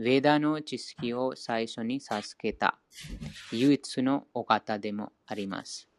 [0.00, 2.78] ヴェダの知識を最初に授けた
[3.52, 5.90] 唯一のお方でもあります。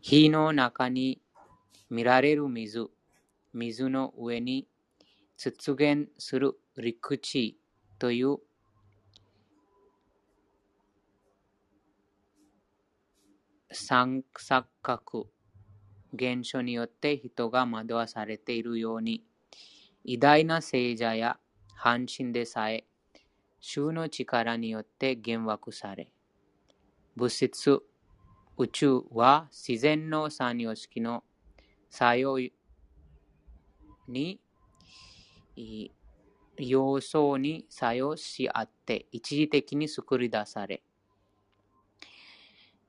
[0.00, 1.20] 火の中に
[1.90, 2.88] 見られる水、
[3.52, 4.68] 水の上に
[5.36, 7.58] 出現する陸地
[7.98, 8.36] という
[13.72, 15.26] 三錯覚
[16.14, 19.24] 現象によって人が惑わされているように、
[20.04, 21.36] 偉大な聖者や
[21.82, 22.84] 半身でさえ、
[23.58, 26.12] 衆の力によって幻惑され、
[27.16, 27.82] 物質、
[28.58, 31.24] 宇宙は自然の三様式の
[31.88, 32.38] 作用
[34.08, 34.42] に、
[36.58, 40.82] 要素に作用し合って一時的に作り出され、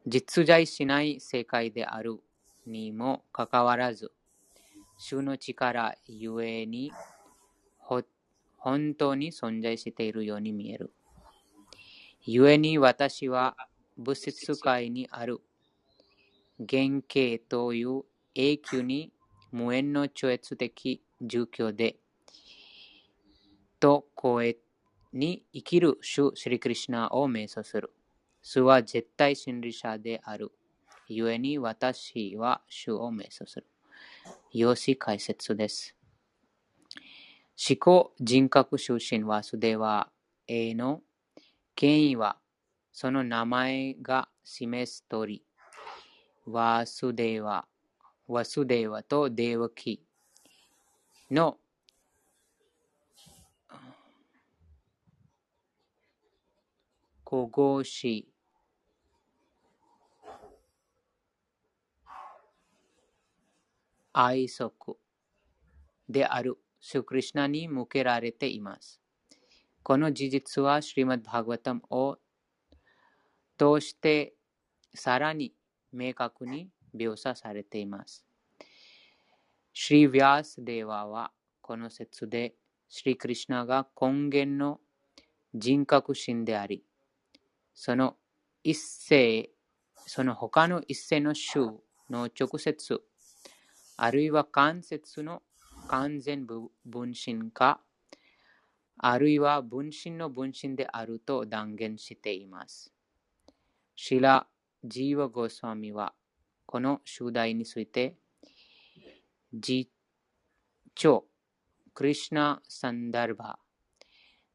[0.05, 2.19] 実在しない世界である
[2.67, 4.11] にもかかわらず、
[4.97, 6.91] 主の力ゆえに
[8.61, 10.93] 本当に存在しているように見える。
[12.23, 13.57] 故に私は
[13.97, 15.41] 物質界にある
[16.59, 18.03] 原型という
[18.35, 19.11] 永久に
[19.51, 21.97] 無縁の超越的住居で、
[23.79, 24.57] と声
[25.11, 27.91] に生きる主シリクリシナを瞑想する。
[28.43, 30.51] 主は絶対真理者である。
[31.07, 33.65] 故に私は主を瞑想する。
[34.53, 35.95] 用紙解説です。
[37.57, 40.09] 思考人格出身ワスデワ
[40.47, 41.01] A の
[41.75, 42.37] 権威は
[42.91, 45.43] その名前が示す通り、
[46.45, 47.65] ワスデワ、
[48.27, 50.03] ワスデワとデワキ
[51.29, 51.57] の
[57.25, 58.27] 古語詞
[64.11, 64.97] 愛足
[66.09, 66.57] である。
[66.81, 68.99] シュクリシナに向けられています。
[69.83, 72.17] この事実はシュリマッド・バグタムを
[73.57, 74.33] 通して
[74.93, 75.53] さらに
[75.93, 78.25] 明確に描写されています。
[79.73, 81.31] シリ・ヴィアス・デーワは
[81.61, 82.55] この説で
[82.89, 84.79] シリ・クリシュナが根源の
[85.53, 86.83] 人格心であり、
[87.73, 88.17] その
[88.63, 89.51] 一世、
[90.07, 91.59] その他の一世の衆
[92.09, 93.01] の直接、
[93.97, 95.41] あるいは関節の
[95.91, 96.47] 完全
[96.85, 97.81] 分身か、
[98.97, 102.93] あるいは分身の分身であると断言しています。
[103.97, 104.47] シラ・
[104.85, 106.13] ジーワ・ゴスワミは、
[106.65, 108.15] この主題について、
[109.53, 109.91] 実
[110.95, 111.25] 長、
[111.93, 113.59] クリシナ・サンダルバ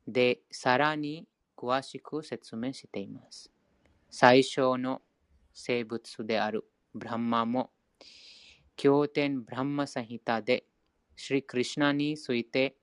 [0.09, 3.51] でさらに詳しく説明しています。
[4.09, 5.03] 最初の
[5.53, 6.65] 生物である
[6.95, 7.73] ブランマも
[8.75, 10.65] 経典ブランマサヒタで、
[11.17, 12.77] シリクリシナについて、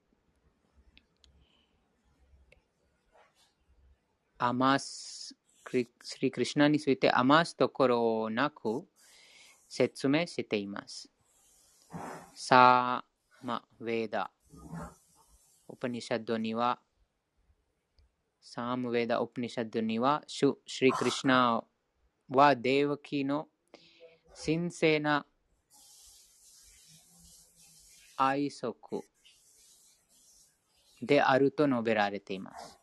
[4.40, 5.36] 余す、
[5.72, 5.88] シ
[6.20, 8.86] リクリシナについて余すところなく
[9.70, 11.10] 説明しています。
[12.34, 14.32] サーマ・ウェーダ、
[15.70, 16.80] ウパニシャッドには、
[18.42, 21.64] サーム・ウェーダ・ウパニシャッドには、シュ・シリクリシナ
[22.30, 23.48] はデーワキの
[24.34, 25.26] 神聖な
[28.16, 29.04] 愛足
[31.02, 32.80] であると述べられています。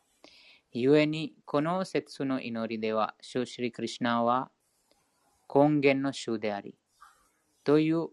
[0.73, 4.51] 故に、この説の祈りでは、シュシリクリシナは
[5.53, 6.75] 根源の主であり、
[7.63, 8.07] という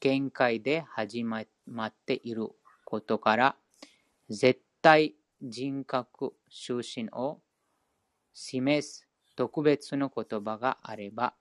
[0.00, 1.44] 見解で始ま
[1.86, 2.48] っている
[2.84, 3.56] ことから、
[4.28, 7.40] 絶対人格出身を
[8.32, 11.34] 示す特別の言葉があれば、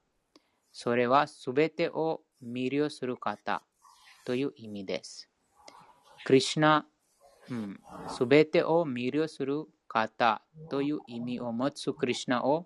[0.71, 3.63] それはすべてを魅了する方
[4.25, 5.29] という意味です。
[6.25, 6.85] クリシナ、
[8.09, 12.65] す、べ、てを魅了する方という意味を持つクリシナを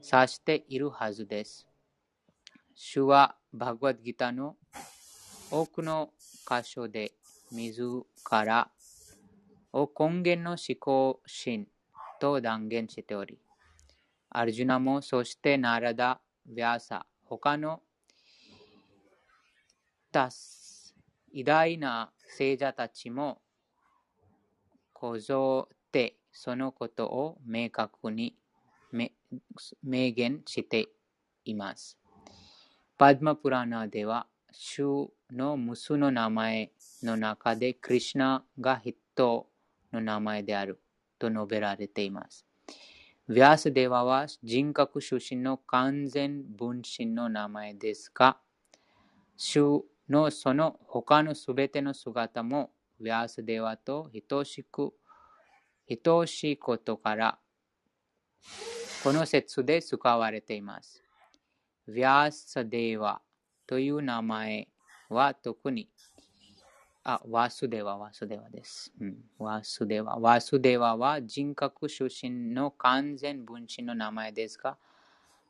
[0.00, 1.66] 指しているはずです。
[2.74, 4.56] 主はバグワッドギターの
[5.50, 6.10] 多くの
[6.48, 7.12] 箇所で
[7.50, 8.70] 自ら
[9.72, 11.66] を根源の思考心
[12.20, 13.38] と断言しており、
[14.30, 17.82] アルジュナもそしてナラダ、ヴィアサ、他の
[20.12, 20.65] タス
[21.36, 23.42] 偉大な聖者たちも
[24.94, 28.34] こぞってそのことを明確に
[28.90, 30.88] 明言して
[31.44, 31.98] います。
[32.96, 36.72] パドマプラナでは、主の無数の名前
[37.02, 39.46] の中でクリシナが筆頭
[39.92, 40.80] の名前である
[41.18, 42.46] と述べられています。
[43.28, 48.38] ヴィアスデワは人格出身の完全分身の名前ですが、
[49.36, 52.70] 主のその他のすべての姿も
[53.00, 54.92] ヴィアスデワと等しく、
[56.02, 57.38] 等しいことから、
[59.02, 61.02] この説で使われています。
[61.88, 63.20] ヴィアスデワ
[63.66, 64.68] という名前
[65.08, 65.88] は特に、
[67.04, 68.92] あ、ワスデワ、ワスデワです。
[69.00, 70.18] うん、ワスデワ。
[70.18, 74.76] ワスデワは人格出身の完全分身の名前ですが、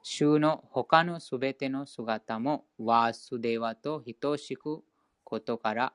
[0.08, 4.85] 衆の他のすべての姿もワースデワと等しく
[5.25, 5.93] ことから、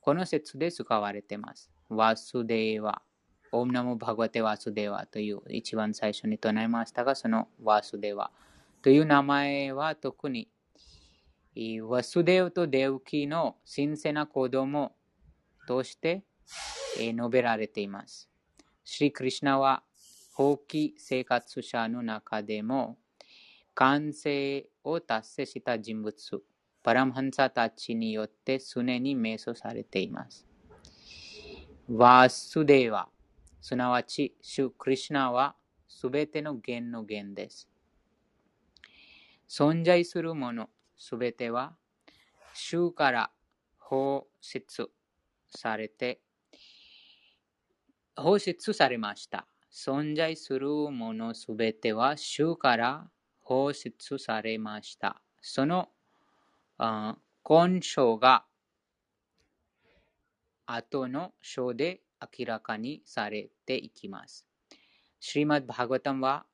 [0.00, 1.70] この説で使われています。
[1.90, 3.02] ワースデワ。
[3.52, 8.30] オムナムバグワテワースデワという一番最初に唱えましたが、そのワースデワ
[8.80, 10.48] という名前は特に
[11.82, 14.96] ワスデウとデウキの神聖な子供
[15.66, 16.24] として
[16.96, 18.30] 述べられています。
[18.84, 19.82] シリ・クリシナは
[20.32, 22.96] 放棄生活者の中でも
[23.80, 26.42] 完成を達成した人物、
[26.82, 30.44] パラムハンサたちによって常に瞑想されています。
[31.88, 33.08] ワスデーワ、
[33.60, 35.54] すなわち、シュ・クリシナは
[35.86, 37.68] すべての源の源です。
[39.48, 41.76] 存在するもの、すべては、
[42.54, 43.30] 主から
[43.78, 44.90] 放出
[45.54, 46.20] されて、
[48.16, 49.46] 放出されました。
[49.72, 53.08] 存在するものすべては、主から
[53.48, 55.22] 放出されました。
[55.40, 55.88] その
[56.78, 58.44] 根性が
[60.66, 64.44] 後の章で明らかにされていきます。
[65.18, 66.44] シリマッバーガタムは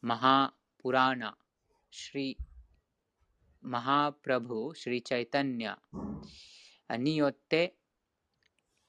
[0.00, 1.36] マハプラーナ、
[1.90, 2.38] シリ
[3.60, 5.78] マハプラブ、シリチャイタニア
[6.96, 7.74] によって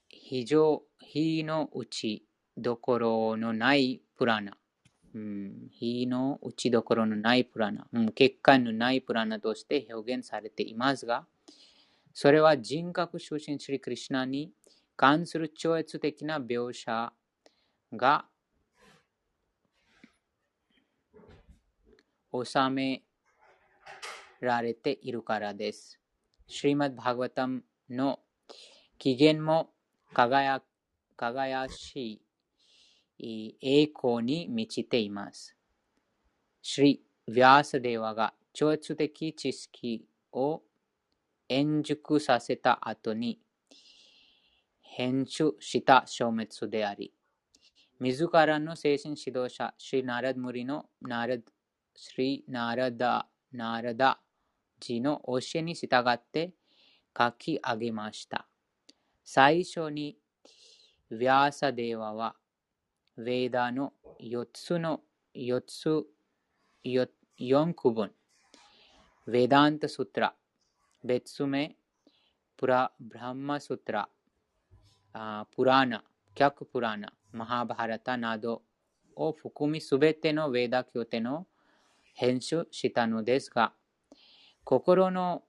[0.08, 2.26] 非常非のうち
[2.56, 4.59] どころのないプラーナ
[5.14, 11.26] うん、非の打ちどころのないプラナ、うん、結果のないプラナとして表現されていますが、
[12.14, 14.52] それは人格出身シリクリシナに
[14.96, 17.14] 関する超越的な描写
[17.94, 18.26] が
[22.32, 23.04] 収め
[24.40, 26.00] られているからです。
[26.48, 28.20] シリマッバーガタムの
[28.98, 29.70] 起源も
[30.14, 30.62] 輝
[31.16, 32.22] 輝しい
[33.20, 35.56] 栄光に満ちています。
[36.62, 40.62] シリ・ヴィアーサデワが超越的知識を
[41.48, 43.40] 円熟させた後に
[44.82, 47.14] 編集した消滅であり、
[48.00, 51.44] 自らの精神指導者、シリ・ナラダ・ムリのナラダ、
[51.96, 54.20] シリ・ナラダ、ナラダ
[54.80, 56.54] 字の教えに従って
[57.18, 58.48] 書き上げました。
[59.24, 60.18] 最初に、
[61.12, 62.36] ヴィアーサデーワは、
[63.20, 65.02] ヴェーダの4つの
[65.36, 66.06] 4つ、
[66.86, 68.14] 4区分、
[69.28, 70.34] ヴェダンタストラ、
[71.04, 71.76] 別名、
[72.56, 74.08] プラブランマストラ、
[75.52, 76.02] プラーナ、
[76.34, 78.62] キャクプラーナ、マハバハラタなど
[79.18, 81.46] を含みすべてのヴェーダ教典を
[82.14, 83.74] 編集したのですが、
[84.64, 85.44] 心の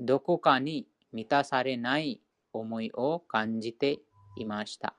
[0.00, 2.20] どこかに満たされない
[2.52, 4.00] 思いを感じて
[4.36, 4.96] いました。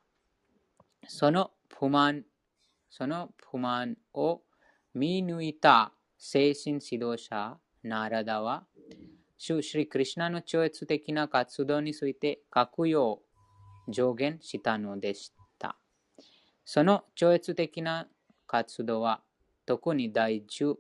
[1.10, 2.25] その不満、
[2.90, 4.42] その不満を
[4.94, 8.66] 見抜いた精神指導者ナラダは、
[9.38, 13.22] シュシリクリシナの超越的な活動について書くよ
[13.88, 15.78] う上限したのでした。
[16.66, 18.07] その超越的な
[18.47, 19.21] 活動は
[19.66, 20.76] 特に第10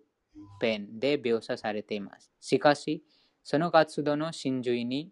[0.59, 2.31] ペンで描写されています。
[2.39, 3.03] しかし、
[3.43, 5.11] その活動の真髄に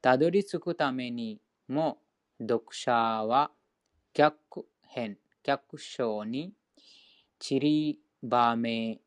[0.00, 1.98] たどり着くためにも、
[2.40, 3.50] 読者は
[4.12, 6.52] 脚編、脚章に
[7.38, 9.00] 散りばめ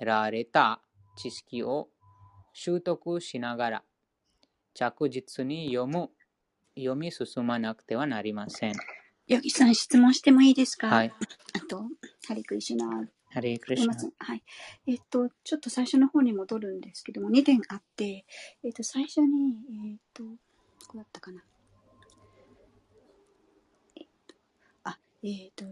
[0.00, 0.80] られた
[1.16, 1.88] 知識を
[2.52, 3.82] 習得しながら
[4.74, 6.10] 着実に読む、
[6.76, 8.74] 読み進まなくてはなりません。
[9.26, 10.88] ヨギさん、質問してもいいですか？
[10.88, 11.12] はい。
[11.54, 11.82] あと、
[12.28, 12.86] ハリクリシナ
[13.30, 13.94] ハレークリシナ。
[14.18, 14.42] はい。
[14.86, 18.24] えっと、ちょっと最初の方に戻るんですけども、2点あって、
[18.64, 19.56] えっと、最初に、
[19.90, 20.30] えっと、ど
[20.88, 21.42] こだったかな。
[23.96, 24.34] えっと、
[24.84, 25.64] あ、えっと、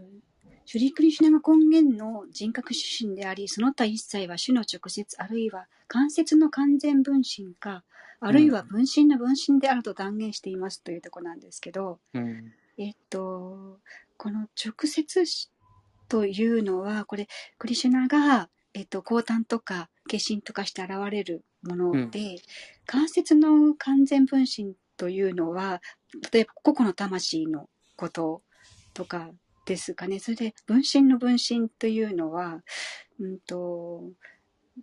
[0.65, 7.83] シュリークリシュナが根源の人格指針であり、その他一切は主の直接、あるいは関節の完全分身か、
[8.19, 13.79] あるいは分身の分身であると断言していますというところなんですけど、うん、えっと、
[14.17, 15.25] この直接
[16.09, 22.37] というのは、これ、クリシュナが、えっと、降誕とか、化身とかして現れるもので、うん、
[22.85, 25.81] 関節の完全分身というのは、
[26.31, 28.41] 例えば個々の魂のこと
[28.93, 29.29] とか
[29.65, 30.19] ですかね。
[30.19, 32.63] それで、分身の分身というのは、
[33.19, 34.03] うんと、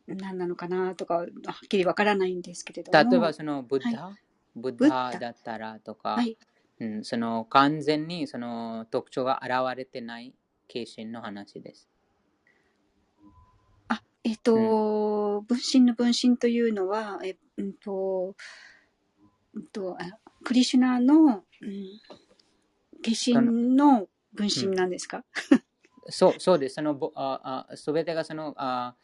[0.06, 1.28] 何なのかなとか、はっ
[1.68, 3.10] きりわからないんですけれども。
[3.10, 4.14] 例えばそのブッダ、はい
[4.54, 6.36] ブッダだったらとか、はい、
[6.80, 10.34] うん、その完全にその特徴が現れてない
[10.68, 11.88] 化身の話です。
[13.88, 17.36] あ、えっ、と、うん、分身の分身というのは、えっ、
[17.82, 18.34] と、
[19.72, 19.96] と
[20.44, 21.42] クリシュナの、うん、
[23.02, 25.62] 化身の分身なんですか、うん、
[26.10, 26.76] そうそうです。
[26.76, 28.94] そのああ全てがそのあ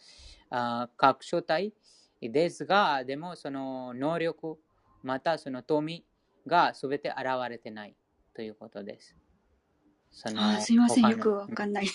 [0.50, 1.72] あ各所体
[2.20, 4.58] ですが、でもその能力、
[5.02, 6.04] またその富
[6.46, 7.94] が全て現れてない
[8.34, 9.14] ということです。
[10.10, 11.86] そのあすみません、よくわかんない。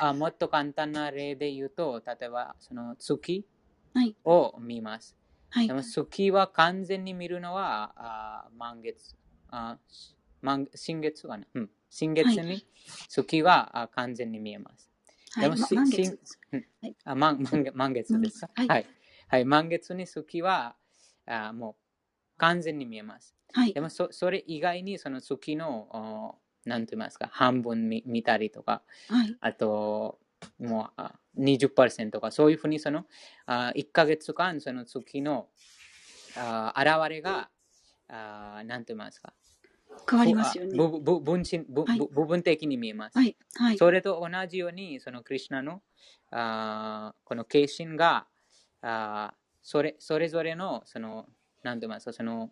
[0.00, 3.44] あもっと簡単な例で言うと、例えばその月
[4.24, 5.16] を見ます。
[5.50, 9.14] はい、でも月は完全に見るのはあ満月。
[9.48, 9.78] あ
[10.42, 12.62] 満新月かな、うん、新月に？
[13.08, 14.90] 月は、あ完全に見えます。
[15.40, 16.18] でも、満月
[17.04, 18.86] あ満満月ですか、はい、はい、
[19.28, 19.44] はい。
[19.46, 20.76] 満月に月は
[21.26, 21.74] あもう
[22.36, 23.34] 完全に見えます。
[23.54, 30.18] はい、でもそ、それ以外にその月の、なんて言いますか、半分見見たりとか、はい、あと、
[30.58, 33.06] もう20%とか、そういうふうにその
[33.46, 35.48] あ1ヶ月間、その月の
[36.36, 37.48] あ現れが、
[38.08, 39.32] あなんて言いますか、
[40.08, 40.76] 変わりますよね。
[40.76, 41.84] 部部分身部、
[42.26, 43.18] 分的に見えます。
[43.18, 45.82] はいはい、それと同じように、そのクリュナの
[46.30, 48.26] あこの化身が
[48.82, 51.26] あそれそれぞれの、その、
[51.62, 52.50] なんて言いますか、その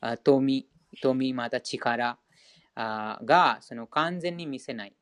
[0.00, 0.68] あ富、
[1.00, 2.18] 富また力
[2.74, 4.94] あがその完全に見せない。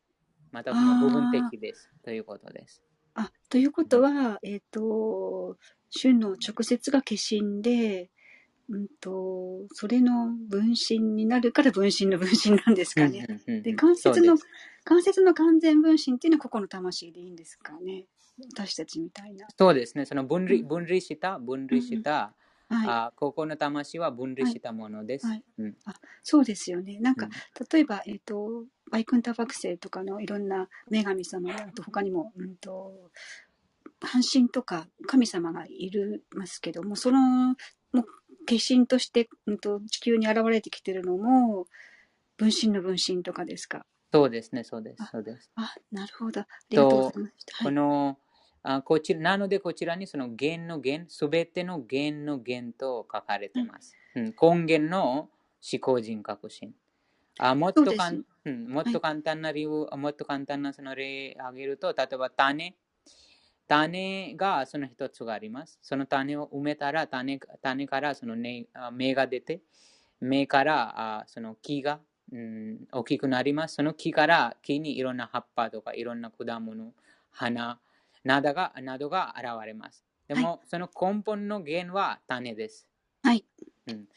[0.53, 1.91] またその部分的です。
[2.03, 2.83] ということです。
[3.15, 5.57] あ、ということは、えっ、ー、と、
[5.91, 8.11] 旬の直接が化身で、
[8.71, 13.27] うんと、それの分身になるから分身の分身なんですかね。
[13.47, 14.39] で、関節の、
[14.85, 18.07] 関節の完全分身っていうのは個々の魂でいいんですかね。
[18.55, 19.47] 私たちみたいな。
[19.59, 20.07] そうですね。
[20.07, 22.33] その分離、分離した、分離した、
[22.71, 25.27] うんはい、あここの魂は分離したものです。
[25.27, 27.01] はいはい、あそうですよね。
[27.01, 27.33] なんか、うん、
[27.69, 33.11] 例えば、えっ、ー、と、バイクンタ惑星とかのいろんな女神様や、あと他にも、うんと、
[34.01, 37.57] 半身とか神様がいるますけども、その、
[37.93, 38.05] もう
[38.47, 41.67] 化身として、うんと、地球に現れてきてるのも、
[42.37, 43.85] 分身の分身とかですか？
[44.13, 45.05] そうですね、そうです。
[45.13, 45.51] そうです。
[45.55, 46.41] あ、なるほど。
[46.41, 47.65] ありがとうございました。
[47.65, 48.19] この、
[48.63, 53.95] あこちらなので、こちらにその弦の弦、すべての弦の弦と書かれてます。
[54.17, 55.29] うん、根源の
[55.73, 56.75] 思考人格心。
[57.39, 62.75] あもっとかん、うん、もっと簡単な理由、はい、もっと簡単なその例を挙げると、例えば種。
[63.71, 65.79] 種がその一つがあります。
[65.81, 69.61] その種を埋めたら種、種からその根芽が出て、
[70.21, 72.01] 芽からあその木が、
[72.33, 73.77] うん、大きくなります。
[73.77, 76.93] その木から木にいろんな葉っぱとかいろんな果物、
[77.31, 77.79] 花
[78.25, 80.05] などがなどが現れます。
[80.27, 82.89] でも、はい、その根本の源は種です。
[83.23, 83.45] はい。
[83.87, 84.09] うん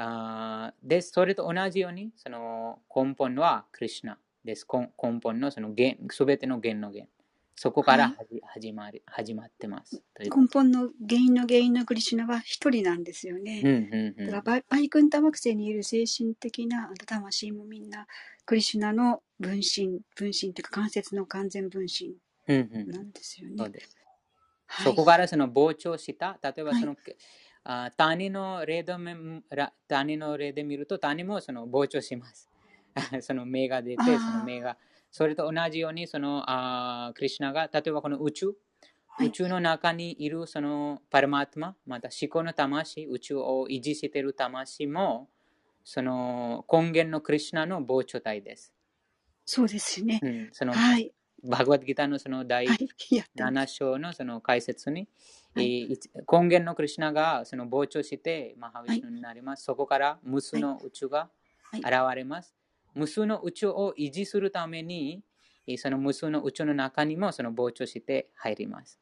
[0.00, 4.64] あで、それと同じように、その根本はクリュナです。
[4.70, 5.74] 根本のその
[6.10, 7.17] すべての源の源。
[7.60, 10.00] そこから始まり、始まってます。
[10.20, 13.62] 根本の原因の原因のクリシュナは一人なんですよね。
[13.64, 18.06] うんうんうん、だからバイクンタ惑星にいる精神的な魂もみんな
[18.46, 22.14] クリシュナの分身、分身というか関節の完全分身
[22.46, 23.54] なんですよね。
[23.58, 23.72] うんうん、
[24.68, 26.96] そそこからその膨張した、例えばその、はい
[27.64, 28.94] あ谷の例で
[29.88, 32.47] 谷の例で見ると谷もその膨張します。
[33.20, 34.76] その目が出て、その目が。
[35.10, 38.54] それと同じように、そのあクリュナが、例えばこの宇宙、
[39.20, 45.28] 宇宙の中にいるそのパラマトマ、また思考の魂、宇宙を維持している魂も、
[45.82, 48.74] その根源のクリュナの膨張体です。
[49.44, 50.20] そうですね。
[50.22, 51.12] うん、その、はい、
[51.42, 52.66] バグワッドギターのその第
[53.36, 55.08] 7章のその解説に、
[55.54, 55.88] はい、
[56.30, 59.60] 根源のクリュナがその膨張してマハウィシュになります。
[59.60, 61.30] はい、そこから無数の宇宙が
[61.72, 62.57] 現れます。
[62.94, 65.22] 無数の宇宙を維持するために、
[65.76, 68.98] その無数の宇宙の中にもその膨張して入ります。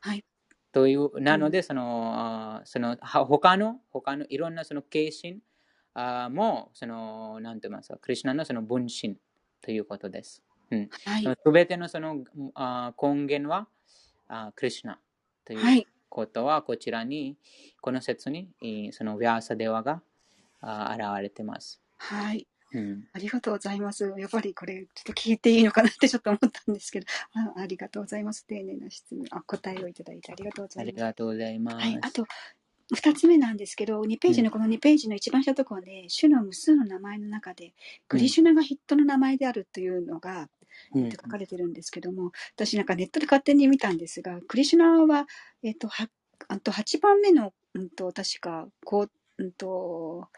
[0.00, 0.24] はい。
[0.72, 5.42] という、なので、その、その他の、他のいろんなその形身
[6.30, 9.16] も、その、なんて言いますか、クリュナのその分身
[9.62, 10.42] ということです。
[10.70, 10.90] うん。
[11.44, 13.68] すべてのそのあ根源は
[14.28, 15.00] あクリュナ
[15.44, 17.36] ということは、こちらに、
[17.80, 18.52] この説に、
[18.92, 20.02] そのヴィアーサデワが
[20.60, 21.82] あ現れています。
[21.98, 22.46] はい。
[22.72, 24.14] うん、ありがとうございます。
[24.16, 27.06] やっぱりこれ、ちょっと聞いていいのかなってちょっと思ったんですけど、
[27.56, 28.46] あありがとうございます。
[28.46, 30.94] 丁寧な質問、あ、答えをいただいてありがとうございます。
[30.94, 31.76] ありがとうございます。
[31.76, 32.26] はい、あと、
[32.94, 37.72] 二つ目なんですけど、2ページのこの2ページの一番下のところで、主の無数の名前の中で、
[38.08, 40.48] クリシュナがヒットの名前であるというのが、
[40.94, 45.26] うん、書かれてるんですけども、私なんかネットで勝手に見たんですが、クリシュナは、
[45.62, 46.08] えっと、は
[46.48, 49.10] あと8番目の、うんと、確か、こう、
[49.42, 50.28] うんと、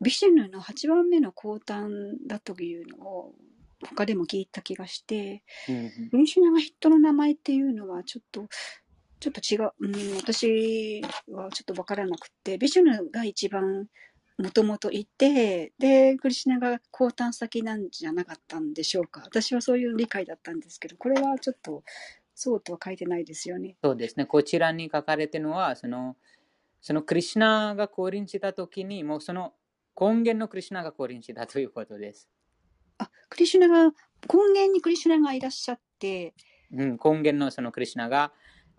[0.00, 3.34] ビシュヌの8番目の降誕だというのを
[3.82, 5.42] 他でも聞いた気がして、
[6.10, 8.48] クリシュナが人の名前っていうのはちょっと、
[9.20, 13.86] ちょっと違う、うん、私はちょっとわからなくて、ビシュヌが一番
[14.38, 19.22] もともといて、で、クリシュナが降誕先なんじゃなかったんでしょうか。
[19.24, 21.82] 私はそういう理解だったんですけど、これはちょっと
[22.34, 23.76] そうとは書いてないですよね。
[23.82, 24.26] そうですね。
[24.26, 26.16] こちらに書かれてるのは、その、
[26.82, 29.54] そのクリシュナが降臨したときに、もうその
[29.98, 32.28] 根源のクリシュナが降臨したということです。
[32.98, 33.84] あ、クリシュナが、
[34.32, 36.34] 根源にクリシュナがいらっしゃって、
[36.72, 38.32] うん、根源のそのクリシュナが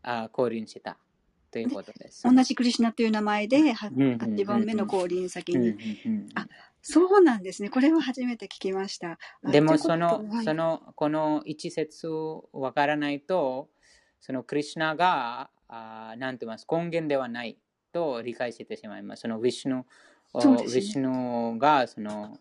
[0.04, 0.98] あ降臨した
[1.52, 2.24] ということです。
[2.24, 5.76] 同じクリシュナという名前で、8番目の降臨先に。
[6.36, 6.48] あ、
[6.82, 7.70] そうなんですね。
[7.70, 9.18] これは初めて聞きました。
[9.44, 12.08] でもその、その、この一節
[12.54, 13.70] わからないと、
[14.20, 17.58] そのクリシュナが、あなんて言います、根源ではない
[17.92, 19.22] と理解してしまいます。
[19.22, 19.84] そのウィシュ
[20.46, 22.38] ヌ、ね、ウィシュヌがその、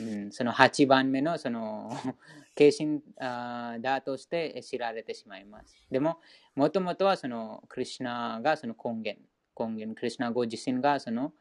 [0.00, 1.90] うん、その8番目のその
[2.54, 5.76] 化身だとして知られてしまいます。
[5.90, 6.20] でも、
[6.54, 9.20] もともとはそのクリュナがその根源、
[9.58, 11.32] 根源、クリュナご自身がその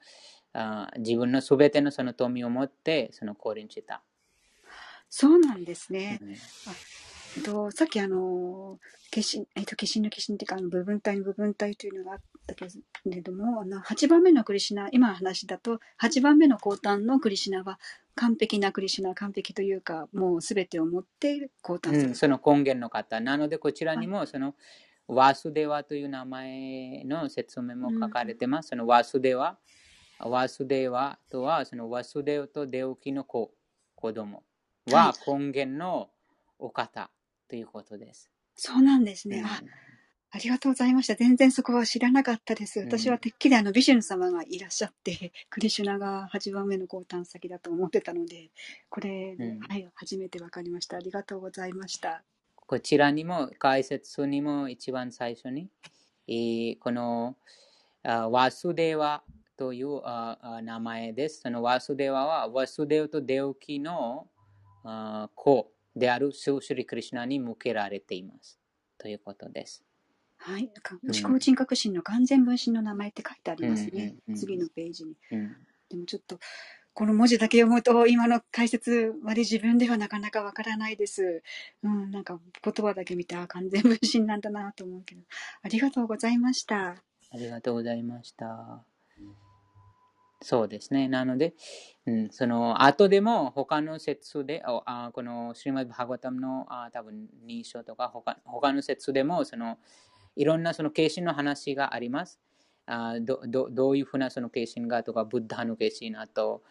[0.54, 4.02] あ自分のすべてのその富を持ってその降臨した。
[5.10, 6.20] そうなんですね。
[6.22, 6.36] うん、
[7.40, 8.80] あとさっきあの、
[9.14, 12.66] 化身、えっと、化身の化身っていうか、あの部分体の部分体というのがあったけ
[13.06, 17.80] れども、あの、8番目のクリシナ、今の話だと、8番目の降誕のクリシナは、
[18.16, 23.20] 完璧なクリシナ、完璧というか、もうすべてを持って降誕する、うん、その根源の方。
[23.20, 24.56] なので、こちらにも、その、
[25.08, 28.70] ワスデワという名前の説明も書かれてます。
[28.70, 29.58] そのワスデワ、
[30.20, 33.52] ワスデワとは、そのワスデウとデウキの子、
[33.96, 34.44] 子供
[34.90, 36.10] は根源の
[36.60, 37.10] お方
[37.52, 38.32] ということです。
[38.56, 39.44] そうなんですね。
[39.46, 39.62] あ
[40.34, 41.16] ありがとうございました。
[41.16, 42.80] 全然そこは知らなかったです。
[42.80, 48.52] 私はてっきりあのビシュヌ様がいらっしゃって、 クリシュナが8番目の降誕先だと思ってたので、
[48.88, 50.96] これ、うん、はい、初めて分かりました。
[50.96, 52.24] ありがとうございました。
[52.56, 55.70] こちらにも、解説にも一番最初に、
[56.30, 57.36] えー、この
[58.04, 59.22] あワスデワ
[59.58, 61.42] というあ名前です。
[61.42, 64.30] そのワスデワは、ワスデウとデウキの
[64.86, 68.60] あ子であるシューリクリシュナに向けられています。
[68.98, 69.84] ということです。
[70.38, 70.72] はい。
[71.04, 74.16] 思考人格心の完全分身の名前って書いてありますね。
[74.36, 75.16] 次のページに。
[75.90, 76.40] でもちょっと、
[76.94, 81.44] この文字だけ読むと、今の解説まで自分ではなかなかわからないです。
[81.84, 85.22] うん、なんか言葉だけ見て、あ、完全分身なんだなと思うけど。
[85.62, 87.04] ありがとうございました。
[87.34, 88.84] ありがとうございました。
[90.42, 91.08] そうですね。
[91.08, 91.54] なので、
[92.08, 99.78] うん、その後でも他の説で、あこのシリマッバーガタムのあ多分2章とか他他の説でもその
[100.36, 102.40] いろんなその化身の話があります。
[102.88, 106.64] あどどどういうふうなその化身がとか、ブッダの化身、あと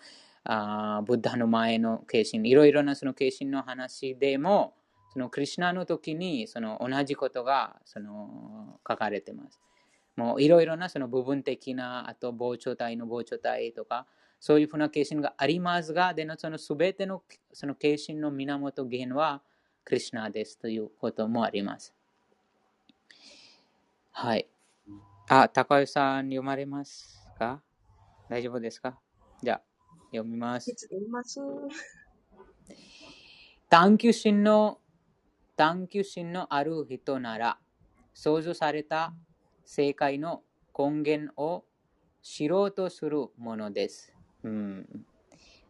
[0.44, 4.74] あブッダの前の化身、いろいろなその化身の話でも、
[5.12, 9.60] そのクリュナの時にその同じことがその書かれてます。
[10.20, 14.06] もういろいろなその部分的な、あと膨張体の膨張体とか、
[14.38, 17.22] そういうふうな化身がありますが、でのその全ての
[17.54, 19.40] その化身の源源は
[19.82, 21.94] クリュナですということもあります。
[24.10, 24.46] はい。
[25.28, 27.62] あ、高橋さん読まれますか？
[28.28, 28.98] 大丈夫ですか？
[29.42, 29.62] じゃあ、
[30.10, 30.70] 読みます。
[30.70, 31.40] 読みます？
[33.70, 34.80] 探求心の、
[35.56, 37.58] 探求心のある人なら、
[38.12, 39.14] 創造された
[39.72, 40.42] 世界の
[40.76, 41.64] 根源を
[42.22, 44.12] 知ろうとするものです。
[44.42, 45.06] うん、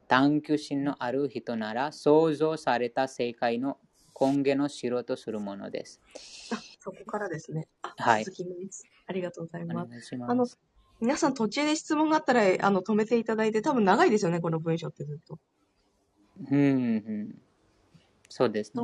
[0.08, 3.76] 探求心のある人なら、創造された世界の
[4.18, 6.00] 根源を知ろうとするものです。
[6.50, 7.68] あそこからですね。
[7.82, 8.24] はい。
[9.06, 10.16] ありがとうございます。
[10.16, 10.46] ますあの、
[11.02, 15.38] 皆さん途中で質問があったら、あの、止めていただいて、多分長いですよね、この文章ってずっと。
[16.50, 17.38] うん、うん。
[18.30, 18.82] そうですね。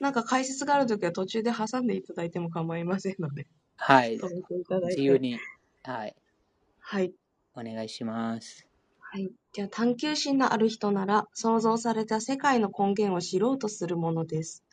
[0.00, 3.46] なんか解説があるときは途中で挟んでいただいても構いませんので。
[3.76, 4.18] はい。
[4.18, 5.38] 自由に。
[5.82, 6.14] はい。
[6.80, 7.12] はい。
[7.54, 8.66] お願いします。
[8.98, 9.30] はい。
[9.52, 14.64] じゃあ、探求心のある人なら、創造された世界の根源を知ろうとするものです。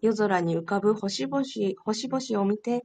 [0.00, 1.42] 夜空に浮かぶ星々
[1.84, 2.84] 星々を見て、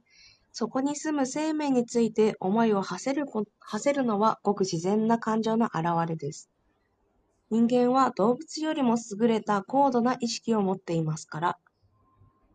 [0.52, 3.26] そこに住む生命について思いを馳せる
[3.60, 6.48] 馳せるのはごく自然な感情の表れです。
[7.50, 11.58] 人間は動物よりも優れた高度な意識を持っていますから、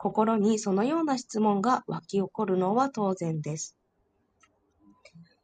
[0.04, 3.78] 心にそのような質問が湧き起こるのは当然です。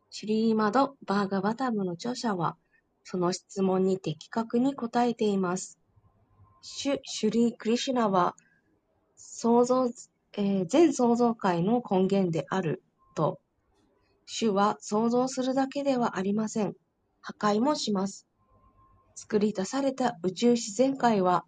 [0.09, 2.57] シュリーマド・バーガバタムの著者は、
[3.05, 5.79] その質問に的確に答えています。
[6.61, 8.35] シュ・シュリー・クリシュナは、
[9.15, 9.89] 創造、
[10.33, 12.83] えー、全創造界の根源である
[13.15, 13.39] と、
[14.25, 16.75] 主は創造するだけではありません。
[17.21, 18.27] 破壊もします。
[19.15, 21.45] 作り出された宇宙自然界は、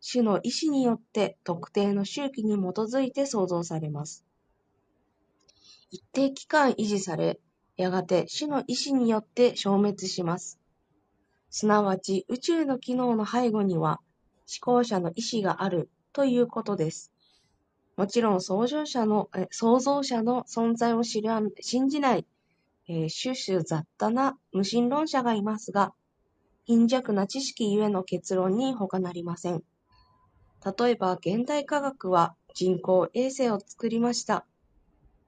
[0.00, 4.24] 主の意志によって特定の周期に基づいて創造されます。
[5.90, 7.40] 一定期間維持され、
[7.76, 10.58] やがて主の意志によって消滅します。
[11.50, 14.00] すなわち宇宙の機能の背後には
[14.46, 17.12] 思考者の意志があるということです。
[17.96, 22.26] もちろん創造者の創造者の存在を知ら信じない、
[22.88, 25.94] えー、シュシュ雑多な無神論者がいますが、
[26.64, 29.62] 貧弱な知識ゆえの結論に他なりません。
[30.66, 34.44] 例えば、現代科学は人工衛星を作りました。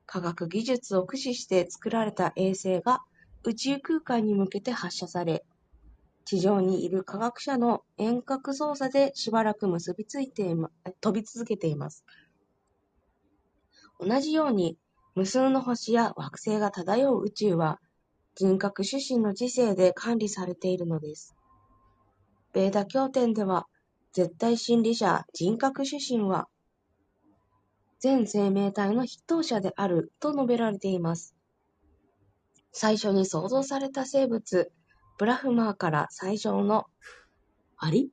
[0.05, 3.03] 科学技術を駆使して作られた衛星が
[3.45, 5.45] 宇宙空間に向けて発射され、
[6.25, 10.57] 地上にいる科学者の遠隔操作でしばらく結びついて
[11.01, 12.05] 飛び続けています。
[14.01, 14.77] 同じように、
[15.15, 17.81] 無数の星や惑星が漂う宇宙は、
[18.35, 21.37] 人格主神の知性で管理されているのです。
[22.53, 23.69] ベーダ経典では、
[24.13, 26.49] 絶対真理者人格主神は、
[28.01, 31.35] 全生命体の筆頭者であると述べられています。
[32.73, 34.71] 最初に創造された生物、
[35.19, 36.87] ブラフマーから最初の
[37.77, 38.11] アリ？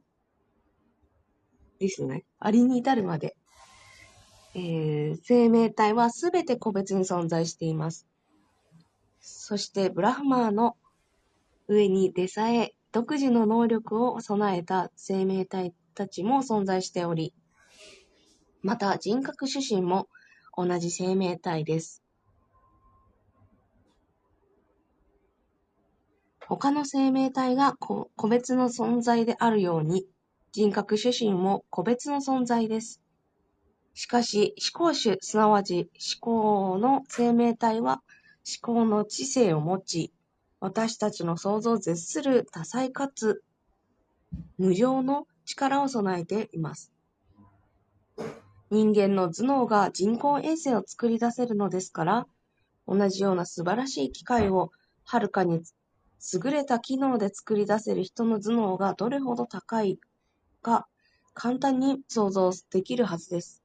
[1.80, 2.26] ですね。
[2.40, 3.36] アリに至るまで、
[4.56, 8.08] えー、生命体はすべて個別に存在しています。
[9.20, 10.78] そしてブラフマーの
[11.68, 17.34] 上にでさえ独自の能力を備えた生命体たちも存在しており、
[18.62, 20.08] また人格主神も
[20.56, 22.04] 同じ生命体です。
[26.48, 30.06] 他の生命体が個別の存在であるように、
[30.52, 33.02] 人格主神も個別の存在です。
[33.94, 38.04] しかし、思考主、すなわち思考の生命体は
[38.62, 40.14] 思考の知性を持ち、
[40.60, 43.44] 私たちの想像を絶する多彩かつ
[44.58, 46.92] 無常の力を備えています。
[48.72, 52.28] 人間の頭脳が人工衛星を作り出せるのですから、
[52.88, 54.72] 同じような素晴らしい機械を
[55.04, 55.62] はるかに
[56.34, 60.00] 優れた機能で作り出せる人の頭脳がどれほど高い
[60.62, 60.88] か、
[61.34, 63.64] 簡単に想像できるはずです。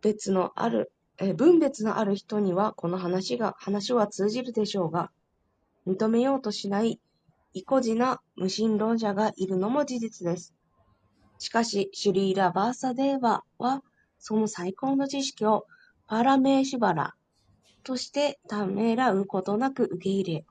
[0.00, 5.10] 別のある、え分別のある人にはこの話が、話は通じるでしょうが、
[5.86, 7.00] 認めようとしない
[7.52, 10.54] 意固地な無神論者がいるのも事実です。
[11.38, 13.82] しかし、シュリーラ・バーサデーバは、
[14.18, 15.66] その最高の知識を
[16.06, 17.14] パラメーシュバラ
[17.84, 20.46] としてためらうことなく受け入れ、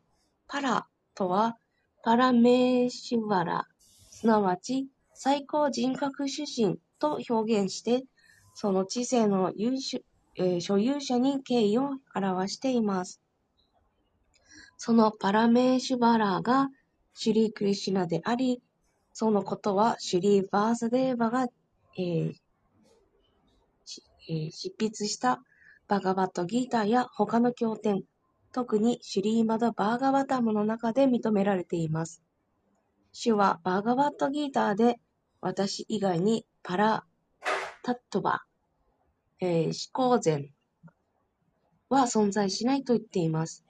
[0.47, 1.57] パラとは
[2.03, 3.67] パラメーシュワラ、
[4.11, 8.05] すなわち最高人格主神と表現して、
[8.53, 10.03] その知性の優秀、
[10.35, 13.21] えー、所有者に敬意を表しています。
[14.77, 16.69] そのパラメーシュバラが
[17.13, 18.61] シュリークリシュナであり、
[19.19, 21.47] そのことはシュリー・バーサデーバが、
[21.97, 22.33] えー
[24.29, 25.41] えー、執筆した
[25.87, 28.03] バガバットギーターや他の経典、
[28.51, 32.21] 特にシュリーマダ・バーガバタムの中で認められています。
[33.11, 34.99] 主はバーガバットギーターで
[35.41, 37.03] 私以外にパラ・
[37.81, 38.43] タットバ、
[39.39, 40.51] えー、思考前
[41.89, 43.65] は存在しないと言っています。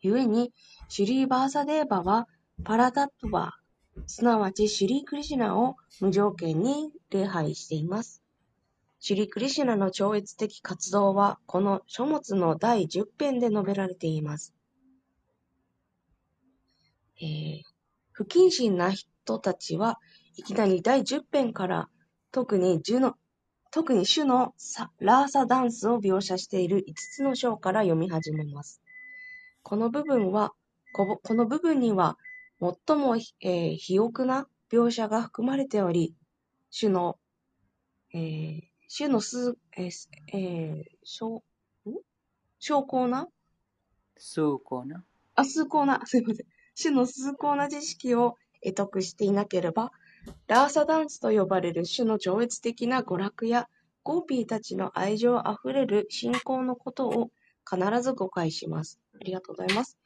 [0.00, 0.54] 故に、
[0.88, 2.26] シュリーバーサデーバは
[2.64, 3.58] パラタットバ、
[4.06, 8.22] すなわちシュリークリシュナを無条件に礼拝しています。
[9.00, 14.54] シュリークリシュナの超越的活動は、この書物の第10編で述べられています。
[17.20, 17.62] えー、
[18.12, 20.00] 不謹慎な人たちは
[20.36, 21.88] いきなり第10編から
[22.32, 23.14] 特に主の
[23.70, 24.54] 特に主の
[25.00, 28.80] ラーサダンスを描写している5つの章から読み始めます。
[29.62, 30.52] この部分は、
[30.92, 32.16] この部分には
[32.60, 36.14] 最も、えー、肥沃な描写が含まれており、
[36.70, 37.18] 主の、
[42.58, 43.28] 崇高な？
[45.34, 46.46] あ、崇高な、すいません。
[46.74, 49.92] 主の崇高な知識を会得していなければ、
[50.46, 53.68] ラーサダンスと呼ばれる主の超越的な娯楽や
[54.02, 57.30] ゴーピーたちの愛情あふれる信仰のことを
[57.68, 59.00] 必ず誤解します。
[59.14, 59.98] ありがとうございます。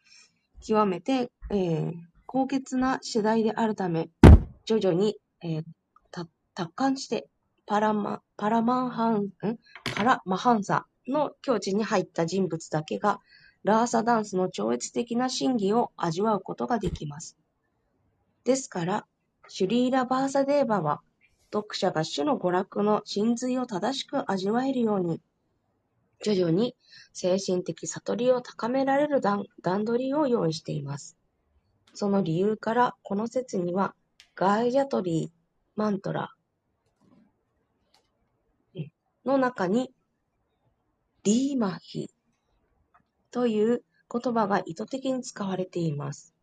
[0.61, 1.93] 極めて、えー、
[2.31, 4.11] 高潔な次第であるため、
[4.67, 5.65] 徐々に、えー、
[6.11, 7.27] 達観して
[7.65, 9.31] パラマ、パラマンハン、ん？
[9.97, 13.21] パラマハンサの境地に入った人物だけが、
[13.65, 17.39] ラーサダンスの超越的な真偽を味わうことができます。
[18.45, 19.07] ですから、
[19.49, 21.01] シュリーラ・バーサデーバは、
[21.51, 25.23] 読者が主の娯楽の真髄を正しく味わえるように、
[26.23, 26.77] 徐々に
[27.15, 31.17] 精神的悟りを高められる段段取りを用意しています。
[31.99, 33.93] その理由から、この説には、
[34.37, 35.41] ガーヤトリー、
[35.75, 36.33] マントラ
[39.25, 39.93] の中に、
[41.25, 42.09] リーマヒ
[43.33, 43.83] という
[44.13, 46.37] 言葉が意図的に使われています。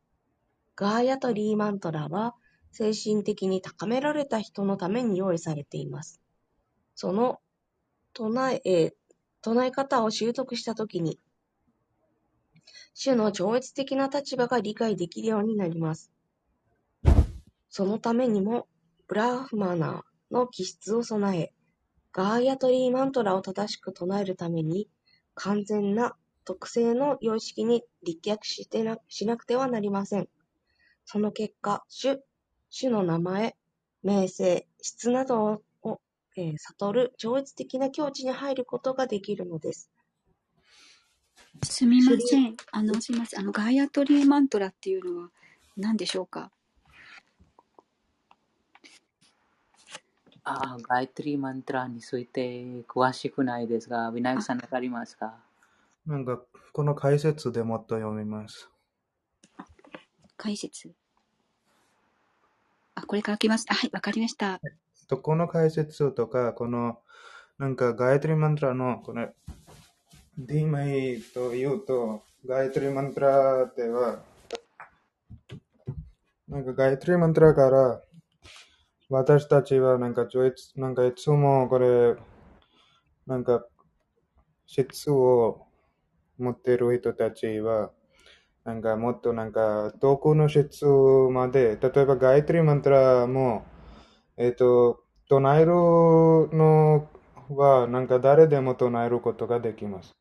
[0.75, 2.35] ガーヤとリーマントラは、
[2.73, 6.19] 精神的に高められた人のために用意されています。
[6.95, 7.39] その
[8.11, 8.91] 唱え、
[9.41, 11.17] 唱え方を習得したときに、
[12.93, 16.11] 主の超越的な立場が理解できるようになります。
[17.69, 18.67] そのためにも、
[19.07, 21.53] ブラーフマナの気質を備え、
[22.13, 24.89] ガーヤトリーマントラを正しく唱えるために、
[25.33, 30.29] 完全な特性の様式に立脚してなしなくてはなりません。
[31.03, 32.23] その結果、主、
[32.69, 33.57] 主の名前、
[34.03, 36.01] 名声、質などを、
[36.37, 39.91] えー、悟る超越的な境地に入ることができるのです。
[41.63, 42.55] すみません。
[42.71, 43.39] あの、すみません。
[43.39, 45.29] あの、ガイアトリーマントラっていうのは
[45.77, 46.51] 何でしょうか？
[50.43, 55.33] あ、ガイトリーマントラについて詳しくないですが、ビナイクさんわかりますか？
[56.05, 56.39] なんか、
[56.71, 58.69] この解説でもっと読みます。
[60.37, 60.93] 解説？
[62.93, 63.65] あ、これから来ます。
[63.67, 64.59] はい、わかりました。
[65.07, 66.99] とこの解説とか、この、
[67.57, 69.29] なんか、ガイトリマントラの、この、
[70.37, 74.19] ディマイというと、ガイトリマントラでは、
[76.49, 78.01] なんかガイトリマントラから、
[79.09, 80.27] 私たちはなんか、
[80.75, 82.15] なんかいつもこれ、
[83.25, 83.65] なんか、
[84.65, 85.67] 質を
[86.37, 87.91] 持ってる人たちは、
[88.65, 93.63] なんかもっとなんか、遠くの質まで、例えばガイトリマントラも、
[94.35, 97.07] えっ、ー、と、唱えるの
[97.51, 100.14] は、なんか誰でも唱えることができます。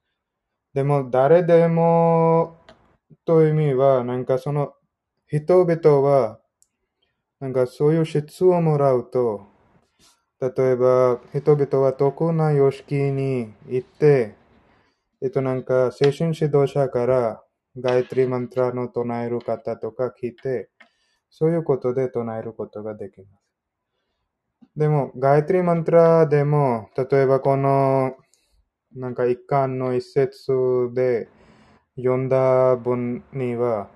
[0.74, 2.58] でも、誰でも
[3.24, 4.74] という意味は、なんかその、
[5.28, 6.40] 人々は、
[7.40, 9.46] なんかそういう質をもらうと、
[10.40, 14.34] 例えば、人々は遠くな様式に行って、
[15.22, 17.42] えっとなんか、精神指導者から
[17.78, 20.70] ガイトリーマントラの唱える方とか聞いて、
[21.30, 23.44] そういうことで唱えることができます。
[24.76, 28.16] でも、ガイトリーマントラでも、例えばこの、
[28.94, 31.28] なんか一巻の一節で
[31.96, 33.90] 読んだ文には、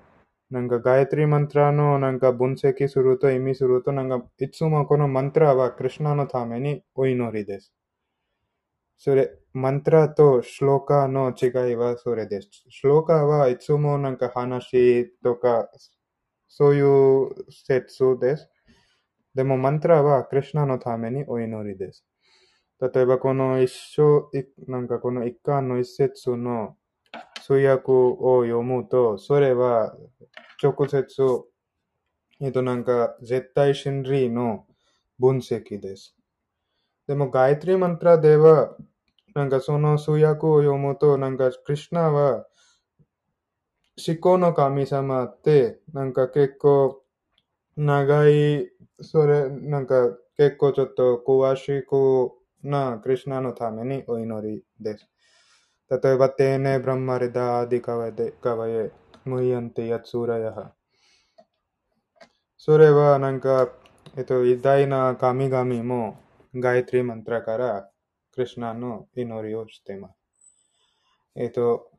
[0.50, 7.72] なんかガイトリマントラのなんか分析すると意味すると、なんかいつもこのマントラはクリュナのためにお祈りです。
[8.96, 12.48] それ、マントラとシローカの違いはそれです。
[12.68, 15.68] シローカはいつもなんか話とか、
[16.48, 18.50] そういう説です。
[19.36, 22.07] でもマントラはクリュナのためにお祈りです。
[22.80, 24.30] 例えばこの一章、
[24.68, 26.76] なんかこの一巻の一節の
[27.42, 29.96] 通訳を読むと、それは
[30.62, 31.04] 直接、
[32.40, 34.64] えっとなんか絶対真理の
[35.18, 36.14] 分析です。
[37.08, 38.76] でも、ガイトリマントラでは、
[39.34, 42.46] なんかその通訳を読むと、なんか、クリュナは、
[44.06, 47.02] 思考の神様って、なんか結構、
[47.76, 55.08] 長い、それ、なんか結構ちょっと詳しくなクリュナのためにお祈りです。
[55.90, 58.90] 例えば、テーネ、ブランマリダ、アディカワデ、カワエ、
[59.24, 60.74] ムイアンテ、ヤツーラヤハ。
[62.56, 63.70] それはなんか、
[64.16, 66.20] えっと、偉大な神々も、
[66.54, 67.90] ガイトリマントラから
[68.32, 70.14] クリュナの祈りをしています。
[71.36, 71.90] えっと、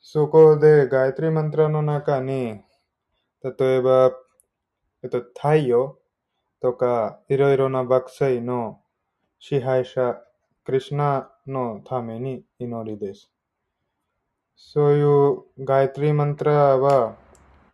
[0.00, 2.60] そこでガイトリマントラの中に、
[3.42, 4.12] 例えば、
[5.02, 5.98] えっと、太陽
[6.64, 8.80] とかいろいろな惑星の
[9.38, 10.18] 支配者、
[10.64, 13.30] クリュナのために祈りです。
[14.56, 17.16] そういうガイトリマントラは、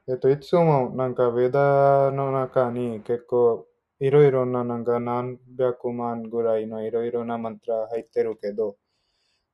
[0.09, 3.65] えっと、いつもなんかベダの中に結構
[4.01, 8.75] いろいろななんか何百万ぐらいのいろいろなマントラ入ってるけど、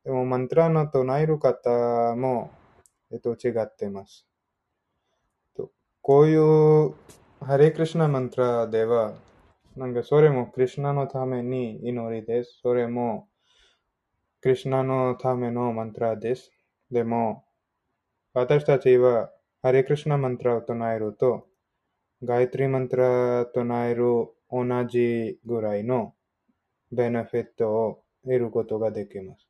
[0.02, 2.52] でもマントラの唱える方も、
[3.12, 4.26] えっと、違ってます。
[6.00, 6.94] こういう
[7.44, 9.25] ハレクリシナマントラでは、
[9.76, 12.60] なんかそれもクリシナのために祈りです。
[12.62, 13.28] それも
[14.40, 16.50] クリシナのためのマントラです。
[16.90, 17.44] でも、
[18.32, 21.46] 私たちはハレクリシナマントラを唱えると、
[22.22, 24.04] ガイトリマントラ唱える
[24.50, 26.14] 同じぐらいの
[26.90, 29.46] ベネフィットを得ることができます。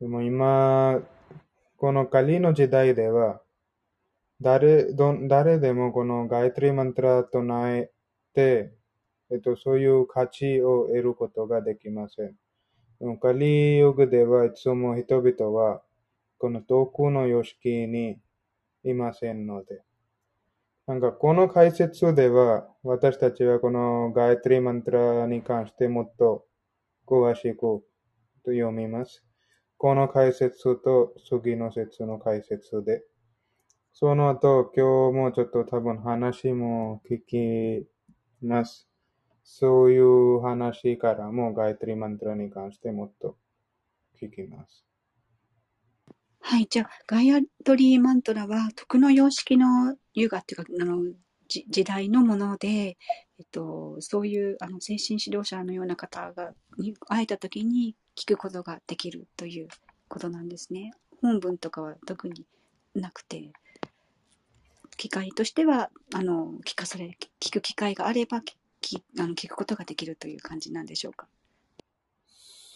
[0.00, 1.00] でも今、
[1.76, 3.40] この仮の時代では、
[4.40, 7.92] 誰ど誰でもこのガイトリマントラ唱え
[8.34, 8.77] て、
[9.30, 12.34] えっと、そういう価値を得ることができません。
[13.00, 15.82] でもカリユグではいつも人々は、
[16.38, 18.18] この遠くの様式に
[18.84, 19.82] いませんので。
[20.86, 26.46] なんかこの解説では、私たちはこのガイトリーマントラに関してもっと
[27.06, 27.84] 詳しく
[28.46, 29.24] 読みます。
[29.76, 33.04] この解説と次の説の解説で。
[33.92, 37.86] その後、今日もちょっと多分話も聞き
[38.40, 38.87] ます。
[39.50, 43.38] そういう話からもガイトリーマントラに関してもっと
[44.20, 44.84] 聞きます。
[46.40, 46.66] はい。
[46.68, 51.02] じゃあ、ガイアトリーマントラは、徳の様式の優雅っていうか、あの、
[51.48, 59.68] 時代のもので、えっと、そういうあの精神指導者のような方がに会えた時に聞くことができるという
[60.08, 60.92] ことなんですね。
[61.22, 62.44] 本文とかは特に
[62.94, 63.50] なくて、
[64.98, 68.42] 機会としては、あの、聞かされ、聞く機会があれば、
[68.80, 71.28] きあの聞くことができるという感じなんでしょうか？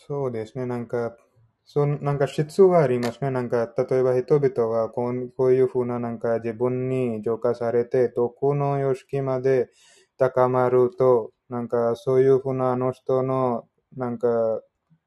[0.07, 0.67] そうですね。
[0.67, 1.17] なんか、
[1.65, 3.31] そなんか質はありますね。
[3.31, 9.71] なんか、例えば人々はこうこういうふうななんか自分に浄化されて、徳の様式まで
[10.19, 14.29] 高まると、なんかそういうふうなあの人のなんか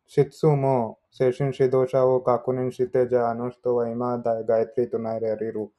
[0.08, 5.72] 質も精神指導者を確認して、じゃああの人は今ガイトリーとなれる。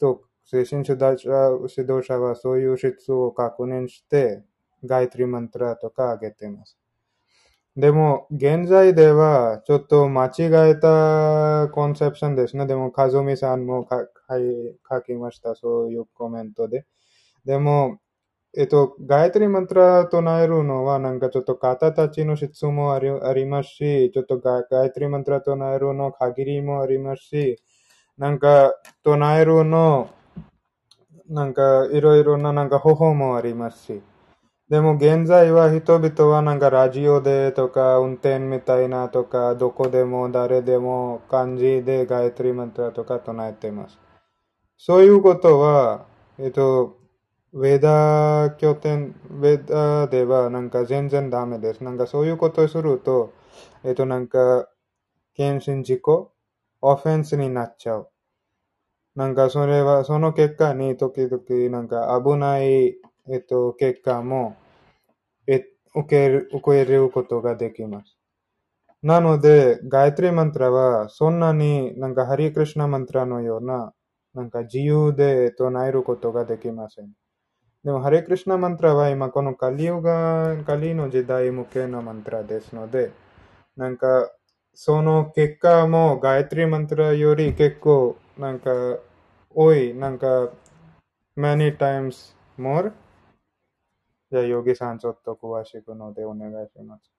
[0.00, 1.30] と、精神指導者
[1.68, 4.42] 指導者はそういう質を確認して、
[4.82, 6.78] ガイトリマントラとかあげてます。
[7.76, 12.66] でも、現在では、ちょっと間違えたコンセプションですね。
[12.66, 14.08] でも、かずみさんも書
[14.90, 15.54] 書きました。
[15.54, 16.86] そういうコメントで。
[17.44, 17.98] でも、
[18.56, 27.62] えっと、ガイトリマントラ唱えるのは、なんかちょっと方たちの質もありありますし、ちょっとガイトリマントラ唱えるの限りもありますし、
[28.16, 28.72] なんか
[29.04, 30.10] 唱えるの、
[31.28, 34.02] なんかいろいろななんか方法もありますし。
[34.70, 43.98] でも現在は人々はなんかラジオでとか運転みたいなとかどこでも誰でも漢字でガイトリマントラとか唱えています。
[44.78, 46.06] そういうことは、
[46.38, 46.98] えっと、
[47.52, 51.84] ウェダ拠点、ウェダではなんか全然ダメです。
[51.84, 53.32] なんかそういうことをすると、
[53.84, 54.68] えっとなんか、
[55.34, 56.32] 献身事故、
[56.82, 58.08] オフェンスになっちゃう。
[59.18, 62.94] なんかそれは、その結果に時々なんか危ない
[63.28, 64.56] えっと、結果も、
[65.48, 65.64] え、
[65.96, 68.16] 受ける、受けることができます。
[69.02, 73.92] なので、ガイトリマントラは、そんなになんかハリクリシナマントラのような、
[74.34, 77.10] なんか自由で唱えることができません。
[77.84, 83.10] でも、ハリクリシナマントラは今このカリウガ、カリの時代向けのマントラですので、
[83.76, 84.30] なんか、
[84.74, 88.70] その結果もガイトリマントラより結構、なんか、
[89.57, 90.51] 多い、なんか、
[91.37, 92.91] many times more
[94.31, 97.11] じゃあ、ヨギさんちょっと詳しくのでお願いします。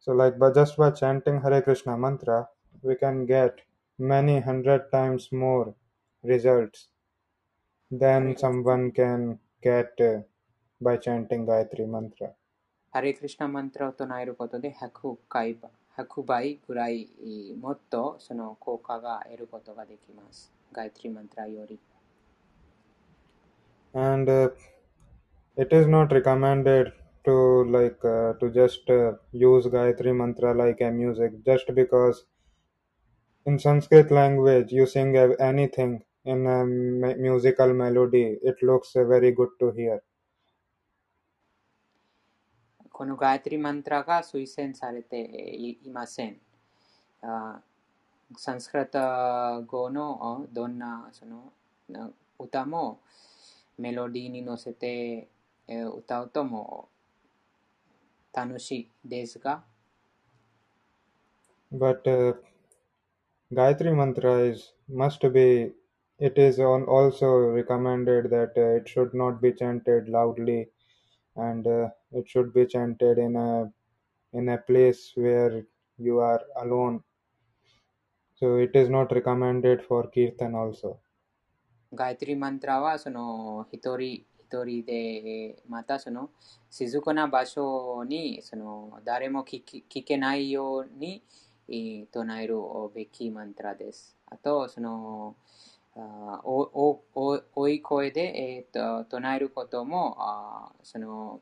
[0.00, 2.48] So, like, but just by chanting Hare Krishna mantra,
[2.82, 3.54] we can get
[3.98, 5.74] many hundred times more
[6.22, 6.88] results
[7.90, 10.22] than someone can get uh,
[10.80, 12.34] by chanting Gayatri mantra.
[12.90, 15.58] ハレクリシナマントラを唱えることで100回
[15.98, 17.08] 100倍ぐらい
[17.60, 20.50] もっとその効果が得ることができます。
[20.72, 21.78] ガイトリマントラより。
[23.94, 24.52] And、uh,
[25.56, 26.92] it is not recommended
[27.24, 32.26] to like uh, to just uh, use Gayatri mantra like a music just because
[33.46, 36.64] in Sanskrit language you sing anything in a
[37.16, 40.02] musical melody it looks very good to hear
[42.92, 46.40] このガヤトリマントラが推薦されていません。
[47.20, 47.60] あ
[48.36, 51.52] サンスクラタ語のどんなその
[52.38, 53.00] 歌も
[53.78, 55.28] メロディーに乗せて
[55.68, 56.88] 歌うとも
[58.32, 58.72] 楽し
[59.04, 59.64] いですが
[61.70, 62.34] But uh,
[63.52, 65.74] Gayatri Mantra is must be
[66.20, 70.70] it is on also recommended that uh, it should not be chanted loudly
[71.36, 73.72] and uh, it should be chanted in a
[74.32, 75.66] in a place where
[75.98, 77.02] you are alone
[78.41, 80.97] so it is not recommended for kirtan also
[81.93, 86.29] ガイトリマントラはその一人一人で、またその
[86.69, 91.23] 静かな場所にその誰も聞聞けないように
[92.11, 92.55] 唱える
[92.93, 94.17] べきマントラです。
[94.29, 95.35] あと、その
[95.95, 101.41] あおおおい声で、えー、と唱えることもあその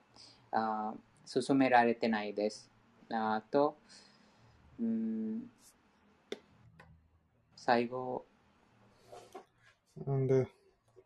[0.51, 0.93] あ
[1.25, 2.69] 進められてないです。
[3.11, 3.75] あと、
[4.79, 5.43] うん、
[7.69, 8.25] 最後。
[10.07, 10.47] And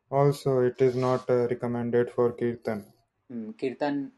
[0.10, 2.86] Also, it is not uh, recommended for kirtan.
[3.30, 4.12] うん、キルタン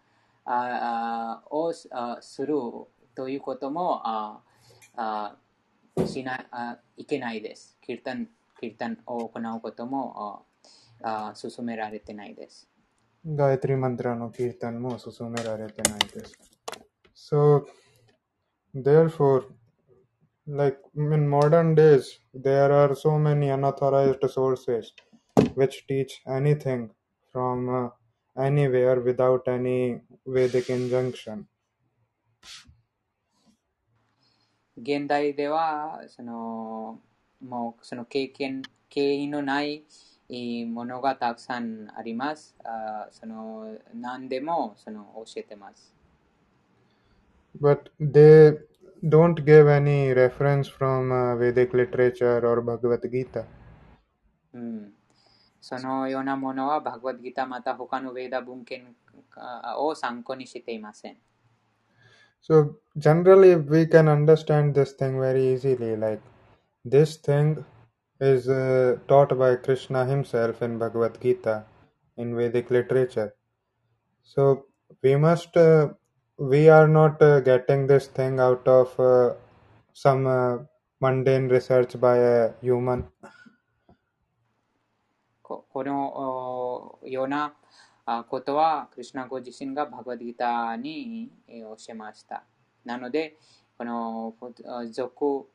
[0.43, 2.53] ああをあする
[3.15, 4.41] ということもあ
[4.95, 5.35] あ
[6.05, 7.79] しないあいけないです。
[7.81, 8.27] キルタン、
[8.59, 10.45] キルタンを行うことも
[11.01, 12.69] あ進められてないです。
[13.25, 16.37] ガイトリマントラのキルタンも進められてないです。
[17.15, 17.65] So,
[18.75, 19.45] therefore,
[20.46, 24.92] like in modern days, there are so many unauthorized sources
[25.55, 26.90] which teach anything
[27.32, 27.88] from uh,
[28.40, 31.46] anywhere without any Vedic injunction.
[34.82, 36.98] 現代ではその
[37.44, 39.84] もうその経験経緯のない
[40.66, 42.55] ものがたくさんあります。
[42.64, 45.92] あその何でもその教えてます。
[47.61, 48.59] But they
[49.01, 53.45] don't give any reference from uh, Vedic literature or Bhagavad Gita.
[54.53, 54.93] うん、
[55.59, 58.95] そのようなものはバグワッドギターまた他のヴェーダ文献
[59.77, 61.17] を参考にしていません。
[62.41, 65.97] So generally we can understand this thing very easily.
[65.97, 66.21] Like
[66.85, 67.65] this thing
[68.21, 71.65] is uh, taught by Krishna himself in Bhagavad Gita
[72.17, 73.33] in Vedic literature.
[74.23, 74.65] So
[75.01, 75.89] we must uh,
[76.38, 79.33] we are not uh, getting this thing out of uh,
[79.93, 80.57] some uh,
[80.99, 83.05] mundane research by a human.
[85.41, 87.53] このような
[88.27, 92.43] ことは、クリュナご自身がバグワディギターに教えました。
[92.83, 93.38] なので、
[93.77, 94.33] この
[94.89, 95.45] 属、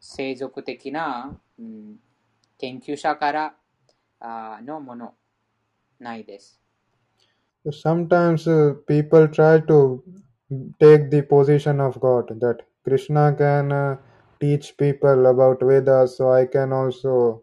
[0.00, 1.96] 生属的な、うん、
[2.56, 3.54] 研究者から
[4.64, 5.14] のもの
[5.98, 6.59] ないです。
[7.68, 10.02] Sometimes uh, people try to
[10.80, 13.96] take the position of God that Krishna can uh,
[14.40, 17.42] teach people about Vedas, so I can also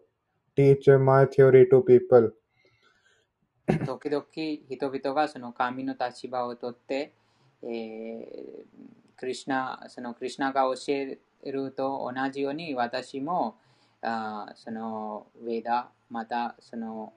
[0.56, 2.32] teach my theory to people.
[3.68, 7.12] 時々人々がその神の立場をとって、
[7.62, 8.18] えー、
[9.14, 13.56] クリシナそのクリシナが教えると同じように私も
[14.00, 17.12] あそのウェダまたその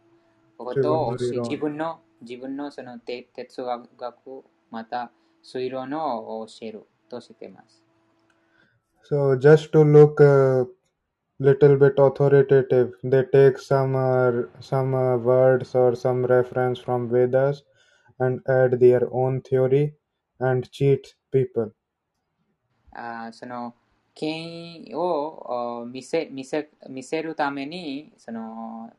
[0.58, 5.13] ことを自分の自分のその哲学また
[5.45, 7.83] 推論の教えるとしています。
[9.09, 10.67] So just to look uh,
[11.39, 12.95] little bit authoritative.
[13.03, 17.63] They take some uh, some uh, words or some reference from Vedas
[18.19, 19.95] and add their own theory
[20.41, 21.73] and cheat people.
[22.93, 23.75] あその
[24.15, 28.91] 権威を見せ見せ見せるためにその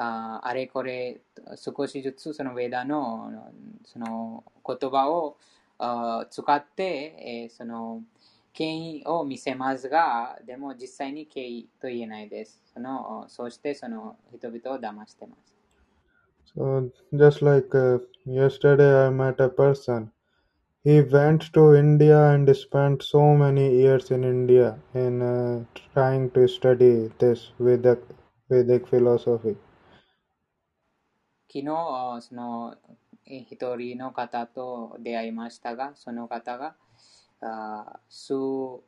[0.00, 1.20] ああれこれ
[1.56, 3.32] 少しずつそのウェダの
[3.84, 5.36] その言葉を
[6.30, 8.02] 使って、えー、その
[8.52, 12.62] 権威を見せますが、でも実際に敬意と言えないです。
[12.72, 15.54] そのそしてその人々を騙してます。
[16.56, 20.10] So, just like uh, yesterday, I met a person.
[20.82, 26.48] He went to India and spent so many years in India in uh, trying to
[26.48, 27.98] study this Vedic,
[28.48, 29.56] Vedic philosophy.
[31.50, 32.76] 昨日、その
[33.24, 36.74] 一人の方と出会いましたが、その方が、
[37.40, 38.82] あ数も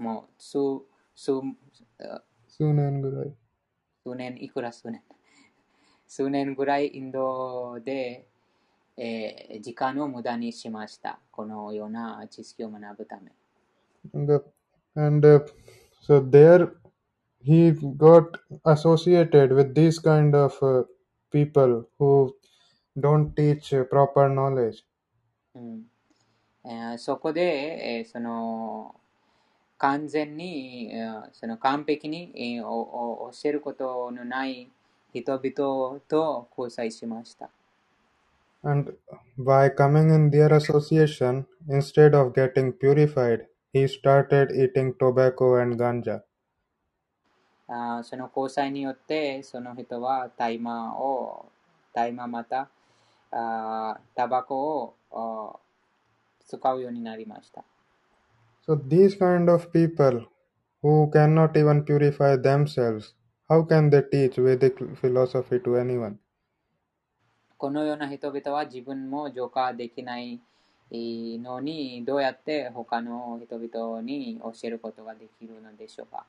[0.00, 0.58] う数
[1.14, 1.32] 数
[2.48, 3.34] 数年ぐらい。
[4.04, 5.02] 数年いくら数年？
[6.06, 8.26] 数年ぐらいインドで、
[8.96, 11.20] えー、時間を無駄にしました。
[11.30, 13.32] このような知識を学ぶため。
[14.14, 14.42] And,
[14.94, 15.44] and uh,
[16.02, 16.72] so there
[17.42, 20.84] he got associated with these kind of uh,
[21.31, 22.33] people who
[22.97, 24.83] don't teach proper knowledge、
[25.55, 25.81] うん
[26.65, 28.95] えー、そこで、えー、その
[29.77, 34.71] 完全に、えー、その完璧に、えー、お教えることのない
[35.13, 37.49] 人々と交際しました。
[38.63, 38.97] And
[39.37, 46.23] by coming in their association, instead of getting purified, he started eating tobacco and ganja.
[47.72, 51.46] あその交際によって、その人は大麻を、
[51.94, 52.68] 大麻また、
[53.30, 55.60] あタバコを
[56.46, 57.64] 使うようになりました。
[58.66, 60.26] So these kind of people
[60.82, 63.14] who cannot even purify themselves,
[63.48, 66.16] how can they teach Vedic philosophy to anyone?
[67.56, 70.40] このような人々は自分も浄化できない
[70.90, 76.24] のにどうやって他の人々に教えることができるのでしょうか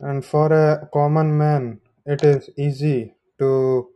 [0.00, 3.88] And for a common man, it is easy to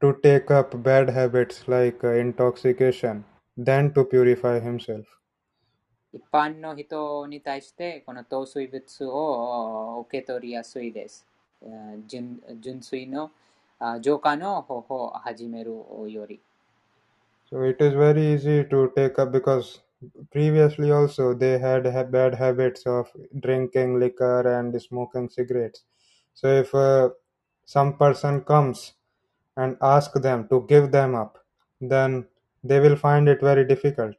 [0.00, 3.24] to take up bad habits like uh, intoxication
[3.56, 5.06] than to purify himself.
[6.12, 11.26] 一般の人に対してこの糖水物を受け取りやすいです。
[12.06, 13.30] 純純粋の
[14.00, 15.72] 浄化の方法を始める
[16.08, 16.40] より。
[17.50, 19.80] So it is very easy to take up because
[20.30, 23.08] previously also they had bad habits of
[23.40, 25.84] drinking liquor and smoking cigarettes.
[26.34, 27.10] So if uh,
[27.66, 28.94] some person comes
[29.56, 31.38] and ask them to give them up,
[31.80, 32.26] then
[32.64, 34.16] they will find it very difficult.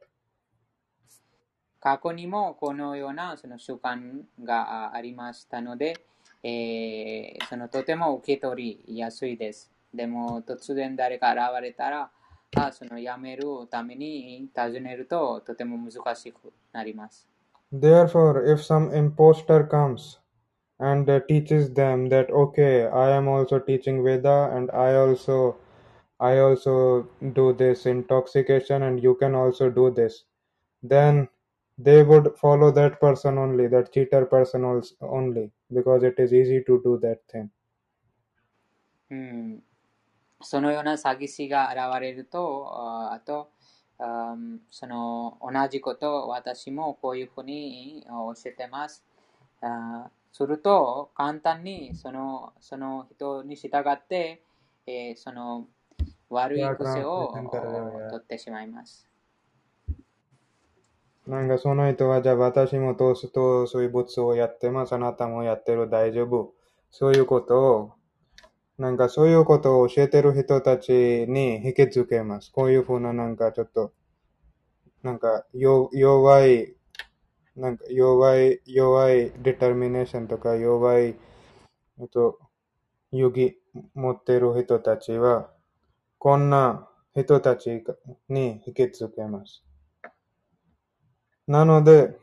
[1.80, 5.96] 過去にもこのようなその習慣がありましたので、
[6.44, 9.68] えー、そのとても受け取りやすいです。
[9.92, 12.10] でも突然誰か現れたら、
[12.54, 17.28] あそのやめるために尋ねるととても難しくなります。
[17.72, 20.18] Therefore, if some impostor comes
[20.78, 25.56] and uh, teaches them that okay, I am also teaching Veda and I also
[26.22, 30.24] I also do this intoxication and you can also do this,
[30.82, 31.28] then
[31.78, 34.64] they would follow that person only, that cheater person
[35.00, 37.50] only, because it is easy to do that thing.
[39.10, 39.62] うん、
[40.41, 42.67] そのような詐欺師が現れると、
[43.11, 43.49] あと、
[44.69, 49.03] その同じこと私もこういうふうに教えてます。
[50.31, 54.43] すると、簡単にそのその人に従って、
[54.85, 55.65] えー、その
[56.29, 57.33] 悪い癖を
[58.11, 59.09] 取ってしまいます。
[61.25, 64.93] なんかその人は、じゃあ私もトースト、そういう物をやってます。
[64.93, 66.53] あなたもやってる、大丈夫。
[66.89, 67.91] そういうことを
[68.77, 72.51] なんかそういうことを教えてる人たちに引きつけます。
[72.51, 73.91] こういうふうななんかちょっと、
[75.01, 76.75] なんか弱い、
[77.55, 81.15] なんか弱い、弱いデターミネーションとか弱い、
[81.99, 82.37] えっと、
[83.11, 83.55] 遊戯
[83.95, 85.49] 持ってる人たちは、
[86.19, 87.83] こんな人たち
[88.29, 89.63] に引きつけます。
[91.47, 92.15] なので、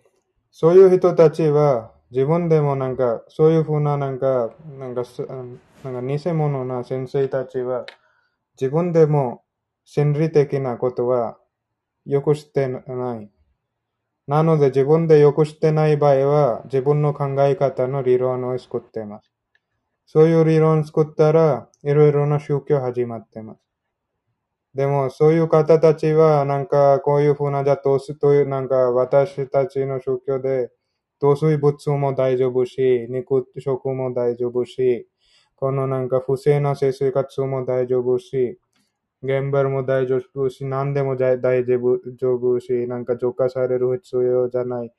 [0.52, 5.02] そういう人たちは自分でもなんか、そういうふうななんか、なんか、
[5.84, 7.86] なんか偽物な先生たちは、
[8.60, 9.44] 自分でも
[9.84, 11.38] 心理的なことは
[12.06, 12.80] よく知ってな
[13.20, 13.30] い。
[14.26, 19.30] なので自分でよく知ってない場合は、自分の考え方の理論を作っています。
[20.06, 23.60] そういう理論を作ったら、いろいろな宗教始まっています。
[24.74, 30.70] でも、そういう方たちは、なんか、こういうふうな、じゃあ、すという、なんか、私たちの宗教で、
[31.20, 35.06] 糖水物も大丈夫し、肉食も大丈夫し、
[35.56, 38.58] このなんか不正な生活も大丈夫し、
[39.22, 44.92] 現場も大丈夫し、何でも大丈夫し、なんか浄化される必要じゃない。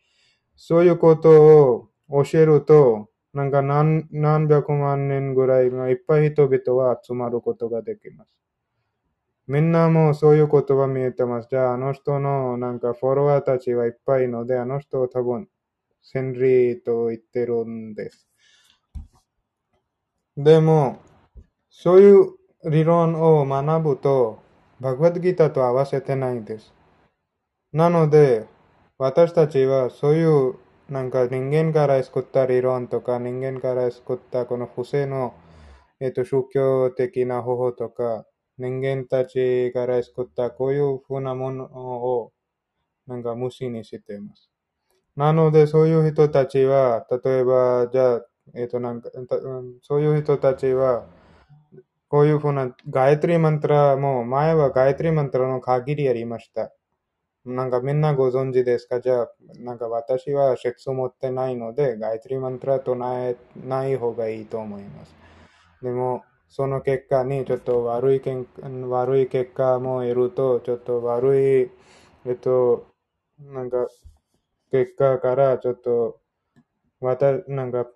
[0.56, 8.30] そういうことを教えると、なんか何何百万年ぐらいがいっぱい人々は集まることができます。
[9.48, 11.50] みんなもそういうことは見えてます。
[11.52, 15.48] じゃあ、あの人のなんかフォロワーたちはいっぱいので、あの人多分、
[16.02, 18.28] 千里と言ってるんです。
[20.38, 21.00] でも、
[21.70, 22.34] そういう
[22.70, 24.40] 理論を学ぶと、
[24.80, 26.74] バグワッドギターと合わせてないんです。
[27.72, 28.48] なので、
[28.98, 30.56] 私たちはそういう
[30.90, 35.34] なんか人間から作った理論とか人間から作ったこの不正の、
[36.00, 38.26] えっと、宗教的な方法とか
[38.58, 42.32] 人間たちから作ったこういうふうなものを
[43.08, 44.50] なんか無視にしています。
[45.16, 48.22] なのでそういう人たちは例えばじゃあ
[48.54, 49.10] えっ、ー、と、なんか、
[49.82, 51.08] そういう人たちは、
[52.08, 56.72] こういうふうなガイトリマントラも、前はガイトリマントラの限りありました。
[57.46, 59.02] なんかみんなご存知ですか？
[59.02, 65.16] じゃあ、なんか私は説を持ってないので、ガイトリマントラとないない方がいいと思います。
[65.82, 68.48] でも、その結果にちょっと悪いけん
[68.90, 71.72] 悪い結果も得ると、ちょっと悪い、
[72.26, 72.88] えっと、
[73.40, 73.88] なんか、
[74.72, 76.20] 結果からちょっと、
[77.02, 77.88] また、なんか、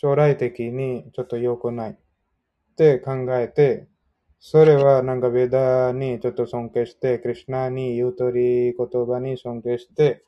[0.00, 1.96] 将来的にちょっと良くないっ
[2.74, 3.86] て考えて、
[4.38, 10.24] それはなんかベダにちょっと尊敬して、クリュナに言う通り言葉に尊敬して、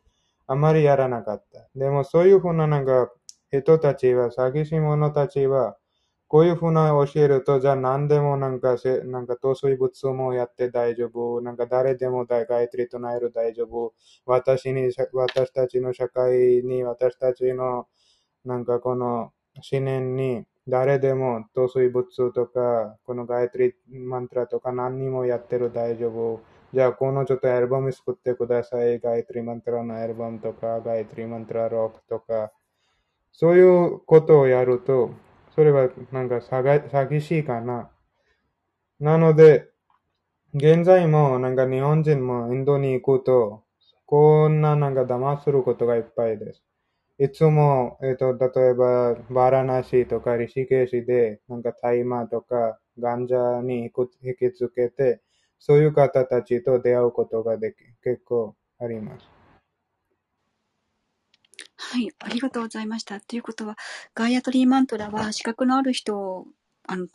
[0.47, 1.67] あまりやらなかった。
[1.75, 3.11] でもそういうふうななんか
[3.51, 5.79] 人たちは、詐欺師者たちは、
[6.29, 11.41] こういうふうな教えると、じゃあ何でもなんか、なんか統水物もやって大丈夫。
[11.41, 13.95] なんか誰でも大ガイトリとなえる大丈夫。
[14.27, 17.87] 私に、私たちの社会に、私たちの、
[18.45, 26.41] なんかこの思念に誰でも統水仏とか、このガイトリマントラとか何にもやってる大丈夫。
[26.73, 28.99] じゃあ、このちょっとアルバム作ってください。
[29.01, 32.53] ガイトリマントラのアルバムとか、ガイトリマントラロックとか。
[33.33, 35.11] そういうことをやると、
[35.55, 37.91] それはなんか詐欺しいかな。
[39.01, 39.69] なので、
[40.55, 43.65] 現在もなんか日本人もインドに行くと、
[44.07, 46.63] こんななんか騙することがいっぱいです。
[47.23, 53.93] いつも、えっ、と、例えば、バラナシとかリシケシで、なんか大麻とかガンジャに
[54.25, 55.23] 引き付けて、
[55.61, 59.31] そういう方たちと出会うことができ結構あります。
[61.77, 63.21] はい、ありがとうございました。
[63.21, 63.77] ということは、
[64.17, 66.49] ガイアトリーマントラは資格のある人
[66.85, 67.07] あの、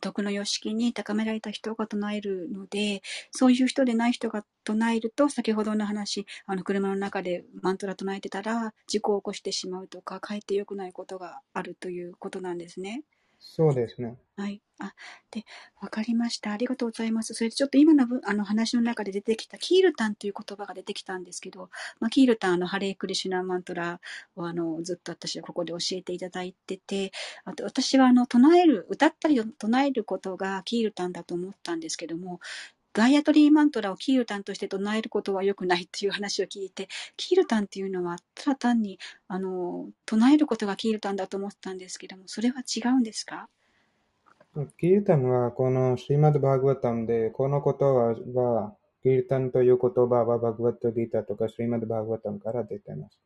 [0.00, 13.02] 徳の様式に高められた人が唱えるので、そういう人でない人が唱えると、先ほどの話、あの、車の中でマントラ唱えてたら、事故を起こしてしまうとか、かえって良くないことがあるということなんですね。
[13.46, 14.18] そうですね。
[14.36, 14.60] はい。
[14.80, 14.92] あ、
[15.30, 15.44] で、
[15.80, 16.50] わかりました。
[16.50, 17.34] ありがとうございます。
[17.34, 21.70] それでちょっと今のあの話の中で出てきたキールタンという言葉が出てきたんですけど、
[22.00, 24.00] まあ、キールタン、あの、ハレークリシュナマントラ
[24.34, 27.12] をあの、ずっと私はここで教えていただいてて、
[27.44, 32.40] あと私はあの、唱える、歌ったり唱えることがキールタンだと思ったんですけども、
[32.94, 43.48] ガイアトリーマントラをキールタンとして唱えることは良くないっていう話を聞いて、キールタンっていうのはただ単に、あの、唱えることがキールタンだと思ったんですけども、それは違うんですか？
[44.78, 53.18] キールタンはこのシーマドバーグワタムで、この言葉は、キールタンという言葉はバグワットギータとかシーマドバーグワタムから出ています。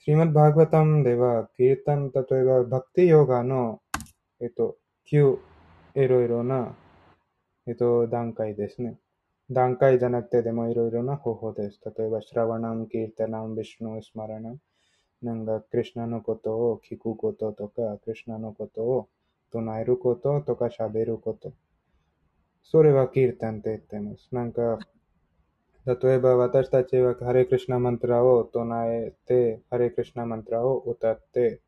[0.00, 3.80] シーマドバーグワタムでは、キールタン、例えばバクティヨガの、
[4.40, 4.76] えっと、
[5.12, 5.38] 9、
[5.94, 6.74] いろいろな、
[7.66, 8.98] えっと、段階ですね。
[9.50, 11.80] 段階じゃなくてでもいろいろな方法です。
[11.84, 14.58] 例えば、シラワナム、キータナム、ビシュノ、スマラナム。
[15.22, 19.08] なんか、クリュナのことを聞くこととか、クリュナのことを
[19.52, 21.52] 唱えることとか喋ること。
[22.62, 24.28] それはキータンって言ってます。
[24.32, 24.78] なんか、
[25.86, 31.60] 例えば私たちはハレクリシナマントラを唱えて、ハレクリシナマントラを歌って、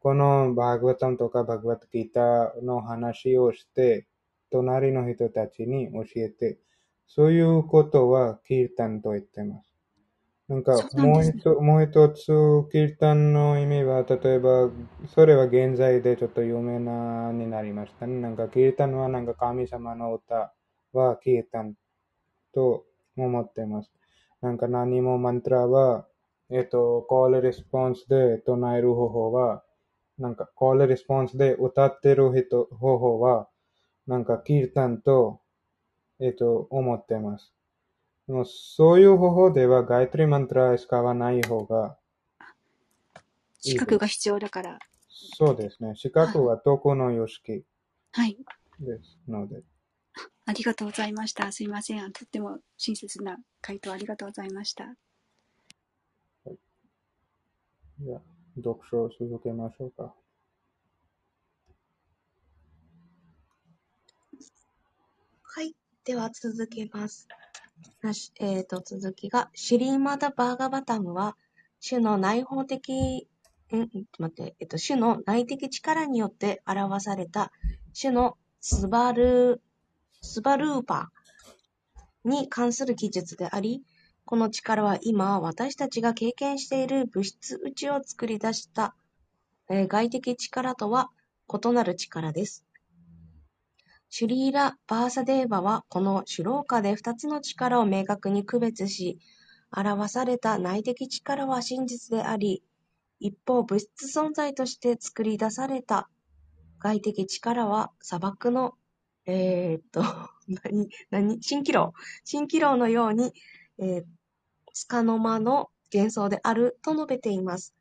[0.00, 4.06] このバーグワタンとかバグワットギータの話をして、
[4.50, 6.58] 隣の人たちに教えて、
[7.08, 9.70] そういうことはキータンと言ってます。
[10.48, 12.26] なんか、もう一つ、もう一つ、
[12.70, 14.70] キータンの意味は、例えば、
[15.06, 18.20] それは現在でちょっと有名なになりましたね。
[18.20, 20.54] なんか、キータンはなんか神様の歌
[20.92, 21.74] はキータン
[22.54, 22.86] と
[23.16, 23.92] 思ってます。
[24.40, 26.06] なんか何もマントラは、
[26.50, 29.62] えっと、コールレスポンスで唱える方法は、
[30.18, 33.48] なんか、コールレスポンスで歌ってる人方法は、
[34.06, 35.40] なんか、キータンと
[36.20, 37.52] えっと、思ってます。
[38.26, 41.96] もそういう方法では、ガイトリマントラ使わない方が
[43.60, 44.78] 資格が必要だから。
[45.08, 45.94] そうですね。
[45.96, 47.64] 資格はこの様式
[48.12, 48.36] はい。
[48.80, 49.62] ですので。
[50.46, 51.52] ありがとうございました。
[51.52, 52.12] すいません。
[52.12, 54.84] とっても親切な回答ありがとうございました。
[54.84, 54.92] は
[56.52, 56.58] い、
[58.00, 58.20] じゃあ、
[58.56, 60.14] 読書を続けましょうか。
[65.42, 65.74] はい。
[66.08, 67.28] では続けます。
[68.40, 71.36] えっ、ー、と、続きが、シリーマダ・バーガバタムは、
[71.86, 73.28] 種の内包的、
[73.74, 74.06] ん？
[74.18, 77.52] 待って、えっと、種の内的力によって表された、
[77.92, 79.60] 種のスバル、
[80.22, 83.82] スバルーパーに関する記述であり、
[84.24, 88.94] この力は今、私たちが経験している物質宇宙を作り出した、
[89.68, 91.10] えー、外的力とは
[91.52, 92.64] 異なる力です。
[94.10, 99.18] シュリーラ・バーサデーバはこのシュローカで二つの力を明確に区別し、
[99.70, 102.62] 表された内的力は真実であり、
[103.20, 106.08] 一方物質存在として作り出された
[106.78, 108.74] 外的力は砂漠の、
[109.26, 110.02] えー、っと、
[110.64, 111.92] 何、何、蜃気楼。
[112.24, 113.32] 蜃気楼のように、
[113.78, 114.04] えー、
[114.72, 117.74] つかの間の幻想であると述べています。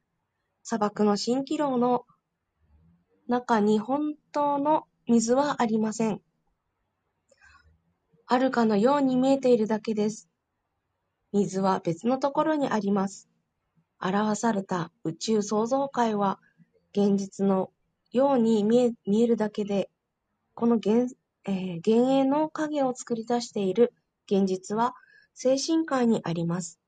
[0.64, 2.06] 砂漠の蜃気楼の
[3.28, 6.22] 中に本当の水はありません。
[8.26, 10.28] あるかのように見えているだけです。
[11.32, 13.30] 水は別のところにあります。
[14.02, 16.40] 表された宇宙創造界は
[16.92, 17.72] 現実の
[18.12, 19.90] ように見え見えるだけで、
[20.56, 23.94] この幻,、えー、幻影の影を作り出している
[24.30, 24.94] 現実は
[25.34, 26.82] 精神界にあります。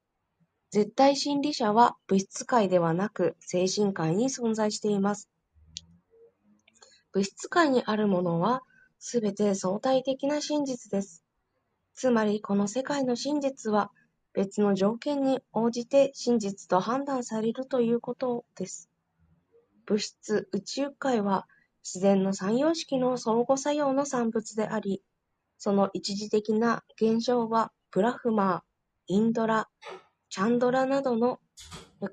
[0.72, 5.30] 絶対真理者は物質界ではなく精神界に存在しています。
[7.12, 8.62] 物質界にあるものは、
[9.00, 11.24] すべて相対的な真実です。
[11.96, 13.92] つまり、この世界の真実は、
[14.34, 18.90] 別の条件に応じて真実と判断されるということです。
[19.86, 21.48] 物質、宇宙界は、
[21.84, 25.02] 自然の三様式の相互作用の産物であり、
[25.58, 28.62] その一時的な現象は、ブラフマー、
[29.08, 29.68] インドラ、
[30.30, 31.40] チャンドラなどの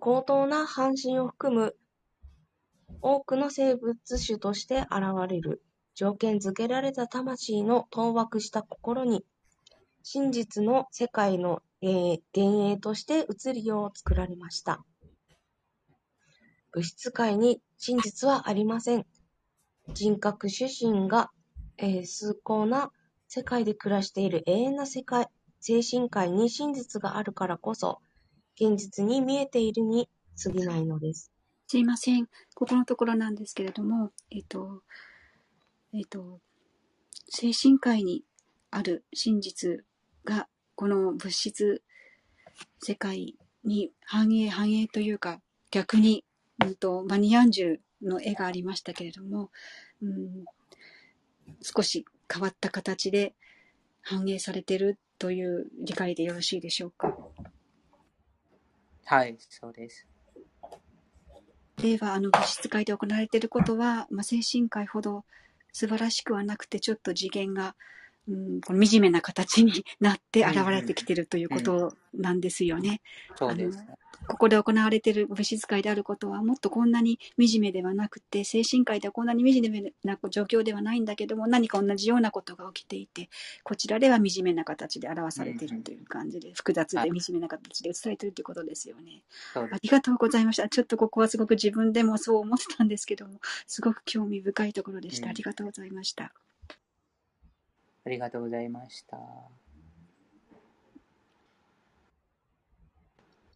[0.01, 1.77] 高等な半身を含む
[3.01, 5.63] 多くの生物種として現れる、
[5.95, 9.25] 条件づけられた魂の当惑した心に、
[10.03, 14.85] 真実の世界の幻影として映るよう作られました。
[16.73, 19.07] 物質界に真実はありません。
[19.93, 21.31] 人格主神が、
[21.79, 22.91] えー、崇高な
[23.29, 25.29] 世界で暮らしている永遠な世界、
[25.61, 28.01] 精神界に真実があるからこそ、
[28.55, 30.09] 現実に見えているに
[30.43, 31.33] 過ぎないのです。
[31.69, 32.27] すいません。
[32.55, 34.83] ここのところなんですけれども、えっと、
[35.93, 36.41] えっと、
[37.29, 38.23] 精神界に
[38.71, 39.85] ある真実
[40.25, 41.83] が、この物質
[42.81, 45.41] 世界に反映、反映というか、
[45.73, 46.25] 逆に、
[46.65, 49.51] うんと、マニアンジュの絵がありましたけれども、
[50.01, 50.45] うん、
[51.63, 53.35] 少し変わった形で
[54.03, 57.17] 反映されてるという理解でよろしいでしょうか？
[59.05, 60.07] はい、そうです。
[61.83, 65.25] 令和、の、物質界で行われていることは、まあ、精神界ほど
[65.73, 67.77] 素晴らしくはなくて、ちょっと次元が、
[68.29, 73.01] うん、この惨めな形になって現れてきているということなんですよね。
[73.37, 73.89] そうです、ね。
[74.29, 83.29] ここで行われている物質界であることはもっとこんなに惨めではなくて精神界ではこんなに惨めな状況ではないんだけども何か同じようなことが起きていて
[83.63, 89.23] こちらでは惨めな形で表されているという感じで、複雑で惨めな形で映されているということですよね。
[89.55, 90.69] ありがとうございました。
[90.69, 95.29] ちょっとここはすごく自分でもそう思ってたんですけどもすごく興味深いところでした。
[95.29, 96.33] ありがとうございました。
[98.07, 99.19] ありがとうございました。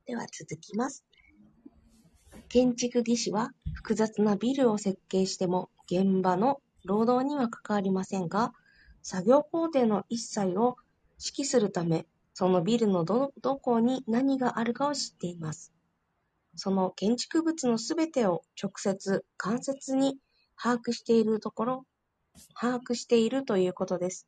[0.06, 1.04] では続きます。
[2.48, 8.52] 建築技師は複雑なビルを設計しても現場の労働には関わりませんが、
[9.02, 10.76] 作業工程の一切を
[11.24, 15.72] 指揮するため、そのビルのど、どこに何があるかを知っています。
[16.56, 20.18] その建築物のすべてを直接、間接に
[20.60, 21.84] 把握しているところ、
[22.54, 24.26] 把握しているということです。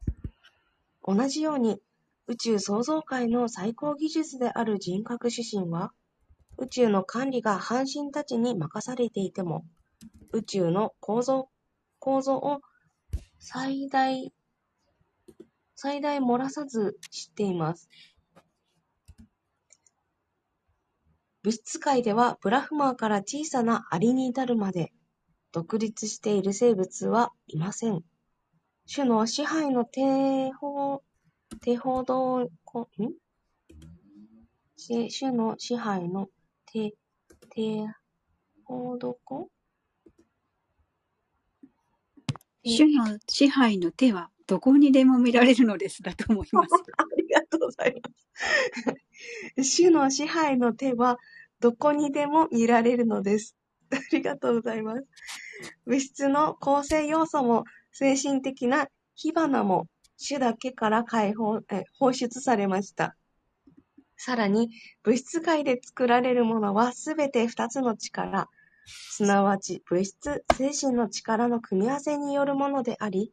[1.05, 1.81] 同じように、
[2.27, 5.93] 宇宙創造界の最高技術である人格指針は、
[6.59, 9.65] 宇宙の管理が半身たちに任されていても、
[10.33, 11.49] 宇宙の構造
[11.99, 12.61] 構造を
[13.39, 14.33] 最大、
[15.77, 17.89] 最大漏らさず知っています。
[21.45, 24.93] 物質界ではブラフマーから小さなアリに至るまで
[25.53, 28.03] 独立している生物はいません。
[28.93, 31.03] 種の支配の定法、
[31.61, 32.49] 定法道、ん？
[34.87, 36.29] 種の支配の
[36.67, 36.95] 定、
[37.51, 37.87] 定
[38.65, 39.51] 法どこ？
[42.65, 46.69] 種の支配の手はどこにでも見られるのですだと思います。
[46.97, 48.11] ありがとうございま
[49.63, 49.77] す。
[49.77, 51.19] 種の支配の手は
[51.61, 53.57] どこにでも見られるのです。
[53.97, 55.05] ありがとうございます。
[55.87, 59.87] 物質の構成要素も精神的な火花も
[60.27, 63.17] 種だけから解放え放出されました。
[64.17, 64.71] さらに、
[65.03, 68.49] 物質界で作られるものはすべて二つの力、
[68.87, 73.33] すなわち物質、精神の力の組み合わせによるものであり、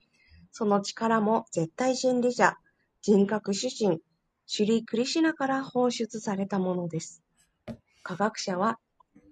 [0.51, 2.57] その力も絶対真理者、
[3.01, 3.99] 人格主神、
[4.47, 7.21] シュリー・クリシナから放出されたものです。
[8.01, 8.79] 科学者は、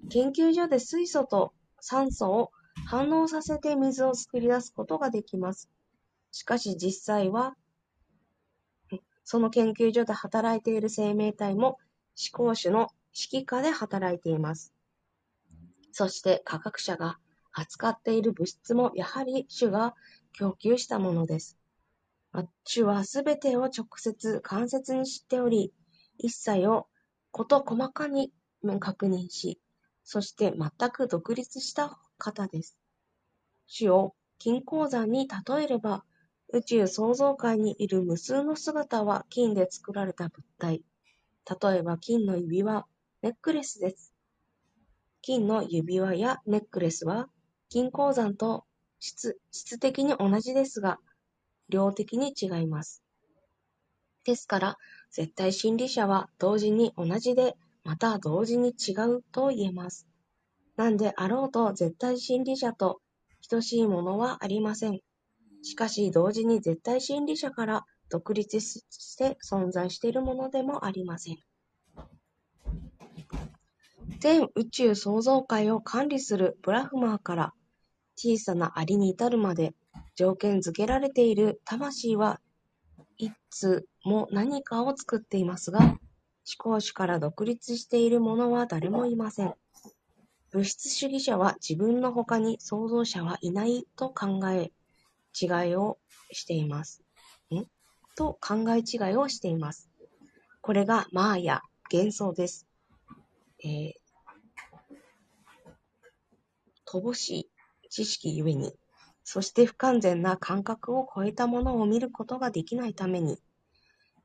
[0.09, 2.51] 研究所で水素と酸素を
[2.85, 5.69] 反応させて水を作り出すことができます。
[6.31, 7.55] しかし実際は、
[9.23, 11.77] その研究所で働いている生命体も
[12.31, 14.73] 思考主の指揮下で働いています。
[15.91, 17.17] そして科学者が
[17.51, 19.95] 扱っている物質もやはり主が
[20.31, 21.57] 供給したものです。
[22.63, 25.73] 主はすべてを直接間接に知っており、
[26.19, 26.87] 一切を
[27.31, 28.31] こと細かに
[28.79, 29.59] 確認し、
[30.09, 32.77] そして全く独立した方です。
[33.65, 36.05] 主を金鉱山に例えれば、
[36.53, 40.81] 宇宙創造界にいる無数の姿は金で作られた物体。
[41.61, 42.85] 例えば金の指輪、
[43.21, 44.13] ネックレスです。
[45.21, 47.27] 金の指輪やネックレスは
[47.67, 48.63] 金鉱山と
[48.99, 50.99] 質質的に同じですが、
[51.67, 53.03] 量的に違います。
[54.23, 54.77] ですから、
[55.11, 60.09] 絶対真理者は同時に同じで、また同時に違うと言えます。
[60.75, 62.99] なんであろうと絶対真理者と
[63.49, 64.99] 等しいものはありません。
[65.63, 71.37] しかし同時に絶対真理者から独立して存在しているものでもありません。
[74.19, 77.53] 全宇宙創造界を管理するブラフマーから
[78.17, 79.73] 小さなアリに至るまで
[80.15, 82.41] 条件付けられている魂は
[83.17, 85.97] いつも何かを作っていますが、
[86.49, 89.53] 思考主から独立しているものは誰もいません。
[90.51, 94.71] 物質主義者は自分の他に創造者はいないと考え、
[95.39, 95.97] 違いを
[96.31, 97.03] しています。
[97.53, 97.65] ん？
[98.15, 99.89] と考え違いをしています。
[100.61, 102.65] これがマーヤ、幻想です。
[103.63, 103.93] えー、
[106.87, 107.49] 乏しい
[107.89, 108.73] 知識ゆえに、
[109.25, 113.37] そして不完全な感覚を超えたものを見ることができないために、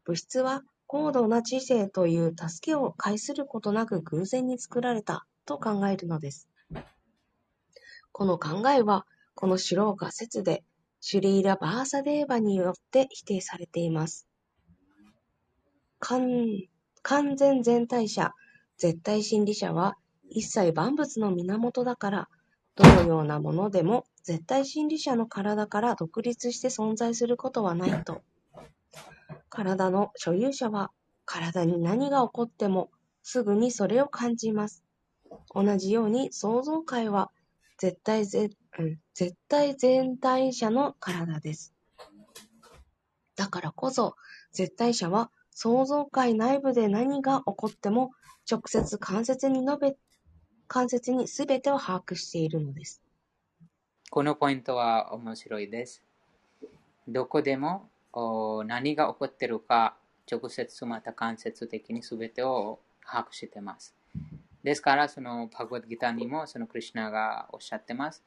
[0.04, 0.62] 物質は
[0.94, 6.50] 高度な知性という助けを介することなく偶然に作られたと考えるのです。
[8.12, 10.64] この考えは、このシュローカ説で、
[11.00, 14.28] シュリーラ・バーサデーバによって否定されています。
[15.98, 18.34] 完全全体者、
[18.76, 19.96] 絶対真理者は、
[20.28, 22.28] 一切万物の源だから、
[22.74, 28.22] どのようなものでも絶対真理者の体から独立して存在することはないと。
[29.54, 30.90] 体の所有者は、
[31.26, 32.90] 体に何が起こっても、
[33.22, 34.82] すぐにそれを感じます。
[35.54, 37.30] 同じように創造界は
[37.76, 38.48] 絶対ぜ、
[38.78, 41.74] うん、絶対全体者の体です。
[43.36, 44.16] だからこそ、
[44.52, 48.12] 絶対者は創造界内部で何が起こっても
[48.50, 49.96] 直接間接に述べ、
[50.66, 53.02] 間接に全てを把握しているのです。
[54.10, 56.02] このポイントは面白いです。
[57.06, 57.90] どこでも
[58.66, 59.96] 何が起こっているか
[60.30, 63.94] 直接また間接的に全てを把握しています。
[64.62, 68.22] ですから、そのパグワッドギターにもそのクリュナがおっしゃってます。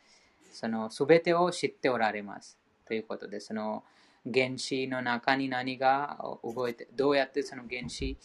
[0.51, 2.57] その全てを知っておられます。
[2.87, 3.83] ということで、その
[4.31, 8.17] 原子の中に何が動いて、どうやってその原子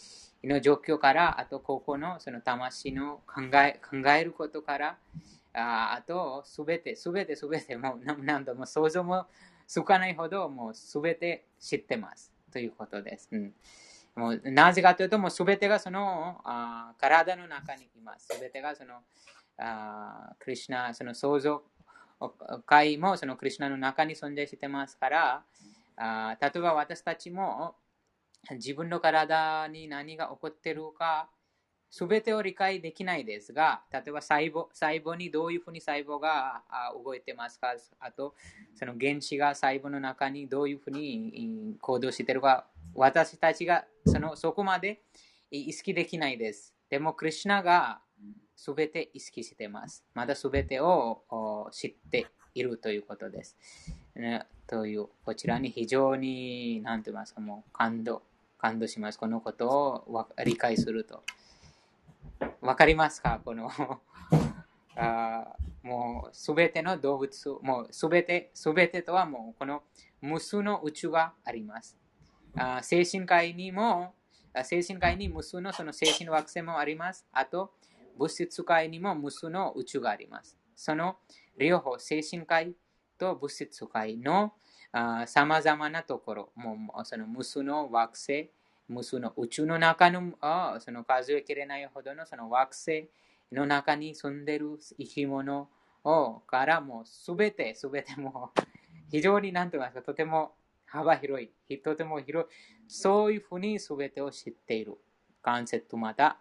[0.43, 4.97] の状況から、あとここのその魂の考え考えることから、
[5.53, 9.27] ああとすべて、すべてすべてもう何度も想像も
[9.67, 12.31] つかないほどもうすべて知ってます。
[12.51, 13.29] ということです。
[13.31, 13.53] うん
[14.15, 18.27] もうなぜかというと、もうすべてがそのあ体の中にいます。
[18.29, 18.95] すべてがその
[19.57, 21.63] あクリュナ、その創造
[22.65, 25.43] 界もそのクリュナの中に存在してますから、
[25.95, 27.75] あ例えば私たちも
[28.51, 31.29] 自分の体に何が起こってるか、
[31.91, 36.63] すべてを理解できないですが、例えば細胞細胞にどういうふうに細胞が
[37.03, 38.33] 動いてますか、あと
[38.75, 42.65] その原子が細胞の中にどういうふうに行動しているか
[42.95, 45.01] 私たちがそのそこまで
[45.51, 46.73] 意識できないです。
[46.89, 48.01] でも、クリュナが
[48.55, 50.03] すべて意識しています。
[50.13, 53.57] まだすべてを知っているということです。
[54.67, 58.23] という、こちらに非常に、なんて言いますか、もう感動、
[58.57, 59.19] 感動します。
[59.19, 61.23] このことを理解すると。
[62.61, 63.41] わかりますか？
[63.43, 63.69] この
[64.95, 69.83] あもうすべての動物、もうすべて、すべてとはもうこの
[70.21, 71.97] 無数の宇宙があります。
[72.55, 74.13] あ精神科医にも、
[74.63, 77.25] 精神科医に無数のその精神惑星もあります。
[77.31, 77.73] あと、
[78.17, 80.57] 物質界にも無数の宇宙があります。
[80.75, 81.17] その
[81.57, 82.75] 両方、精神界
[83.17, 84.53] と物質界の
[85.25, 88.51] さまざまなところ、もうその無数の惑星、
[88.87, 90.33] 無数の宇宙の中の
[90.79, 93.09] その数えきれないほどのその惑星
[93.51, 95.69] の中に住んでいる生き物
[96.03, 98.51] をからもすべて、すべても
[99.11, 100.55] 非常になんと言いますか、とても
[100.85, 102.51] 幅広い、とても広い、
[102.87, 104.97] そういうふうに全てを知っている。
[105.41, 106.37] 間接また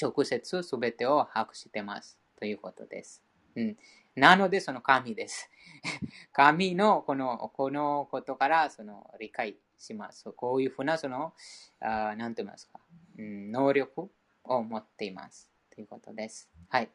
[0.00, 2.18] 直接全てを把握してます。
[2.36, 3.22] ということです。
[3.56, 3.76] うん、
[4.14, 5.50] なので、その神です。
[6.32, 10.30] 神のこのこのことからその理解します。
[10.32, 11.32] こういうふうな、その、
[11.80, 12.78] あなんて言いますか、
[13.18, 14.10] うん、能力
[14.44, 15.50] を持っています。
[15.74, 16.48] ということです。
[16.68, 16.90] はい。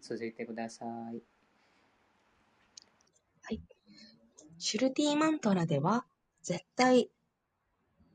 [0.00, 1.22] 続いてください。
[3.42, 3.60] はい。
[4.58, 6.04] シュルティマントラでは、
[6.42, 7.10] 絶対、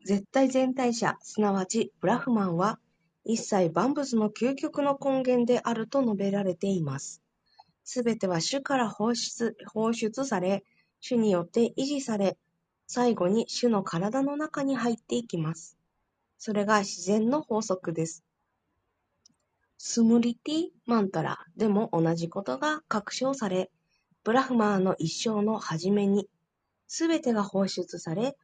[0.06, 2.80] 絶対全体者、すなわちブラフマンは、
[3.24, 7.22] 一切万物の究極の根源であると述べられています。
[7.84, 10.64] すべては主から放出放出され、
[11.00, 12.38] 主によって維持され、
[12.92, 15.78] 最後に主の体の中に入っていきます。
[16.40, 18.24] それが自然の法則です。
[19.78, 23.70] スムリティマンタラでも同じことが確証され、
[24.24, 26.28] ブラフマーの一生の初めに
[26.88, 28.36] すべてが放出され、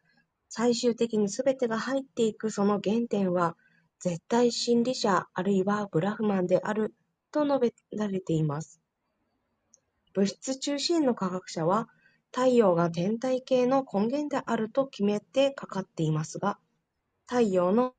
[0.48, 3.58] 最終的にすべてが入っていくその原点は、
[3.98, 6.93] 絶対真理者あるいはブラフマンである
[7.32, 8.80] と述べられています。
[10.14, 11.89] 物質中心の科学者は、
[12.36, 16.59] 太陽が天体系の根源であると決めてかかっていますが、
[17.27, 17.93] 太陽の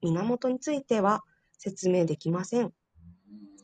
[0.00, 1.22] 源については
[1.58, 2.72] 説明できません。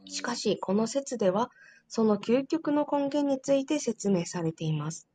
[0.04, 1.50] しかし、この説では、
[1.88, 5.08] その究極の根源について説明されています。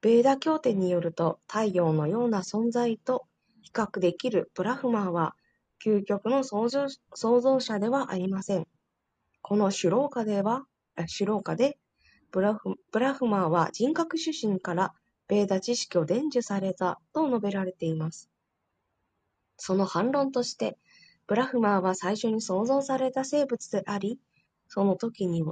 [0.00, 3.26] ベーダ経典によると、太陽のような存在と
[3.60, 5.36] 比較できるブラフマーは、
[5.84, 8.66] 究極の創造者ではありません。
[9.42, 10.64] このシュローカでは、
[11.06, 11.78] シュローカで
[12.30, 14.94] ブラフ、ブラフマーは人格出身から
[15.28, 18.30] ベーダ知識を伝授されたと述べられています。
[19.56, 20.78] その反論として、
[21.26, 24.20] ブラフマーは最初に創造された生物であり、
[24.68, 25.44] その時に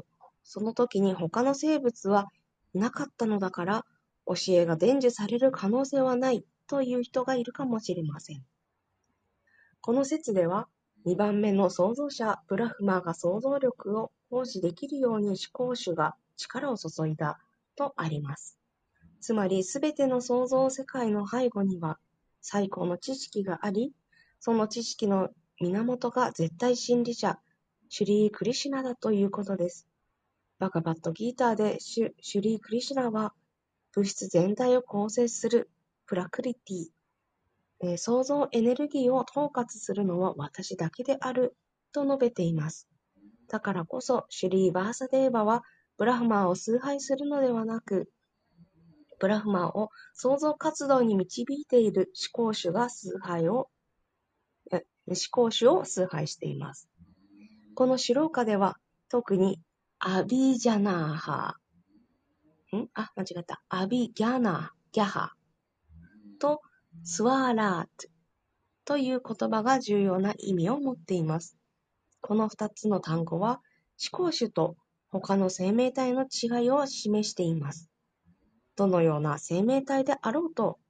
[0.45, 2.29] その時に他の生物は
[2.75, 3.87] いなかったのだから、
[4.27, 8.45] 教えが伝授される可能性はないという人がいるかもしれません。
[9.81, 10.69] この説では、
[11.07, 17.39] 2番目の創造者ブラフマーが想像力を行使できるように思考主が力を注いだ
[17.77, 18.59] とあります。
[19.21, 21.99] つまり、すべての創造世界の背後には
[22.41, 23.93] 最高の知識があり、
[24.39, 25.31] その知識の
[25.61, 27.39] 源が絶対真理者、
[27.89, 29.87] シュリー・クリシナだということです。
[30.59, 33.35] バカバットギーターでシュシュリー・クリシナは
[33.93, 35.71] 物質全体を構成する
[36.07, 36.87] プラクリティ、
[37.81, 41.57] えー、創造エネルギーを統括するのは私だけである
[41.93, 42.89] と述べています。
[43.49, 45.63] だからこそ、シュリー・バーサデーバは
[45.97, 48.11] ブラフマーを崇拝するのではなく、
[49.21, 53.69] ブラフマーを創造活動に導いている思考主が崇拝を、
[55.07, 56.89] 思考主を崇拝しています。
[57.75, 58.77] このシローカでは、
[59.09, 59.61] 特に
[59.99, 61.57] アビジャナーハ
[62.75, 62.89] ん？
[62.95, 63.63] あ、間違った。
[63.69, 65.35] アビギャナー、ギャハ
[66.41, 66.63] と
[67.05, 68.09] スワーラート
[68.85, 71.57] という言葉が重要な意味を持っています。
[72.21, 73.61] この二つの単語は
[74.13, 74.77] 思考主と
[75.21, 77.89] 他の生命体の違いを示しています。
[78.75, 80.81] どのような生命体であろうと、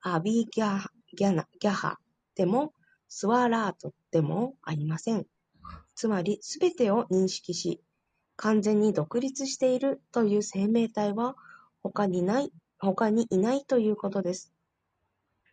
[0.00, 1.98] アビーギャギャナギャハ
[2.34, 2.72] でも
[3.08, 5.26] スワラートでもありません。
[5.94, 7.80] つまり、すべてを認識し、
[8.36, 11.36] 完全に独立しているという生命体は
[11.80, 14.52] 他にない、他にいないということです。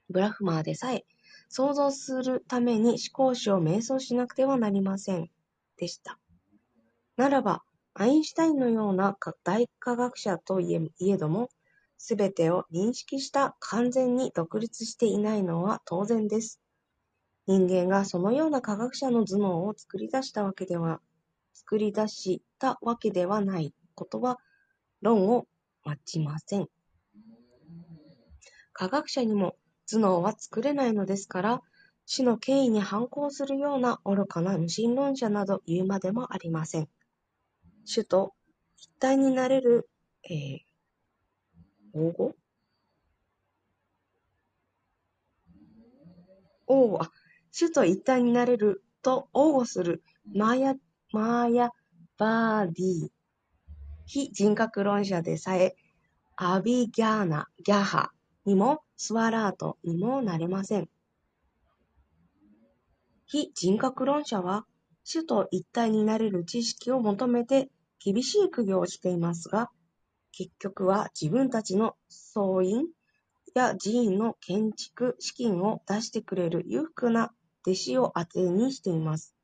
[0.09, 1.05] ブラフマーでさえ、
[1.47, 5.30] 想像するために思考主を瞑想しなくてはなりません。
[5.78, 6.17] でした。
[7.17, 7.63] ならば、
[7.98, 11.50] アインシュタインのような大科学者といえども、
[11.98, 16.60] すべてを認識した完全に独立していないのは当然です。
[17.48, 21.00] 人間がそのような科学者の頭脳を作り出したわけでは、
[21.54, 24.39] 作り出したわけではないことは
[25.02, 25.48] 論を
[25.86, 26.68] 待ちません。
[28.74, 29.56] 科学者にも
[29.89, 31.62] 頭脳は作れないのですから、
[32.06, 36.89] 死の権威に反抗するような愚かな無神論者など言うまでもありません。
[37.86, 38.34] 主と
[38.78, 39.90] 一体になれる、
[40.24, 40.60] えー、
[41.94, 42.36] 応募
[46.68, 47.12] 王は、
[47.52, 50.76] 主と一体になれると応募するマーヤ、
[51.12, 51.70] マーヤ
[52.18, 53.10] バーディ
[54.08, 55.76] 非人格論者でさえ、
[56.36, 58.12] アビギャーナ、ギャハ
[58.46, 60.90] にもスワラートにもなれません。
[63.26, 64.66] 非人格論者は、
[65.04, 67.70] 主と一体になれる知識を求めて
[68.06, 69.72] 厳しい苦行をしていますが、
[70.32, 72.86] 結局は自分たちの総員
[73.56, 77.32] や寺院の建築資金を出してくれる裕福な
[77.66, 79.36] 弟子を当てにしています。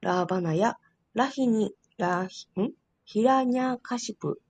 [0.00, 0.78] ラーバナや
[1.14, 2.72] ラヒニ、ラヒ、ん？
[3.04, 4.42] ヒラニャカシプ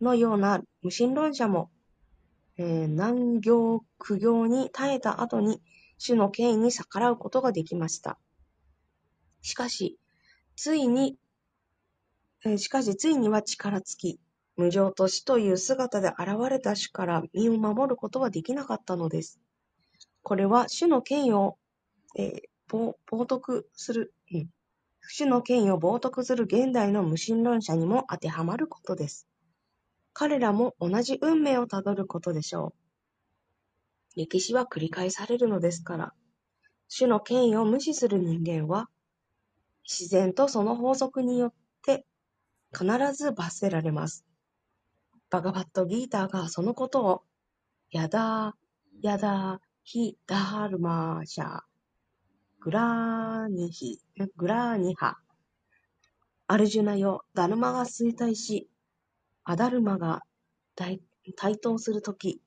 [0.00, 1.70] のような無神論者も、
[2.56, 5.60] えー、難行苦行に耐えた後に
[5.98, 8.16] 主の権威に逆らうことができました。
[9.40, 9.98] しかし、
[10.54, 11.16] ついに、
[12.58, 14.20] しかしついには力尽き、
[14.56, 19.40] 無常と死という姿で現れた主から身を守ることはできなかったのです。
[20.22, 21.56] これは主の権威を、
[22.16, 24.48] えー、冒涜する、うん、
[25.08, 29.26] 主の権威を冒涜する現代の無神論者にも当てはまることです。
[30.12, 32.74] 彼らも同じ運命をたどることでしょ
[34.16, 34.20] う。
[34.20, 36.12] 歴史は繰り返されるのですから、
[36.88, 38.90] 主の権威を無視する人間は、
[39.84, 42.04] 自然とその法則によって
[42.72, 44.24] 必ず罰せられます。
[45.30, 47.22] バガバットギーターがそのことを、
[47.90, 51.60] ヤダー、ヤダー、ヒ、ダハルマーシャー、
[52.60, 54.00] グラーニヒ、
[54.36, 55.18] グラーニハ、
[56.46, 58.68] アルジュナよ、ダルマが衰退し、
[59.44, 60.22] アダルマが
[60.76, 61.00] 台
[61.60, 62.40] 頭するとき、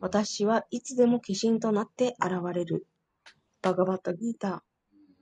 [0.00, 2.86] 私はいつでも化身となって現れる。
[3.62, 4.60] バガバットギーター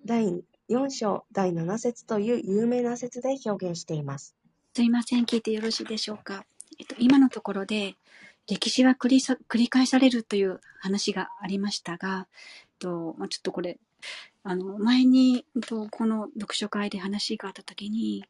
[0.04, 4.37] 第4章第7節という有名な説で表現しています。
[4.78, 6.44] すいません、聞いてよろしいでしょうか？
[6.78, 7.96] えっと、今のところで、
[8.46, 12.28] 歴史は繰り繰り返されるという話がありましたが、
[12.62, 13.80] えっとまあ、ちょっとこれ、
[14.44, 18.24] あの、前に、えっと、この読書会で話があったときに、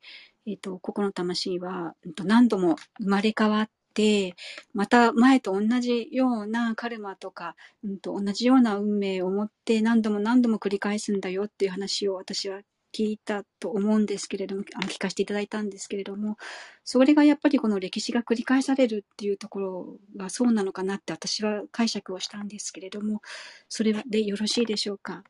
[0.46, 4.34] えっと、ここの魂は、えっと、何度も生まれ変わって、
[4.72, 16.36] また前と同じようなカルマとか、うんと、同じような運命を持って何度も何度も繰り返すんだよっていう話を私は聞いたと思うんですけれども、あの聞かせていただいたんですけれども、
[16.84, 23.20] それがやっぱりこの歴史が繰り返されるっていうところがそうなのかなって私は解釈をしたんですけれども、
[23.68, 25.24] それでよろしいでしょうか？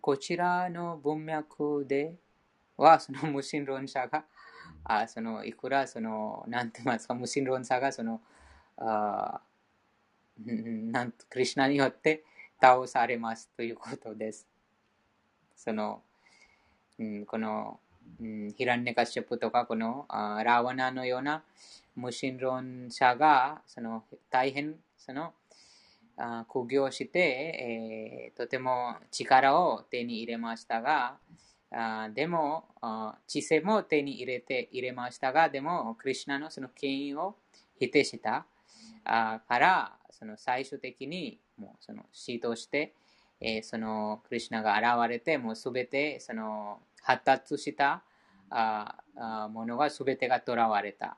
[0.00, 2.16] こちらの文脈で
[2.76, 4.24] は、その無神論者が、
[4.82, 8.20] あそのいくらその、なんて言いますか、無神論者がその、
[8.76, 9.40] あ
[10.38, 12.24] なんクリュナによって
[12.60, 14.48] 倒されますということです。
[15.56, 16.02] その、
[16.98, 17.78] うん、この
[18.20, 21.42] うん、ヒランネカシャプとかこのあラワナのような
[21.96, 25.32] 無神論者がその大変その
[26.16, 31.16] あ苦行して、えー、とても力を手に入れましたが、
[31.72, 37.34] あでもあ知性も手に入れて入れましたが、でも、クリュナのその権威を
[37.80, 38.46] 否定した。
[39.04, 42.94] あから、その最終的にもうその死として、
[43.40, 48.02] えー、そのクリュナが現れて、もうすべてその発達した
[48.50, 51.16] ああものがすべてが囚われた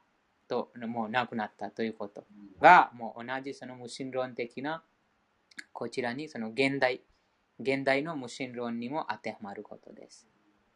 [0.48, 2.24] と、もうなくなったということ
[2.60, 4.82] が、もう同じその無神論的な
[5.72, 7.02] こちらにその現代、
[7.60, 10.26] 現代の無神論にも当てはまることです。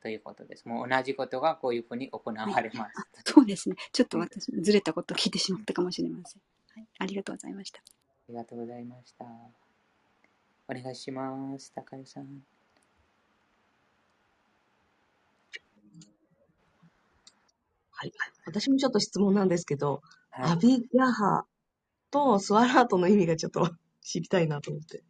[0.02, 0.66] ということです。
[0.66, 2.78] もう同じことがこういうふうに行われます。
[2.78, 2.92] はい、
[3.24, 3.76] そうですね。
[3.92, 6.42] ちょっと私、ずれたことを聞いてしまったかもしれません。
[6.74, 7.80] はい、ありがとうございました。
[7.80, 7.82] あ
[8.28, 9.69] りがとうございました。
[10.70, 11.72] お願いします。
[11.74, 12.44] 高井さん。
[17.90, 18.12] はい。
[18.46, 20.00] 私もちょっと質問なんですけど、
[20.30, 21.44] はい、アビギャハ
[22.12, 23.68] とスワラートの意味がちょっと
[24.00, 25.02] 知りたいなと思って。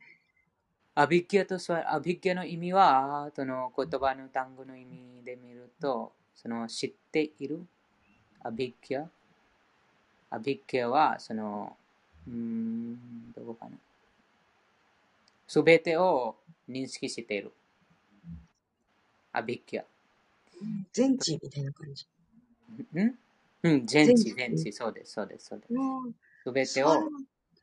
[0.94, 7.66] アビギャとスワアビギャの意味は、その言葉の単語の意味で見ると、その知っている
[8.42, 9.06] アビギャ
[10.30, 10.38] ア？
[10.38, 11.76] ビギャは、その、
[12.26, 13.76] うん、どこかな？
[15.50, 16.36] すべてを
[16.68, 17.50] 認識している。
[19.32, 19.82] アビギャ。
[20.92, 22.06] 全知みたいな感じ。
[22.96, 23.18] ん？
[23.64, 25.72] うん、全知、全知、そうです、そうです、そうです。
[26.44, 27.02] すべてを、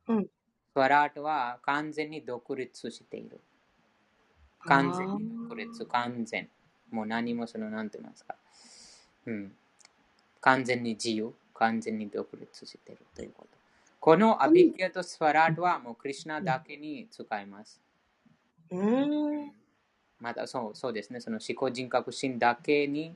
[0.10, 0.30] うん、ス
[0.74, 3.40] ワラートは完全に独立している。
[4.66, 6.50] 完全に独立、完全。
[6.92, 8.36] もう何もその、なんて言いますか。
[9.28, 9.56] うん。
[10.42, 13.57] 完全に自由、完全に独立しているということ。
[14.08, 17.82] このアビキアとスワラートはもうクリュナだけに使います。
[18.72, 19.52] うん。
[20.22, 23.14] またそうそうですね、その思考人格心だけに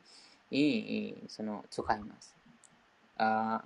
[0.52, 2.36] にその使います。
[3.16, 3.64] あ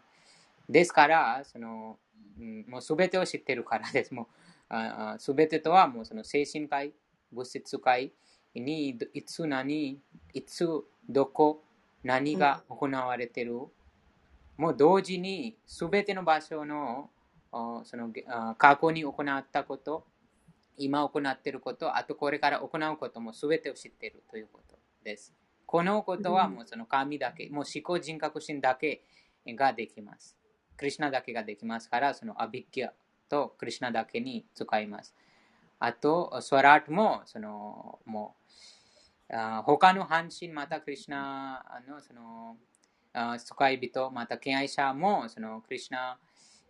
[0.70, 1.98] ですから、その
[2.40, 4.14] うん、もうすべてを知ってるからです。
[4.14, 4.28] も
[4.70, 6.94] うすべてとはもうその精神界、
[7.32, 8.12] 物質界
[8.54, 10.00] にいつ何、
[10.32, 10.70] いつ
[11.10, 11.64] どこ、
[12.04, 13.68] 何が行われてる、うん、
[14.58, 17.10] もう同時にすべての場所の
[17.84, 18.12] その
[18.58, 20.06] 過去に行ったこと、
[20.78, 25.34] 今行っていること、あとこれから行うこともすべてを知っているということです。
[25.66, 29.04] このことはもうその神だけ、もう思考人格心だけ
[29.48, 30.38] ができます。
[30.78, 32.90] クリュナだけができますから、そのアビッキャ
[33.30, 35.16] とクリュナだけに使います。
[35.80, 38.36] あと、スワラートも、その、も
[39.30, 42.58] う、あ他の半身、またクリュナの、その、
[43.14, 46.18] あ使い人、また敬愛者も、その、クリュナ、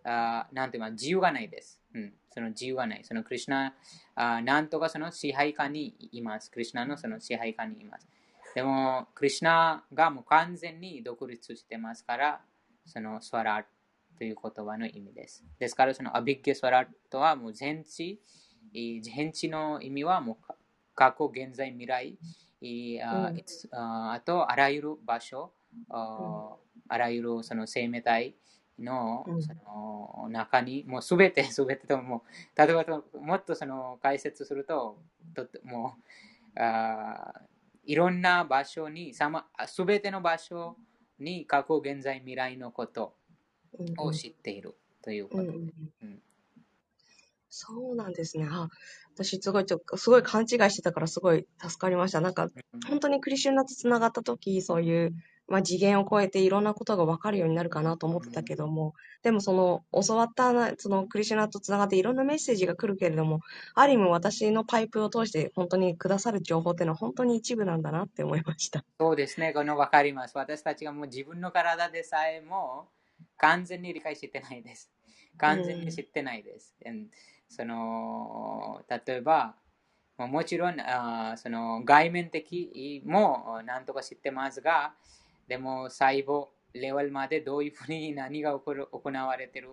[0.05, 1.81] あなんていうか、自由がないです。
[1.93, 3.03] うん、その自由がない。
[3.03, 3.73] そのクリュナ、
[4.13, 6.51] あなんとかその支配下にいます。
[6.51, 8.07] クリュナのその支配下にいます。
[8.53, 12.41] でも、クリュナがもう完全に独立してますから、
[12.85, 15.43] そのスワラーという言葉の意味です。
[15.59, 18.21] ですから、そのアビッゲスワラとはもう全知、
[19.01, 20.53] 全知の意味はもう
[20.93, 22.17] 過去、現在、未来、
[23.71, 25.51] ああとあらゆる場所、
[25.89, 28.35] あらゆるその生命体
[28.79, 29.53] のそ
[30.23, 32.23] の中に、もうすべて、 すべてとも、
[32.55, 34.97] 例えばもっとその解説すると、
[35.33, 35.95] とも
[36.55, 37.41] うあ
[37.85, 40.75] いろんな場所に、すべての場所
[41.19, 43.15] に過去、現在、未来のこと
[43.97, 45.49] を知っているということで。
[45.49, 46.21] うんうん、
[47.49, 48.47] そうなんですね。
[48.49, 48.69] あ
[49.13, 52.21] 私すごいちょ、すごい勘違いしてたからすごい助かりました。
[52.21, 52.49] なんか、
[52.89, 55.13] 本当にクリシュナとつながった時、そういう
[55.47, 63.41] まあ、次元を超えていろんなことが分かるようになるかなと思ってたけども、でもその教わったそのクリシュナとつながっていろんなメッセージが来るけれども、
[63.75, 68.83] ある意味私のパイプを通して本当にくださる情報っていうのは本当に一部なんだなって思いました。
[68.99, 70.35] そうですね、この分かります。
[70.35, 72.87] 私たちがもう自分の体でさえも
[73.37, 74.89] 完全に理解してないです。
[75.37, 76.75] 完全に知ってないです。
[76.85, 77.07] うん、
[77.49, 79.55] その例えば、
[80.17, 84.93] もちろんあその外面的も何とか知ってますが、
[85.47, 89.69] でも細胞レベルまでどういうふうに何が起こる行われてる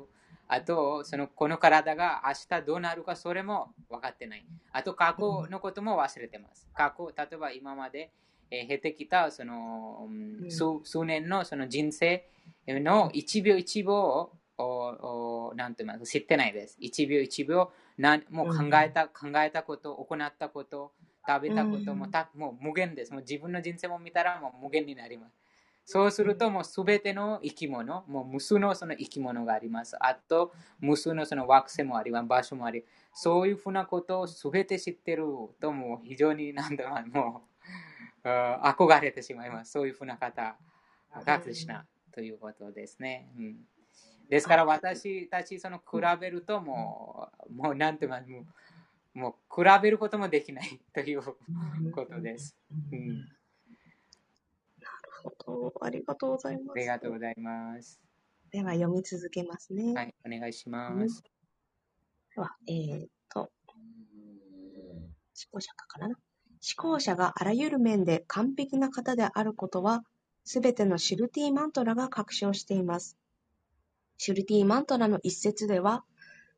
[0.54, 4.44] あと、そのこの体が明日どうなるかそれも分かってない。
[4.72, 6.68] あと、過去のことも忘れてます。
[6.74, 8.10] 過去、例えば今まで、
[8.50, 10.08] えー、経てきたその、
[10.42, 12.28] うん、数数年のその人生
[12.68, 16.76] の1秒1秒をおなんて言います知ってないです。
[16.82, 20.92] 1秒1秒なんもう考えた、考えたこと、行ったこと、
[21.26, 23.12] 食べたこともた、もう無限です。
[23.12, 25.41] もう自分の人生も見たらもう無限になります。
[25.84, 29.96] そうするともうすべての生き物、もう無数のその生き物があります。
[30.00, 35.24] あと、無数のその惑星もあります、場所もありそういうふうなことをすべて知ってる
[35.60, 37.42] ともう非常になんだろう、も
[38.24, 39.72] う、 憧れてしまいます。
[39.72, 40.56] そういうふうな方
[41.24, 43.30] がクリシナということですね。
[43.36, 43.56] うん、
[44.28, 48.46] ですから私たちその比べるともう、もうなんていうか、もう
[49.14, 51.22] もう比べることもできないという
[51.92, 52.56] ことです。
[52.92, 53.28] うん、
[55.80, 56.76] ありがとうございます。
[56.76, 58.00] ありがとうございます。
[58.50, 59.94] では読み続けますね。
[59.94, 61.22] はい、お願いします。
[62.34, 63.50] では、えー、っと、思
[65.50, 66.06] 考者かな？
[66.06, 66.16] 思
[66.76, 70.04] 考者があらゆる面で完璧な方であることは、
[70.44, 73.16] すべてのシルティマントラが確証しています。
[74.18, 76.04] シュルティマントラの一節では、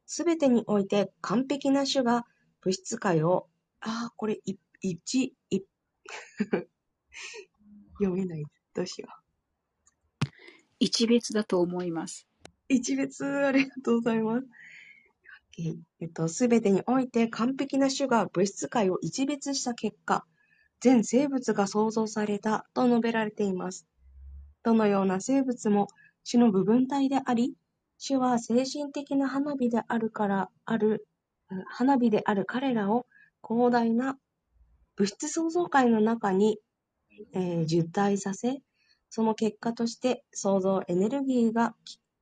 [0.05, 2.27] すべてにおいて完璧な種が
[2.61, 3.49] 物質界を、
[3.81, 5.61] ああ、これ、い、一、い、
[7.99, 8.45] 読めない。
[8.75, 9.25] どうしよう。
[10.79, 12.27] 一別だと思います。
[12.69, 14.47] 一別、ありがとうございます。
[16.01, 20.25] えっと、すべてにおいて完璧な種が物質界を一別した結果、
[20.81, 23.87] 全生物が創造されたと述べられています。
[24.65, 25.87] どのような生物も
[26.29, 27.55] 種の部分体であり、
[28.05, 31.07] 種は精神的な花火であるからある、
[31.69, 33.07] 花火である彼らを
[33.47, 34.19] 広大な
[34.97, 36.59] 物質創造界の中に、
[37.33, 38.61] えー、受体させ、
[39.11, 41.75] その結果として創造エネルギーが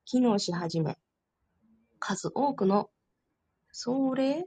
[0.05, 0.99] 機能し始め、
[1.99, 2.91] 数多くの
[3.73, 4.47] 壮麗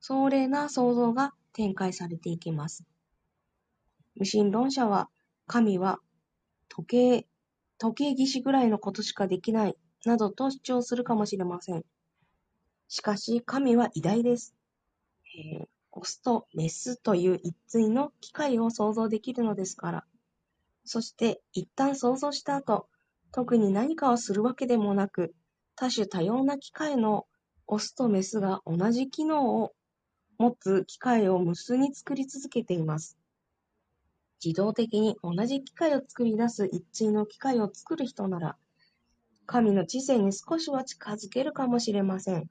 [0.00, 2.84] 壮麗な創造が展開されていきます。
[4.14, 5.08] 無神論者は、
[5.46, 5.98] 神は
[6.68, 7.26] 時計、
[7.78, 11.84] 時計技師ぐらいのことしかできない、などと主張するかもしれません。
[12.88, 14.54] しかし、神は偉大です。
[15.36, 15.68] えー、
[16.00, 20.04] オスとメスという一対の機械を創造できるのですから。
[20.84, 22.88] そして一旦想像した後、
[23.32, 25.34] 特に何かをするわけでもなく、
[25.74, 27.26] 多種多様な機械の
[27.66, 29.72] オスとメスが同じ機能を
[30.38, 33.18] 持つ機械を無数に作り続けています。
[34.44, 38.56] 自動的に同じ機械を作り出す一対の機械を作る人なら、
[39.46, 42.48] 神の知性に少しは近づけるかもしれません。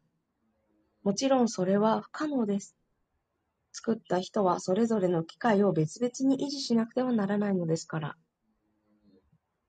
[1.04, 2.77] もちろんそれは不可能です。
[3.78, 8.16] 作った人はそれぞれの機械を別々に維持しなくてはならないのですから。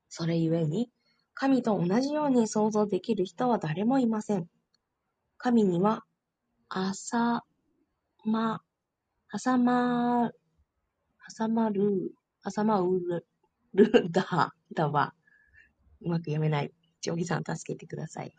[0.08, 0.90] それゆえに、
[1.34, 4.46] 神と同じように想像できる人は誰もいません。
[5.36, 6.04] 神には、
[6.70, 7.44] あさ
[8.24, 8.62] ま、
[9.26, 10.32] はさま、は
[11.28, 13.26] さまる、はさまうる、
[13.74, 15.12] るだ、だわ。
[16.00, 16.72] うまく読めない。
[17.02, 18.34] ジョギさん助けてください。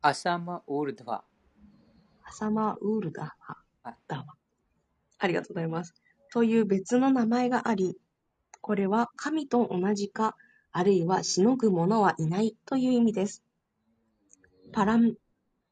[0.00, 1.24] あさまうるだわ。
[2.24, 3.94] あさまうるだわ。
[4.08, 4.41] だわ。
[5.22, 5.94] ありがとうございます。
[6.32, 7.96] という別の名前があり、
[8.60, 10.34] これは神と同じか、
[10.72, 13.44] あるいはしのぐ者はいないという意味です。
[14.72, 15.14] パラン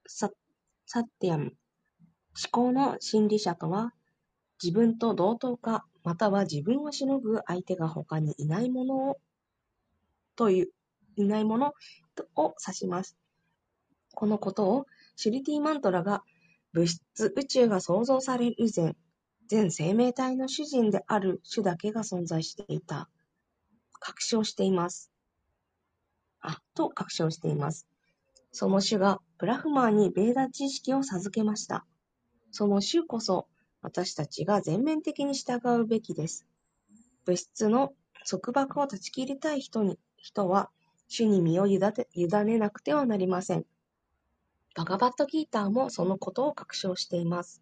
[0.07, 0.31] サ
[0.87, 1.53] サティアム思
[2.53, 3.93] 考の心理者とは、
[4.63, 9.21] 自分と同等か、または自分をしのぐ相手が他にいないものを、
[10.37, 10.69] という、
[11.17, 11.75] いないもの
[12.37, 13.17] を指します。
[14.15, 14.87] このことを
[15.17, 16.23] シュリティマントラが
[16.73, 18.95] 物質宇宙が創造される以前、
[19.51, 23.09] 全生命体の主人である種だけが存在していた
[23.99, 25.11] 確証しています。
[26.41, 27.89] あ、と確証しています。
[28.53, 31.85] その種がブラフマーにベーダ知識を授けました。
[32.53, 33.49] その種こそ
[33.83, 36.47] 私たちが全面的に従うべきです。
[37.25, 37.93] 物質の
[38.25, 40.71] 束縛を断ち切りたい人に人は
[41.09, 43.67] 主に身を委ねなくてはなりません。
[44.77, 47.61] バガバットギーターもそのことを確証しています。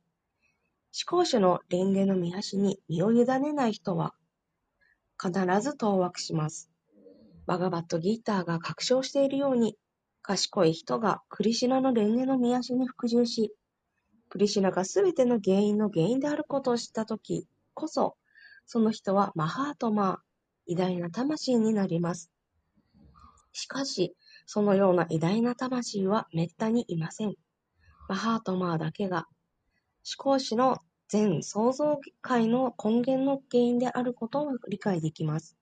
[0.92, 4.14] 思考主の蓮華の見足に身を委ねない人は
[5.20, 6.70] 必ず当惑します。
[7.46, 9.76] バガバットギーターが確証しているように、
[10.22, 13.52] 賢い人がクリシナの蓮華の見足に服従し、
[14.28, 18.16] クリシナがすべての原因の原因であることを知ったときこそ、
[18.66, 20.16] その人はマハートマー、
[20.66, 22.30] 偉大な魂になります。
[23.52, 27.34] しかし、そのような偉大な魂は滅多にいません。
[28.08, 29.26] マハートマーだけが、
[30.16, 30.78] 考師の
[31.08, 35.56] 全創造界の根源の原因であることを理解できます。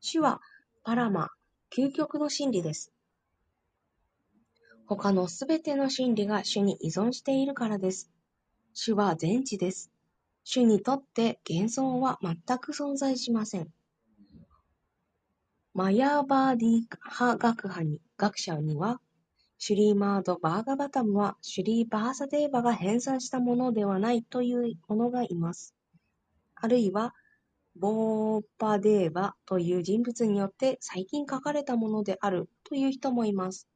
[0.00, 0.40] 主は
[0.84, 1.30] パラマ、
[1.70, 2.92] 究極の真理です。
[4.86, 8.10] 他のすべての真理が主に依存しているからです。
[8.72, 9.90] 主は全知です。
[10.44, 13.72] 主にとって幻想は全く存在しません。
[15.74, 16.68] マヤーバーディ
[17.04, 19.00] 派学派に学者には、
[19.58, 25.74] シュリーマード・バーガバタムはシュリー・バーサデーバが編纂したものではないという者がいます。
[26.54, 27.14] あるいは、
[27.74, 33.66] ボーパデーバという人物によって最近書かれたものであるという人もいます。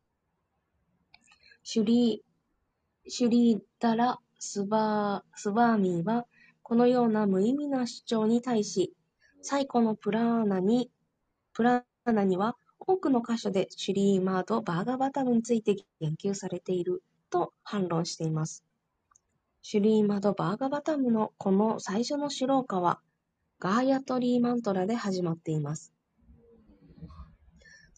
[1.63, 6.27] シュリー、シュリーダラ・スバー、スバーミーは、
[6.63, 8.95] このような無意味な主張に対し、
[9.43, 10.91] 最古のプラーナに、
[11.53, 18.65] プラーナには多くの箇所でシュリーマード・バーガーバタムについて言及されていると反論しています。
[19.63, 23.01] シュリーマード・バーガーバタムのこの最初のシローカは、
[23.59, 25.93] ガーヤトリーマントラで始まっています。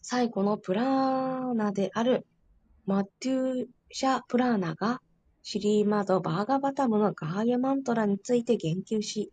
[0.01, 2.27] 最後のプラーナである
[2.85, 5.01] マテューシャ・プラーナが
[5.41, 9.31] シリーマド・バーガバタムのガーヤマントラについて言及し、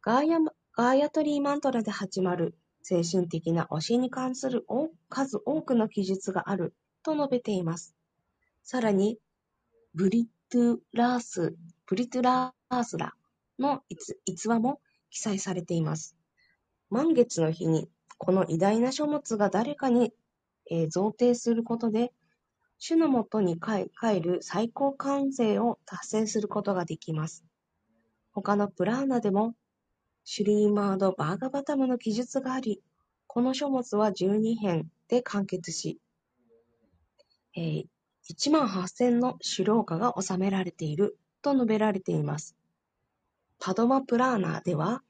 [0.00, 0.38] ガーヤ
[0.72, 2.54] ガーヤトリーマントラで始まる
[2.88, 4.64] 精神的な教えに関する
[5.08, 6.72] 数多くの記述がある
[7.02, 7.96] と述べています。
[8.62, 9.18] さらに、
[9.92, 11.56] ブリトゥラース、
[11.86, 13.14] プリトゥラースラ
[13.58, 13.82] の
[14.24, 14.80] 逸話も
[15.10, 16.14] 記載されています。
[16.88, 17.88] 満月の日に
[18.18, 20.12] この偉大な書物が誰かに、
[20.70, 22.12] えー、贈呈することで、
[22.78, 27.44] 主のもとに帰る最高完成を達成することができます。
[28.30, 29.56] 他のプラーナでも、
[30.28, 32.82] シュリーマード・バーガバタムの記述があり、
[33.28, 36.00] この書物は12編で完結し、
[37.54, 37.86] えー、
[38.28, 42.56] 1万8000のシュローカが収められていると述べられています。
[43.60, 45.04] パドマプラーナでは、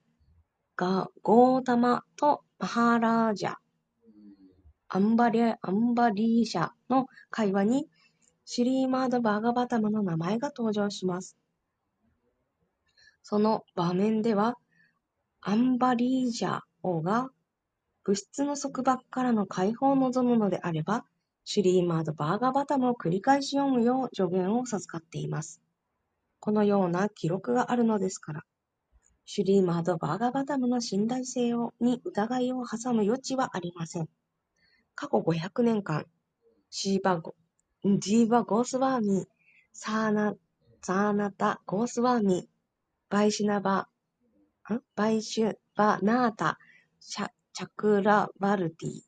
[0.76, 3.54] ガゴータマとマハラージャ、
[4.88, 7.88] アンバリアンバリーシャの会話に
[8.44, 11.38] シリーマード・バーガバタムの名前が登場します。
[13.22, 14.58] その場面では、
[15.48, 17.30] アンバリージャ王が
[18.02, 21.04] 物質の束縛からの解放を望むのであれば、
[21.44, 25.62] シュリーマード・バーガーバタムを繰り返し読むよう助言を授かっています。
[26.40, 28.42] このような記録があるのですから、
[29.24, 34.08] シュリーマード・バーガーバタムの信頼性をに疑いを挟む余地はありません。
[34.96, 36.06] 過去500年間、
[36.70, 37.36] シーバゴ、
[37.84, 39.24] ジーバ・ゴースワーミー、
[39.72, 40.34] サーナ、
[40.82, 43.95] サナータナ・ゴースワーミー、バイシナバ、ん
[44.96, 46.58] ビシュヴァナータ、
[47.00, 49.00] チャチャクラバルティ、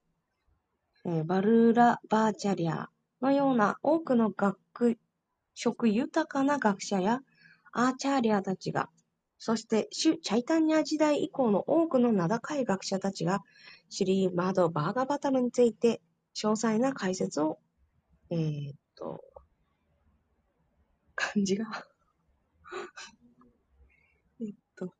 [1.04, 2.88] えバルーラ・バーチャリア
[3.20, 4.98] のような多くの学
[5.54, 7.20] 識豊かな学者や
[7.72, 8.88] アーチャーリアたちが、
[9.38, 13.42] そして主チャイタンニャ時代以降の多くの名高い学者たちが、
[13.88, 16.00] シュリーマド・バーガヴァタムについて
[16.36, 17.58] 詳細な解説を、
[18.30, 19.24] えー、っと、
[21.16, 21.66] 漢字が
[24.40, 24.94] えっと、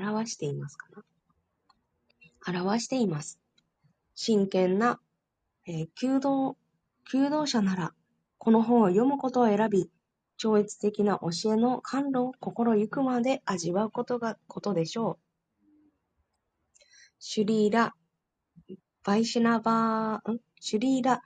[0.00, 0.86] 表していますか
[2.46, 2.60] な？
[2.62, 3.38] 表しています。
[4.14, 5.00] 真剣な、
[5.66, 6.56] えー、弓道、
[7.04, 7.94] 弓道者なら、
[8.38, 9.90] この本を読むことを選び、
[10.36, 15.18] 超越的な教えの感路を心ゆくまで味わうことが、ことでしょう。
[17.18, 17.94] シュリーラ、
[19.04, 20.40] バイシュナバー、ん？
[20.60, 21.22] シュリーラ、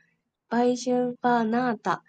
[0.49, 2.03] バイシュバーナータ、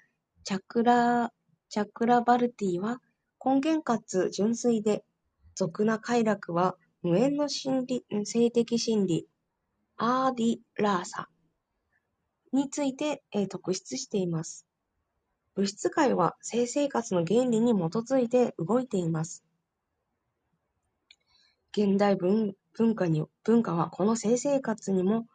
[0.44, 1.32] チャクラ、
[1.70, 3.02] チャクラバルティは
[3.44, 5.04] 根源かつ純粋で
[5.56, 9.26] 俗な快楽は無縁の心理性的真理、
[9.96, 11.30] アーディ・ラーサ
[12.52, 14.66] について、えー、特筆しています。
[15.56, 19.46] 物質界は性生活の原理に基づいて動いています。
[21.72, 25.26] 現代文文化に文化はこの性生活にも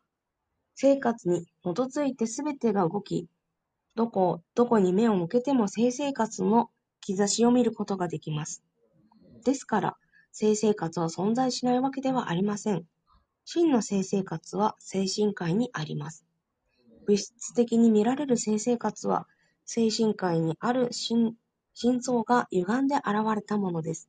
[0.74, 3.28] 生活に基づいて全てが動き、
[3.94, 6.70] どこどこに目を向けても性生活の
[7.00, 8.62] 兆しを見ることができます。
[9.44, 9.96] ですから、
[10.32, 12.86] 性生活は存在しないわけではありません。
[13.44, 16.24] 真の性生活は精神界にあります。
[17.06, 19.26] 物質的に見られる性生活は、
[19.64, 21.36] 精神界にある真
[21.74, 24.08] 相が歪んで現れたものです。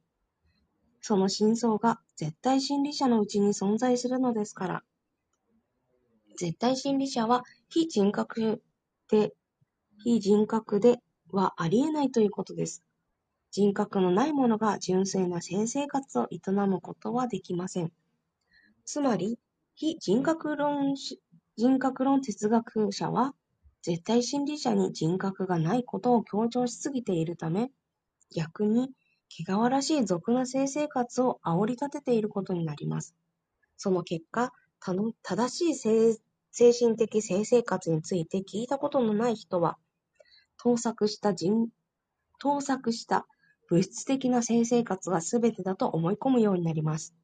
[1.02, 4.84] その真相が絶対真理者のうちに存在するのですから、
[6.38, 8.61] 絶対真理者は非人格
[9.10, 9.34] で、
[10.03, 10.99] 非人格で
[11.31, 12.84] はありえないということです。
[13.51, 17.91] 人格のない者が純粋な性生活を営むことはできません。
[18.85, 19.39] つまり、
[19.75, 20.95] 非人格論
[21.57, 23.35] 人格論哲学者は、
[23.81, 27.71] 絶対心理者に人格がないことを強調しすぎているため、
[28.33, 28.89] 逆に、
[29.29, 33.15] 汚らしい俗な性生活を煽り立てていることになります。
[33.75, 34.53] その結果、
[35.23, 36.19] 正しい
[36.51, 39.77] 精神的性生活について聞いたことのない人は、
[40.57, 41.67] 盗作した人、
[42.39, 43.27] 盗作した
[43.72, 47.15] 物質的な性生活が全てだと思い込むようになります。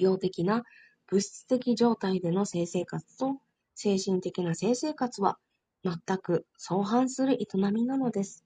[0.00, 0.64] 病的な
[1.06, 3.36] 物質的状態での性生活と
[3.74, 5.36] 精神的な性生活は
[5.84, 8.42] 全く相反する営みなのです。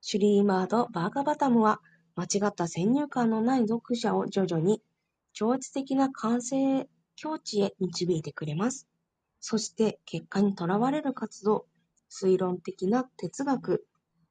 [0.00, 1.82] シュリーマード・バーガバタムは
[2.16, 4.80] 間違った先入観のない読者を徐々に
[5.34, 8.88] 超越的な感性境地へ導いてくれます。
[9.38, 11.66] そして結果にとらわれる活動、
[12.10, 13.86] 推論的な哲学、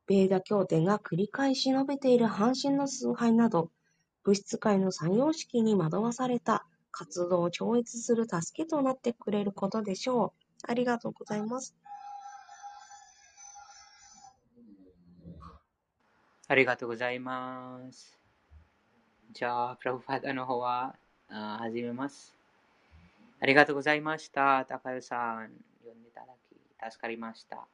[0.08, 3.72] ベーダ経典が繰り返し述べている半身の崇拝など、
[4.24, 10.72] 物質界の三様式に惑わされた活動を超越する助けとなってくれることでしょう。
[10.72, 11.76] ありがとうございます。
[16.48, 18.20] ありがとうございます。
[19.32, 20.96] じゃあ、プラファダの方は
[21.28, 22.34] 始めます。
[23.40, 24.64] ありがとうございました。
[24.66, 25.50] 高代さん、
[25.80, 27.66] 読んでいただき、助かりました。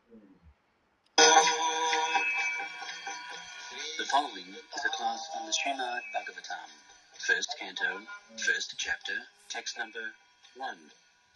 [3.99, 6.71] The following is a class on the Srimad Bhagavatam,
[7.19, 7.99] first canto,
[8.37, 10.15] first chapter, text number
[10.55, 10.77] 1,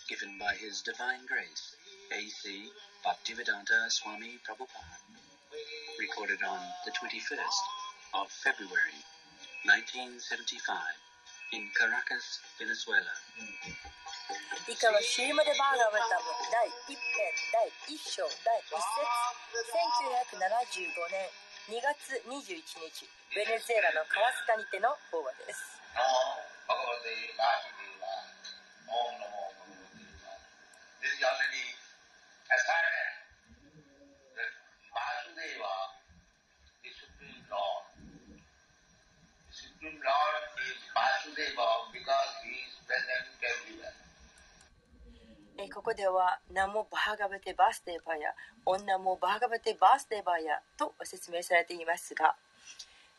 [0.08, 1.76] given by His Divine Grace,
[2.16, 2.72] A.C.
[3.06, 4.96] Bhaktivedanta Swami Prabhupada,
[6.00, 7.64] recorded on the 21st
[8.16, 9.04] of February,
[9.68, 10.80] 1975,
[11.52, 13.12] in Caracas, Venezuela.
[14.72, 16.32] Ikava Bhagavatam,
[21.64, 25.80] 2月21日ベネズエラのカラスカにての法話です。
[45.74, 48.30] ここでは、ナモバーガバテバースデーバーや、
[48.64, 52.36] 女もバーガバテバースデーバーやと説明されていますが、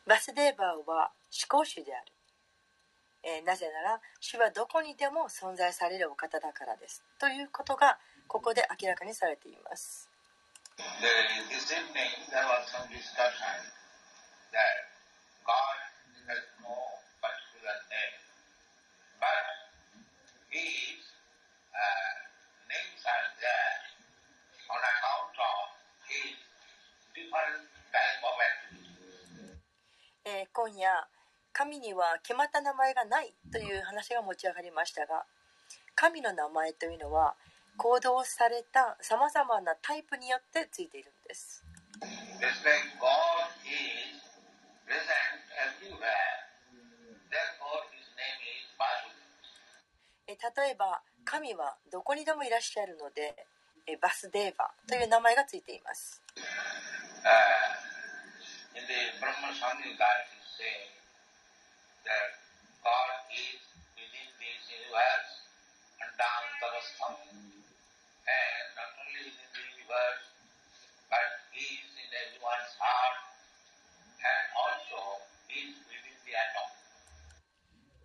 [0.07, 2.13] バスデーバーは思考主である。
[3.23, 7.03] えー、なぜなら、主はどこにでも存在されるお方だからです。
[7.19, 10.09] ということが、ここで明らかにされています。
[10.79, 20.94] えー、
[30.55, 30.87] 今夜
[31.51, 35.25] 神には決まった名前がないという話が持ち上がりましたが
[35.95, 37.35] 神の名前というのは
[37.75, 41.61] 行動されたさまざまなタイプによってついているんです。
[50.27, 53.45] 例えば神はどこにでもいらっしゃるので
[54.01, 56.23] バスデーバという名前がついています。
[59.85, 60.44] in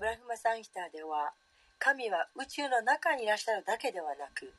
[0.00, 1.32] ブラフマサンヒターでは
[1.78, 4.52] 神は宇宙の中にいらっしゃるだけではなく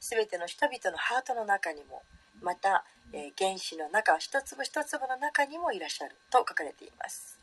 [0.00, 2.02] 全ての人々のハートの中にも
[2.42, 7.38] また、えー、原子の中一粒一粒の中にもいらっしゃると書かれています。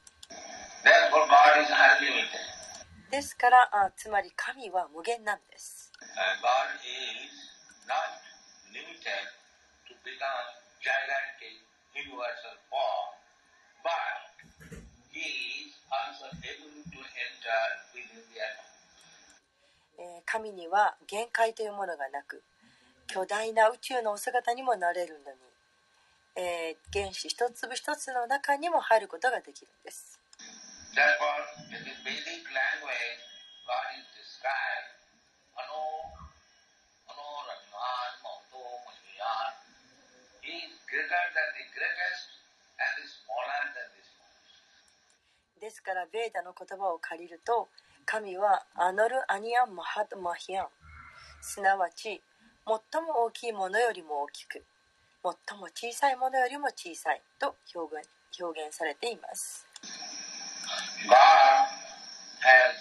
[3.11, 5.91] ですからあつまり神は無限なんです。
[20.25, 22.41] 神には限界というものがなく
[23.13, 25.37] 巨大な宇宙のお姿にもなれるのに、
[26.33, 30.17] えー、原子一粒一つの中にも入ることができるんです。
[45.61, 47.69] ですから、ベーダの言葉を借りると、
[48.09, 50.67] 神はアノル・アニアン・マハド・マヒアン、
[51.41, 52.23] すなわち
[52.65, 54.63] 最も大きいものよりも大きく
[55.23, 58.07] 最も小さいものよりも小さいと表現
[58.39, 59.67] 表現されています。
[61.07, 61.67] God
[62.41, 62.75] has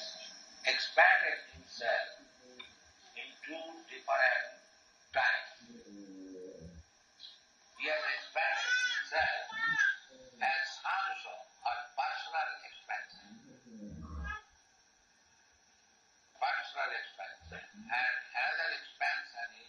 [0.65, 2.23] expanded himself
[3.19, 3.59] into
[3.91, 4.47] different
[5.13, 5.51] times.
[7.79, 9.43] He has expanded himself
[10.43, 11.33] as also
[11.67, 13.29] a personal expansion.
[16.39, 17.63] Personal expansion.
[17.91, 19.69] And another expansion is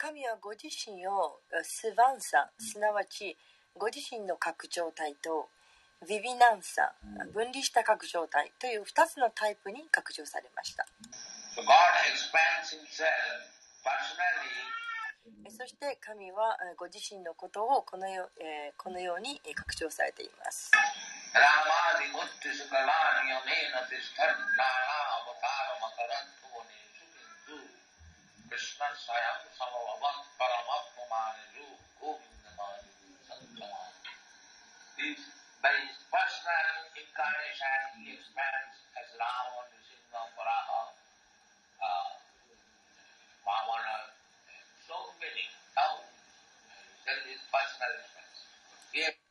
[0.00, 3.36] 神はご自身をスヴァンサすなわち
[3.76, 5.52] ご自身の拡張体と
[6.08, 6.96] ビビナンサ
[7.36, 10.88] 分離した拡張体という2つのタイプに拡張されました。
[15.52, 20.72] そして神はご自身のことをこのよ,、えこのように拡張されています。
[28.50, 31.70] Krishna Swayam Samavamat Paramapamaniru
[32.02, 32.90] Govindamani
[33.22, 33.94] Santama.
[34.98, 35.22] This
[35.62, 40.82] by his personal incarnation he expands as Rama, Nrsimha, Varaha,
[41.78, 42.10] uh,
[43.46, 44.18] Vamana,
[44.82, 46.18] so many thousands.
[47.06, 49.29] That is his personal expansion.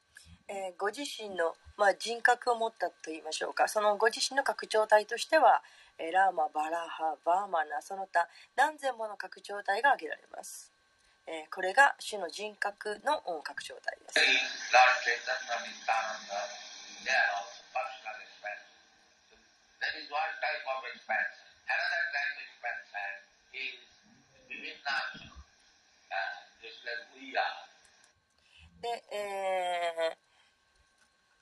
[0.50, 3.68] え、ご自身の、まあ、人格を持ったといいましょうか。
[3.68, 5.62] そのご自身の拡張体としては、
[6.00, 10.72] え、ラーマバラハバーマナその他何千もの拡張体が挙げられます、
[11.28, 14.18] え、これが主の人格の拡張体です。
[28.82, 30.29] で、え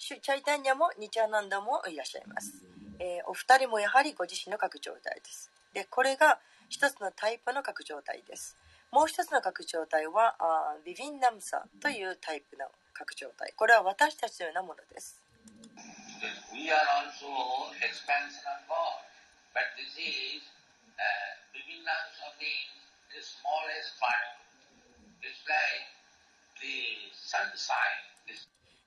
[0.07, 2.63] チャイタニャもニチャーナンダもいらっしゃいます、
[2.97, 5.51] えーお二人もやはりご自身の拡張体です。
[5.73, 6.39] でこれが
[6.69, 8.55] 一つのタイプの拡張体です。
[8.89, 13.51] もう一つの拡張体はあービビンナムサというタイプの拡張体。
[13.51, 15.19] これは私たちのようなものです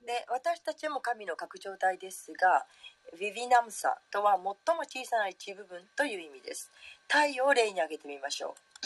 [0.05, 2.65] で私たちも神の拡張体ですが
[3.17, 4.41] ヴィヴィナムサとは最
[4.75, 6.71] も小さな一部分という意味です。
[7.07, 8.81] 太陽を例に挙げてみましょう。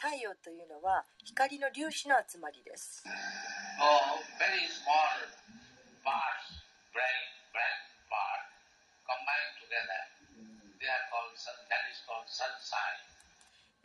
[0.00, 3.04] 太陽というのは光の粒子の集まりです、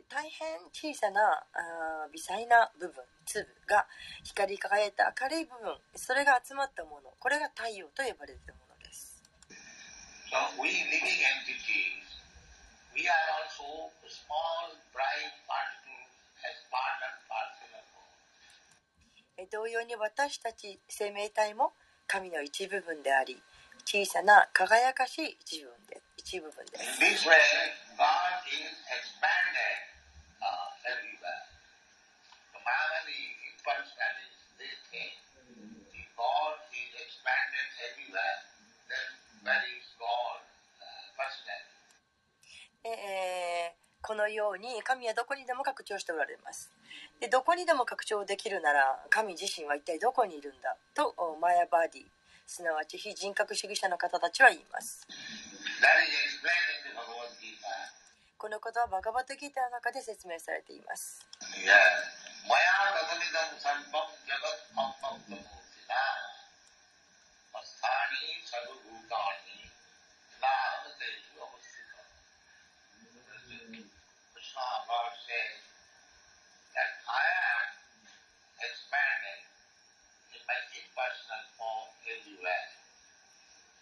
[0.08, 1.20] 大変小さな
[1.52, 3.86] あー微細な部分粒が
[4.22, 7.10] 光り輝いた明るい部分それが集まったもの。
[7.18, 9.20] これが太陽と呼ばれているものです。
[10.30, 12.06] So we living entities,
[12.94, 16.10] we are also small, bright particles
[16.46, 17.82] as part and parcel of
[19.36, 19.42] God.
[19.42, 21.72] え同様に私たち生命体も
[22.06, 23.42] 神の一部分であり
[23.84, 27.00] 小さな輝かしい一部分で一部分です
[44.02, 46.70] このように神はどこにでも拡張しておられます
[47.28, 50.76] どこにでも拡張できるなら神自身は一体どこにいるんだ？
[50.94, 51.12] と
[51.42, 52.02] マヤバーディ
[52.46, 55.06] すなわち非人格主義者の方たちは言います。
[58.46, 61.18] このことはバガバットギターの中で説明されています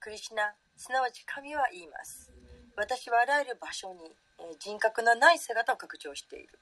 [0.00, 2.32] クリシュナすなわち神は言います。
[2.76, 4.00] 私はあらゆる場所に、
[4.40, 6.58] えー人格のない姿を拡張している。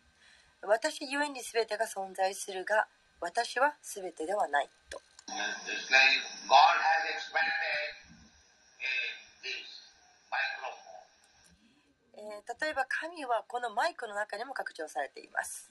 [0.62, 2.88] 私ゆえに全てが存在するが
[3.20, 5.00] 私は全てではないと。
[12.46, 15.70] 例えば神はこのマイクの中にも拡張されています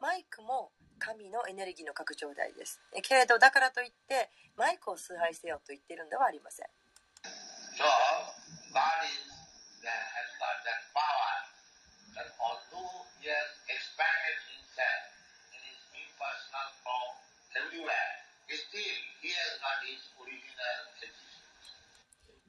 [0.00, 2.80] マイクも神のエネルギーの拡張台です。
[3.02, 6.66] けれどだからといってマイクを崇拝せよと言っているのではありません。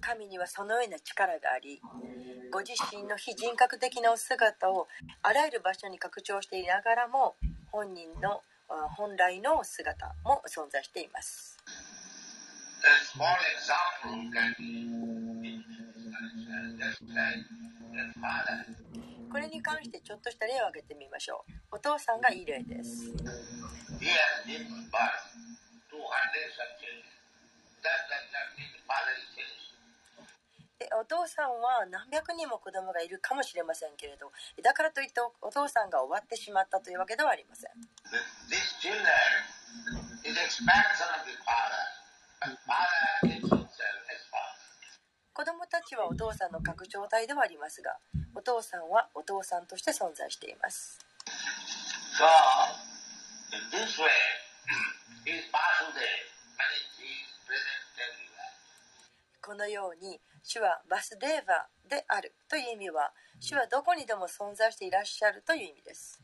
[0.09, 1.79] 神にはそのような力があり
[2.51, 4.87] ご自身の非人格的なお姿を
[5.21, 7.35] あらゆる場所に拡張していながらも
[7.71, 11.57] 本人のあ本来の姿も存在しています.
[19.31, 21.75] これに関してちょっとした例を挙げてみましょう。
[21.75, 23.13] お父さんがいい例です
[30.95, 34.31] お父さんは何百人も子供がいるかもしれませんけれど
[34.63, 37.71] だからといっておお父さんが終わってしまったというわけではありません
[38.47, 39.03] These children
[40.23, 41.83] is expansion of the father.
[42.39, 44.55] But father is himself as father.
[45.33, 47.97] 子供たちはお父さんの拡張体ではありますが
[48.33, 50.97] お父さんはお父さんとして存在しています
[52.19, 52.25] So,
[53.99, 54.19] way,
[55.27, 56.23] is Vasudev,
[56.59, 58.55] meaning he is present everywhere.
[59.49, 63.09] このように主はバスデーバーであるという意味は
[63.39, 66.21] 主はどこにでも存在していらっしゃるという意味です.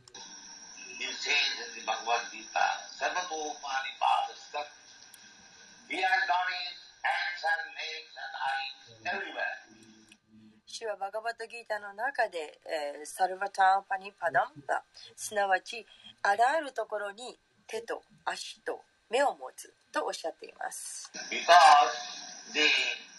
[10.67, 14.83] 主はバガバットギータの中で、えーサルバターパニパダンパ
[15.15, 15.83] すなわち
[16.21, 23.14] あらゆるところに手と足と目を持つとおっしゃっています Because the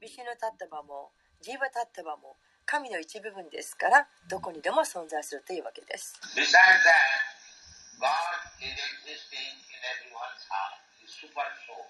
[0.00, 6.44] ビシュヌタッタバもジーバタッタバも神の一部分ですからどこにでも存在するというわけです Besides
[6.84, 7.24] that,
[8.00, 8.10] God
[8.60, 10.76] is existing in everyone's heart.
[11.00, 11.88] He's super soul.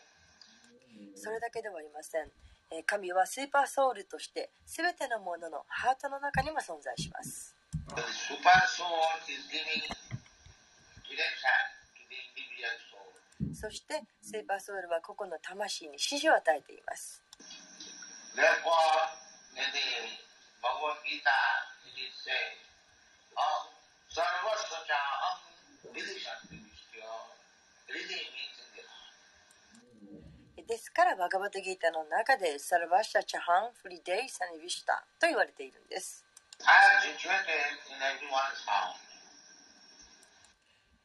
[1.17, 2.31] それだけではありません
[2.71, 7.55] えー神はスーパーソウルとして全てのもののハートの中にも存在します
[13.55, 17.23] そしてスーパーソウルは個々の魂に支持を与えています。
[30.67, 36.25] ですからバガバトギータの中でサルバッシャ・チャハン・フリデイ・サニビシタと言われているんです。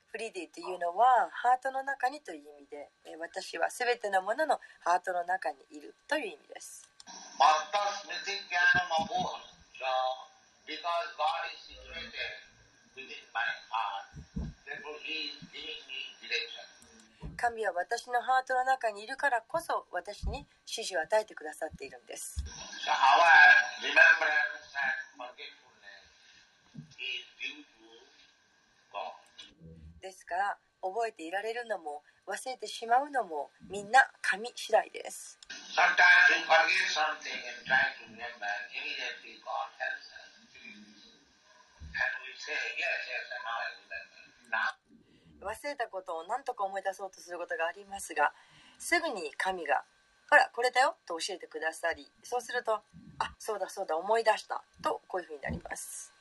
[0.10, 6.88] フリーディというのはハートの中にという意味で私は全てのもののハートの中にいるという意味です。
[17.40, 22.44] 神は私のハートの中にいるからこそ私に指示を与えてくださっているんです。
[30.02, 35.38] ですから覚えていられるのも忘れてしまうのもみんな神次第です。
[45.46, 48.34] 忘れたことを何とか思い出そうとすることがありますが
[48.78, 49.84] すぐに神が
[50.30, 52.84] ほらこれだよ」と教えてくださりそうすると
[53.20, 56.14] 「あそうだそうだ思い出した」とこういうふうになります。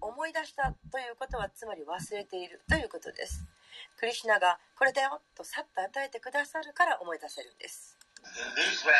[0.00, 3.44] 思い出したということはつまり忘れているということです。
[3.96, 7.96] クリシュナが「これだよ」とさっと与えてくださるから思い出せるんです。
[8.80, 8.92] Way,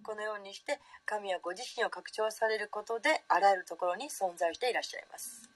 [0.03, 5.47] このようにして神はご自身を拡張されることであらゆるところに存在していらっしゃいます.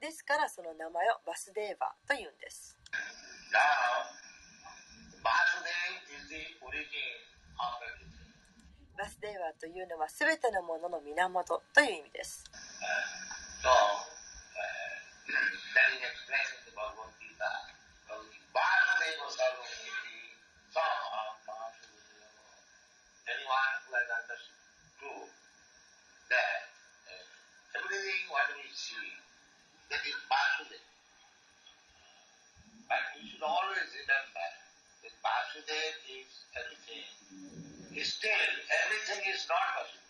[0.00, 2.76] ですからその名前をバスデーバーというんです.
[8.96, 12.44] バスデーバーというのは全てのものの源という意味です
[13.64, 13.72] So, uh,
[19.14, 20.74] that is explained in the Bhagavad Gita.
[20.74, 22.28] Vasudeva Sarvamiti Samaham Vasudeva.
[23.30, 25.28] Anyone who has understood
[26.30, 26.60] that
[27.06, 29.10] uh, everything what we see,
[29.90, 30.90] that is Vasudeva.
[32.90, 34.46] But we should always remember
[35.06, 37.06] that Vasudeva is everything.
[38.04, 38.52] Still,
[38.84, 40.03] everything is not Vasudeva.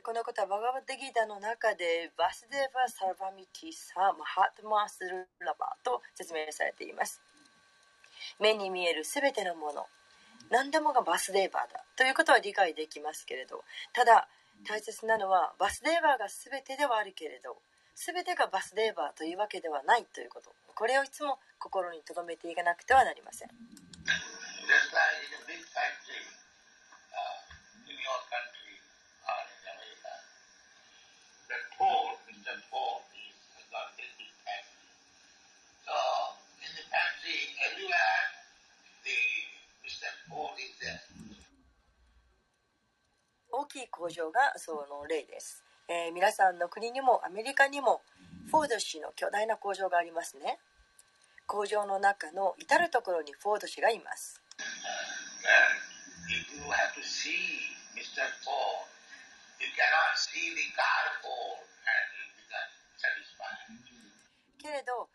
[0.00, 7.20] でこのことはバガバッドギータの中でバスデーバサルバミティサマハトマスルラバと説明されています。
[8.40, 9.84] 目に見える全てのもの
[10.48, 13.60] 何でもがバスデーバーだということは理解できますけれど
[13.92, 14.28] ただ
[14.64, 17.60] 大切なのはバスデーバーが全てではあるけれど
[17.94, 20.48] 全てがバスデーバーというわけではないということ。
[20.74, 26.24] これをいつも心に留めていかなくてはなりません Just like in a big factory
[27.12, 28.80] uh, in your country
[29.28, 30.14] or in America,
[43.52, 45.64] 大きい工場がその例です、
[46.14, 48.02] 皆さんの国にもアメリカにも
[48.50, 50.58] フォード氏の巨大な工場がありますね。
[51.46, 54.40] 工場の中の至る所にフォード氏がいます、
[64.60, 65.08] けれど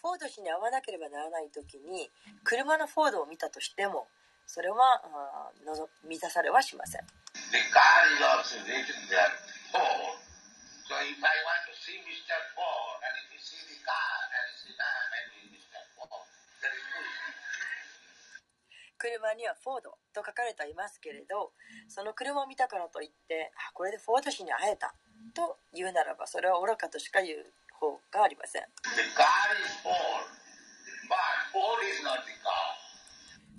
[0.00, 2.10] フォード氏に会わなければならない時に
[2.44, 4.06] 車のフォードを見たとしても
[4.46, 5.02] それは
[6.06, 7.06] 満たされはしません。
[19.02, 21.50] 車にはフォードと書かれていますけれど
[21.90, 24.94] その車を見たからといってあこれでフォード氏に会えた
[25.34, 28.62] と言うならばそれは愚かとしか言う方がありません。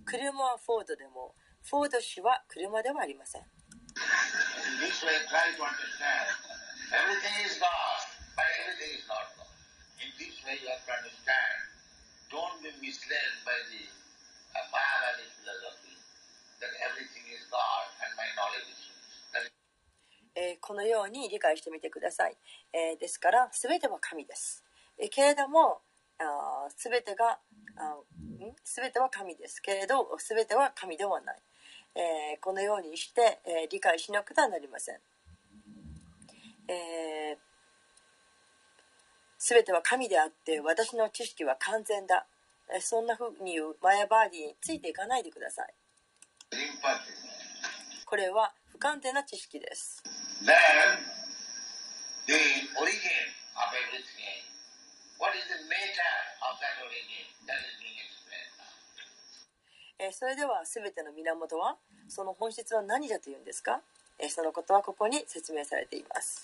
[0.06, 1.36] 車はフォードでも
[1.68, 3.44] フォード氏は車ではありません。
[12.32, 14.03] Don't be misled by the
[20.36, 22.36] えー、このように理解してみてください。
[22.74, 24.64] えー、ですから、すべては神です。
[24.98, 25.82] えー、けれども、
[26.76, 27.40] すべてが、
[28.64, 31.42] すべては神ですけれど、すべては神ではない。
[31.96, 35.00] えこのようにして、え理解しなくてはなりません。
[36.68, 37.38] え
[39.38, 42.26] すべては神であって、私の知識は完全だ。
[42.82, 45.74] そんなふうに言うマヤバーディについていかないでください。
[48.06, 50.04] これは不完全な知識です。
[60.12, 61.78] それでは全ての源は
[62.10, 63.82] その本質は何だというんですか？
[64.30, 66.42] そのことはここに説明されています。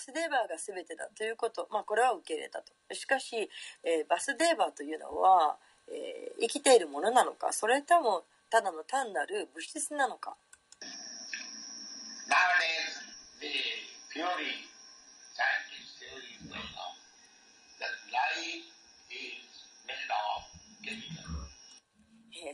[0.00, 2.72] スデーバーが全てだということ、まあ、これは受け入れたと。
[2.94, 3.36] しかし、
[3.84, 5.56] えー、バスデーバーというのは、
[5.88, 10.36] えー、生きているものなのかそれともただの単なる物質なのか。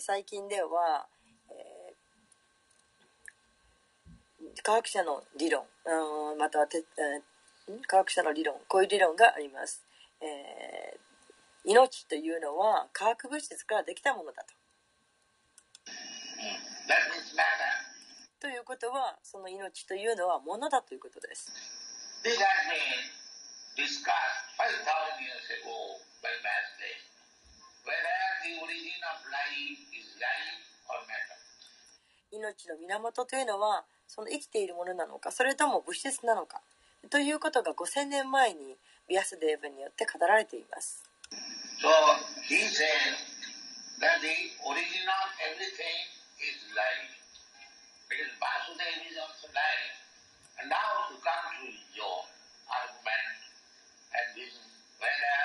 [0.01, 1.07] 最近では、
[1.51, 5.65] えー、科学者の理論
[6.39, 7.23] またはて、えー、
[7.87, 9.83] 科学者の理論こういう理論があります、
[10.21, 14.55] えー、命というのは化学物質からできたものだと。
[18.39, 21.51] ということはその命というのはものだということです。
[32.33, 36.61] 命の源というのはその生きているものなのかそれとも物質なのか
[37.11, 38.77] ということが5000年前に
[39.09, 41.03] ビアスデーブによって語られています。
[41.79, 41.89] So,
[42.49, 43.15] he said
[44.01, 44.33] that the
[44.65, 45.99] origin of everything
[46.41, 47.13] is life.
[48.09, 49.97] Because Vasudev is also life.
[50.59, 52.25] And now to come to your
[52.67, 53.39] argument
[54.17, 54.57] and this
[54.99, 55.39] whether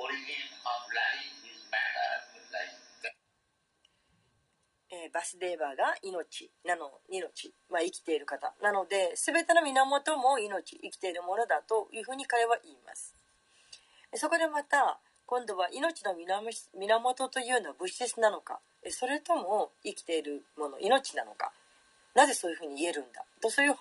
[0.00, 2.10] origin of life is matter
[2.48, 2.80] life.
[5.12, 8.52] バスデーバーが命なの命、まあ、生きている方。
[8.62, 13.14] なので全ての源も命生きているものだというふうに彼は言います。
[14.14, 18.60] そこでまた今度は命の源というのは物質なのか。
[18.90, 21.52] それとも生きているもの命なのか。
[22.14, 23.24] なぜそういうふうに言えるんだ。
[23.42, 23.74] とそういう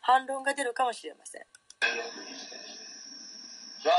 [0.00, 1.42] 反論が出るかもしれません。
[3.84, 3.90] So,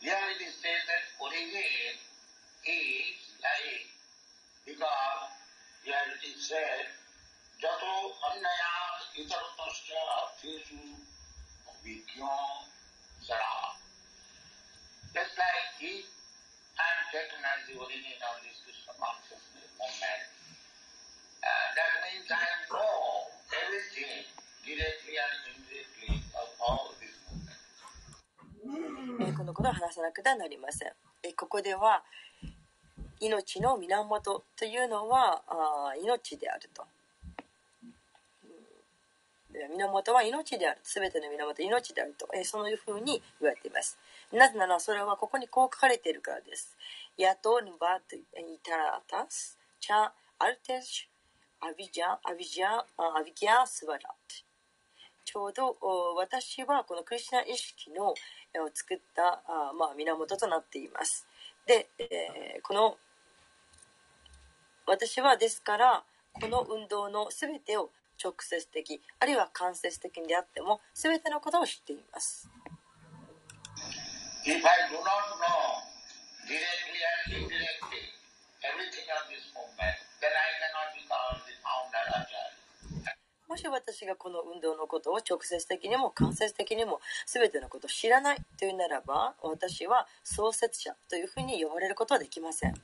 [0.00, 1.50] here it is said that origin
[2.70, 3.90] is life
[4.64, 5.47] because
[5.88, 6.84] here it is said,
[7.56, 8.76] Jato Annaya
[9.16, 10.04] itartasya
[10.36, 10.84] Tesu
[11.80, 12.68] vigyon
[13.24, 13.72] Sara.
[15.16, 16.04] Just like he
[16.76, 20.22] I and recognize the origin of this Krishna consciousness movement.
[21.40, 24.28] Uh, that means I know everything
[24.68, 27.64] directly and indirectly of all this movement.
[29.40, 30.92] このことを話さなくてはなりません。
[31.34, 32.04] ここでは
[33.20, 36.84] 命の源というのはあ命であると。
[39.76, 40.80] 源は命である。
[40.82, 43.98] すべての源命であると、えー、そういうふうに言われています。
[44.32, 46.76] なぜならそれはここにこう書かれているからです。
[47.16, 48.00] やとぬばい
[48.62, 51.08] たらたす、ちゃあるてし、
[51.60, 54.14] アビジャ、アビジャ、アビギャスバラ
[55.24, 55.76] ちょうど
[56.16, 58.14] 私はこのクリスナ意識のを
[58.72, 61.26] 作ったあ、まあ、源となっています。
[61.66, 62.96] で、えー、この
[64.88, 66.02] 私はですから
[66.32, 72.48] この運動の全てを直接的あるいは間接的であっても全てのことを知っています。
[74.46, 75.84] If I do not know
[76.48, 78.00] directly and indirectly
[78.64, 79.92] everything of this movement,
[80.24, 82.28] then I cannot become the founder of
[83.46, 92.74] もし私がこの運動のことを直接的にも間接的にも全てのことを知らないというならば私は創設者というふうに呼ばれることはできません。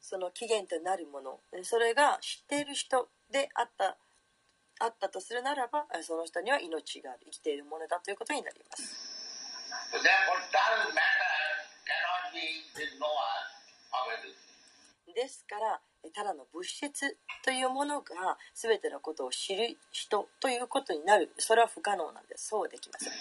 [0.00, 1.40] その起源となるもの。
[1.62, 3.98] それが知っている人であった
[4.80, 8.82] あったとするならばその人には命がある生きているものだということになります。
[15.14, 15.80] ですから
[16.14, 23.12] ただの物質というものが全てのことを知る人ということになるそれは不可能なんですそうできません。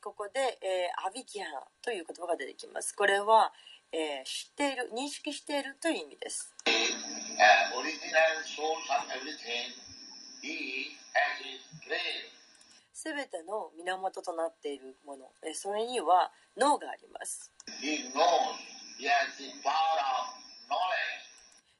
[0.00, 1.46] ここで、えー、アビキャー
[1.84, 2.94] という言葉が出てきます。
[2.96, 3.52] これは、
[3.92, 6.54] えー、知っている、認識しているという意味です。
[12.92, 17.52] すべての源となっているもの、えそれには脳があります。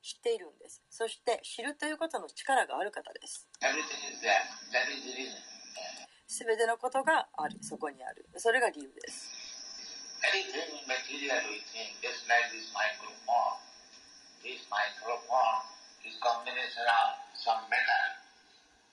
[0.00, 0.80] 知っているんです。
[0.88, 3.48] そして知るということの力がある方です。
[6.28, 8.24] すべてのことがある、そこにある。
[8.36, 9.28] それが理由です。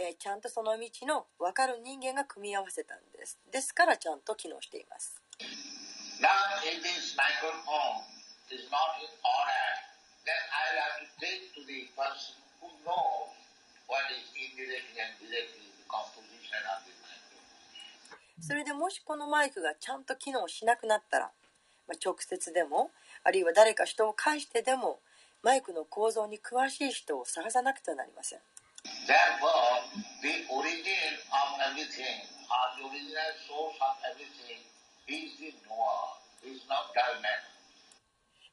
[0.00, 3.36] えー、ちゃんとその道の分かる人間が組み合わせたんです。
[3.52, 5.20] ですからちゃんと機能しています。
[18.40, 21.30] それでもしこのマイクがちゃんと機能しなくなったら、
[21.90, 22.90] まあ、直接でも
[23.24, 25.00] あるいは誰か人を介してでも
[25.42, 28.38] マイクの構造に詳しい人を探さなくてはなりません。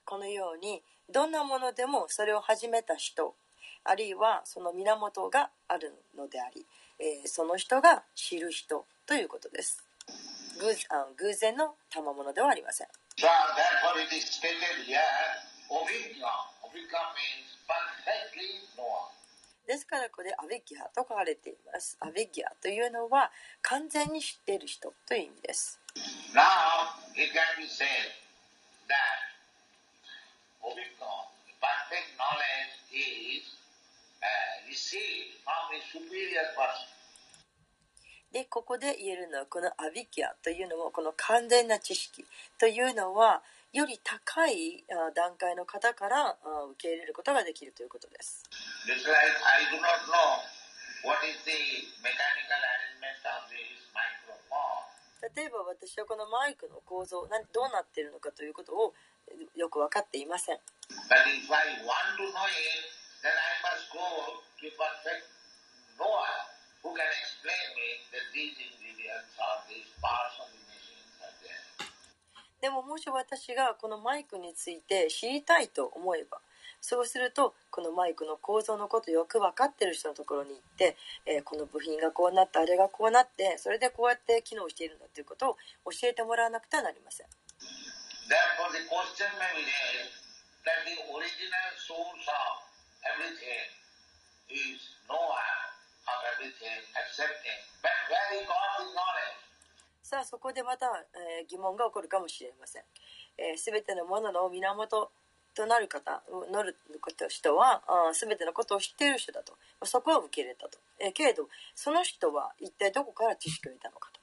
[0.03, 3.35] このように、どんなものでもそれを始めた人、
[3.83, 6.65] あるいはその源があるのであり、
[6.99, 9.83] えー、その人が知る人ということです。
[10.59, 12.87] 偶あ偶然の賜物ではありません。
[13.19, 15.01] So, therefore it is stated here,
[15.71, 16.33] Ovidya.
[16.63, 19.09] Ovidya means perfectly knower.
[19.67, 21.97] ですからこれアベギアと書かれています。
[21.99, 23.31] アベギアというのは
[23.61, 25.79] 完全に知っている人という意味です。
[26.33, 28.13] Now, it can be said
[28.87, 29.27] that
[31.59, 33.43] perfect knowledge is
[34.21, 36.96] uh, received from a superior person.
[38.31, 42.25] でここで言えるのはこのアビキアというのもこの完全な知識
[42.59, 43.41] というのは
[43.73, 44.83] より高い
[45.15, 46.35] 段階の方から
[46.71, 48.43] 受け入れることができるということです。
[55.35, 58.93] 例えば私はこのマイクの構造どうなっているのかということを
[59.55, 60.59] よく分かっていません。
[66.83, 70.67] Who can explain me that these ingredients are these parts of the
[72.61, 76.39] でももし私がこのマイクについて知りたいと思えば
[76.81, 85.55] そうするとこのマイクの構造のことよく分かってる人のところに行って、えー、この部品がこうなってあれがこうなってそれでこうやって機能しているんだということを
[85.91, 87.27] 教えてもらわなくてはなりません。
[100.01, 102.83] さあそこでまた、えー、疑問が起こるかもしれません。
[103.57, 105.11] す、え、べ、てのものの源
[105.53, 106.77] となる方、乗る
[107.27, 109.57] 人はすべてのことを知っている人だと。
[109.83, 110.79] そこは受け入れたと。
[110.99, 114.21] えー、けれど、その人は一体どこから知識を得たのかと。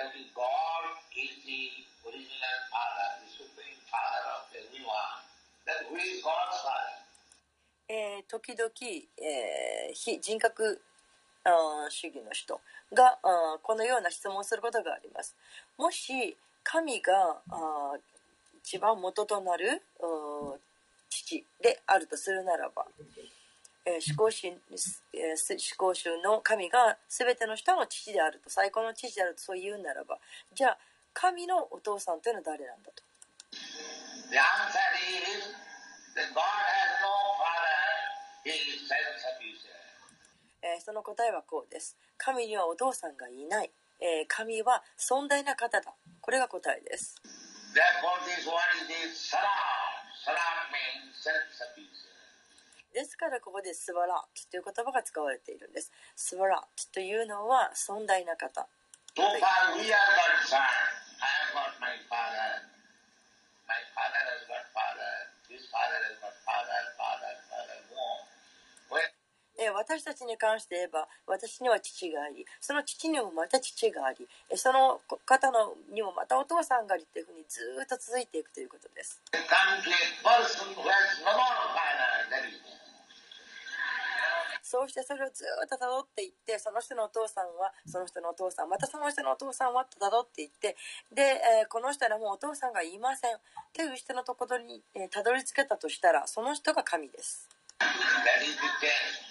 [0.00, 1.60] That is God is the
[2.08, 5.29] original Father, the Supreme Father of everyone.
[7.88, 8.70] えー時々、
[9.18, 10.80] えー非人格
[11.90, 12.60] 主義の人
[12.92, 13.18] が
[13.62, 15.34] このような質問をすることがあります。
[15.78, 17.96] もし神があ
[18.62, 19.82] 一番元となる
[21.08, 22.86] 父であるとするならば、
[23.86, 30.18] えー、思考主えーす思考主の神が全ての人の父であると最高の父であるとそう言うならば
[30.54, 30.78] じゃあ
[31.12, 33.02] 神のお父さんというのは誰なんだと
[40.80, 41.96] その答えはこうです。
[42.18, 43.70] 神にはお父さんがいない。
[44.28, 45.94] 神は尊大な方だ。
[46.20, 47.20] これが答えです。
[52.92, 58.66] ですからここで「スバラッという言葉が使われているんです「スバラッというのは尊大な方、
[69.60, 79.20] えー私たちに関して言えば私には父がありその父にもまた父がありえーその方のにもまたお父さんがありというふうにずーっと続いていくということです.
[84.62, 90.76] そうしてそれをずーっと辿っていってその人のお父さんはその人のお父さんまたその人のお父さんはと辿っていって
[91.12, 93.36] で、えーこの人にはもうお父さんがいません。
[93.74, 97.48] という人のところにえーたどり着けたとしたらその人が神です
[97.80, 97.86] That
[98.44, 99.30] is the test.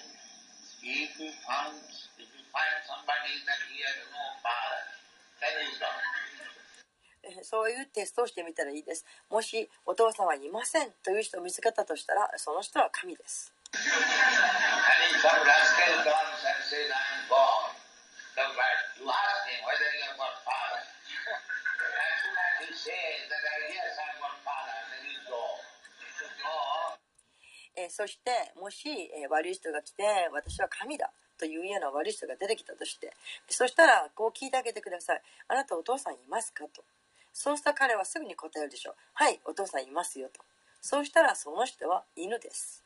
[7.44, 9.06] そういうテストをしてみたらいいです。
[9.30, 13.54] もしお父さんはいませんという人を見つけたとしたらその人は神です。
[27.76, 33.14] えーそしてもし、えー悪い人が来て私は神だというような悪い人が出てきたとして
[33.48, 35.22] そしたらこう聞いてあげてください。
[35.48, 36.66] あなたお父さんいますか？
[36.76, 36.84] と。
[37.34, 38.96] そうした彼はすぐに答えるでしょう。
[39.14, 40.42] はいお父さんいますよと。
[40.82, 42.84] そうしたらその人は犬です.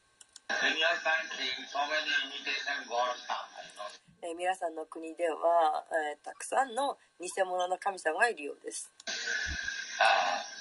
[4.21, 5.83] えー皆さんの国では、
[6.13, 8.91] えーたくさんの偽物の神様がいるようです。
[9.99, 10.53] Uh,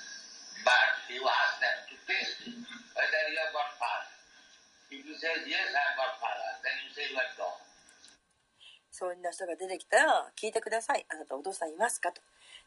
[8.91, 11.07] そういう人が出てきたら聞いてください。
[11.09, 12.13] あなたお父さんいますか？
[12.13, 12.21] と。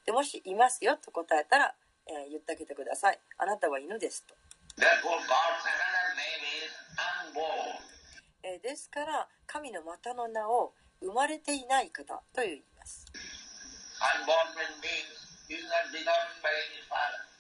[0.05, 1.75] でもしいますよと答えたら、
[2.07, 3.19] えー言ってあげてください。
[3.37, 4.35] あなたは犬ですと。
[4.77, 6.73] Therefore, God's another name is
[7.31, 7.77] unborn.
[8.43, 13.05] えーですから神のまたの名を生まれていない方と言います、
[14.01, 15.13] Unborn means
[15.47, 16.05] he is not begotten
[16.41, 17.34] by any father.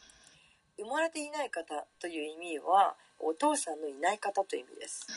[0.77, 5.07] 生まれていない方という意味はお父さんのいない方という意味です。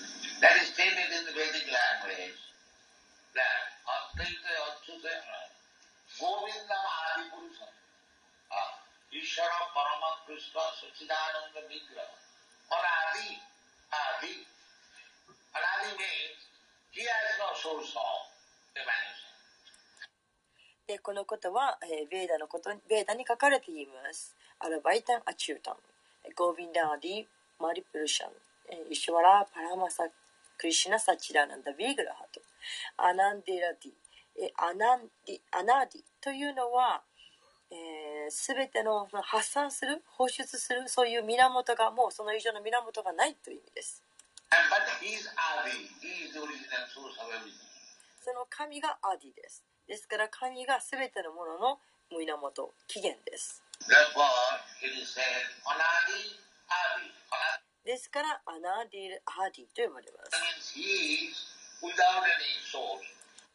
[20.89, 24.35] でこのことは、えーベーダのことベーダに書かれています。
[24.59, 25.77] アドヴァイタン・アチュータン。
[26.35, 28.31] ゴービンダ・マーディ・プルシャン。
[28.73, 30.09] えーイシュワラ・パラマサ・
[30.57, 32.41] クリシュナ・サチダーナンダ・ヴィグラハと
[32.97, 33.93] アナーディラーディ。
[34.41, 36.03] えーアナーディラーディ。
[36.23, 37.03] というのは
[38.31, 44.03] すべ、全ての発散する放出するそういう源がもうその以上の源がないという意味です。
[44.49, 47.53] And but he is Adi, he is the original source of everything.
[48.25, 51.79] その神がアディですですから神が全てのものの
[52.13, 53.63] 源起源です。
[57.85, 60.37] ですからアナーディ・アーディと呼ばれます。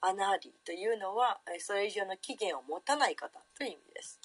[0.02, 4.20] アナーディというのはそれ以上の起源を持たない方という意味です。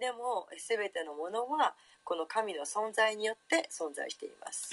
[0.00, 4.70] でもすべてのものはこの神の存在によって存在しています。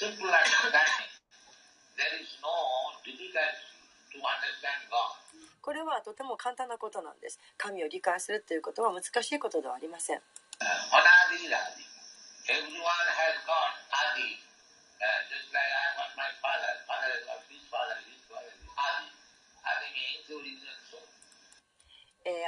[5.60, 7.38] これはとても簡単なことなんです。
[7.58, 10.22] 神を理解するということは難しいことではありません。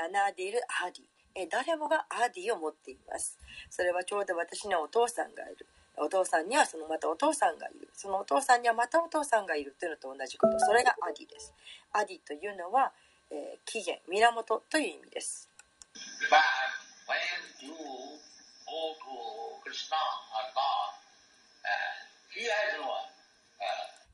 [0.02, 1.04] アナディル・アディ。
[1.50, 3.38] 誰もがアディを持っています。
[3.70, 5.66] それはちょうど私のお父さんがいる。
[5.96, 7.88] お父さんにはそのまたお父さんがいる。
[7.94, 10.58] そのお父さんにはまたお父さんがいるというのと同じこと。
[10.60, 11.52] それがアディです。
[11.92, 12.92] アディというのは、
[13.30, 15.48] えー、起源源という意味です。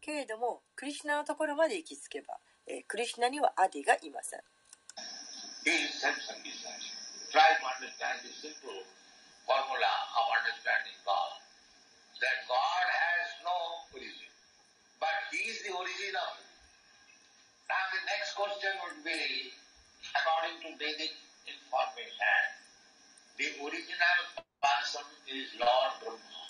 [0.00, 4.40] けれどもクリシナのところまで行き着けば、えー、クリシナにはアディがいません。
[7.30, 7.58] Try.
[12.21, 13.57] That God has no
[13.93, 14.31] origin,
[14.99, 16.49] but He is the origin of it.
[17.69, 19.51] Now the next question would be,
[20.15, 21.13] according to Vedic
[21.47, 22.41] information,
[23.39, 24.19] the original
[24.61, 26.43] person is Lord Brahma.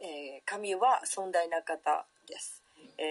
[0.00, 2.62] えー神は尊大な方です、
[2.97, 3.03] え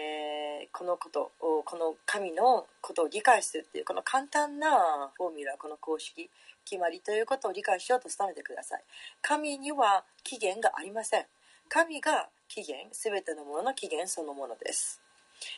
[0.65, 4.69] ーこのことをこの神のことを理解するっていうこの簡単な
[5.17, 6.29] フォーミュラこの公式
[6.69, 8.83] 決まりということを理解しようと努めてください
[9.23, 11.25] 神には起源がありません。
[11.69, 15.01] 神が起源全てのものの起源そのものです。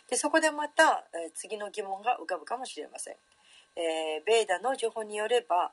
[0.09, 3.15] でそこでまた、えー次の疑問が浮かぶかもしれません、
[3.77, 5.71] えーベーダの情報によれば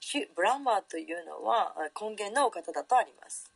[0.00, 3.53] 主ブランマーというのは根源のお方だとあります。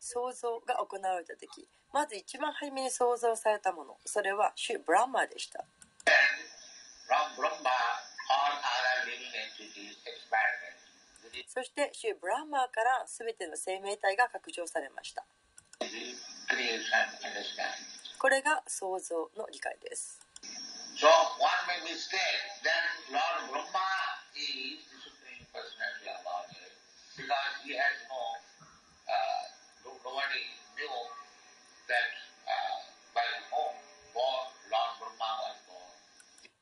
[0.00, 5.64] 創造が行われた時まず一番初めに創造されたものそれはシュ・ブラマーでした。
[11.46, 15.24] そしてシュ・ブラマーから全ての生命体が拡張されました。
[18.18, 20.27] これが創造の理解です。
[20.98, 21.06] So
[21.38, 22.82] one may mistake that
[23.14, 23.86] Lord Brahma
[24.34, 26.74] is the Supreme Personality of Godhead
[27.14, 28.18] because he has no,
[29.06, 29.42] uh,
[30.02, 30.42] nobody
[30.74, 30.98] knew
[31.86, 32.10] that
[32.50, 32.82] uh,
[33.14, 33.78] by whom
[34.10, 35.86] born Lord Brahma was born.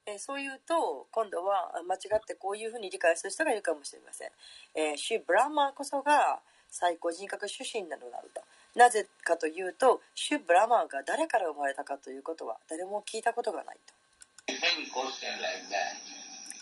[0.04, 4.28] えそう言うと今度は間違ってこういうふうに理解する人がいるかもしれません、
[4.74, 8.44] えー、主ブラマーこそが最高人格出身なのだと
[8.76, 13.95] なぜかというと主ブラマーが誰から生まれたかということは誰も聞いたことがないと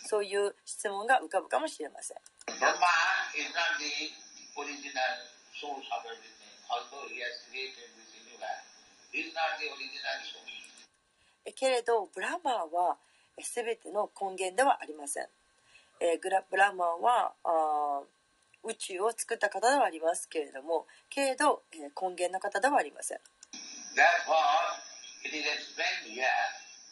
[0.07, 2.17] そういう質問が浮かぶかもしれません。
[11.53, 12.97] けれど、ブラマーは
[13.41, 15.27] 全ての根源ではありません。
[15.99, 17.33] え、グラブラマーは
[18.63, 23.19] 宇宙を作った方ではありますけれども、けれど、え、根源の方ではありません。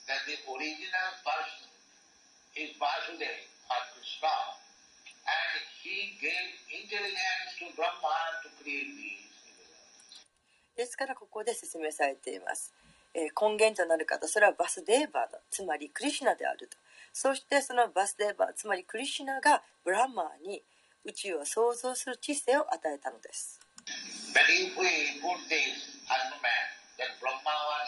[0.07, 1.69] That the original person
[2.55, 4.35] is Vasudeva or Krishna,
[5.25, 9.23] and he gave intelligence to Brahma to create these.
[10.75, 12.73] ですからここで説明されています、
[13.13, 16.77] えー根源となる方それはバスデーバーだつまりクリシュナであると
[17.13, 20.63] そしてそのバスデーバーつまりクリシュナがブランマーに
[21.05, 23.59] 宇宙を創造する知性を与えたのです
[24.33, 24.89] But if we
[25.21, 27.85] put this argument that Brahma was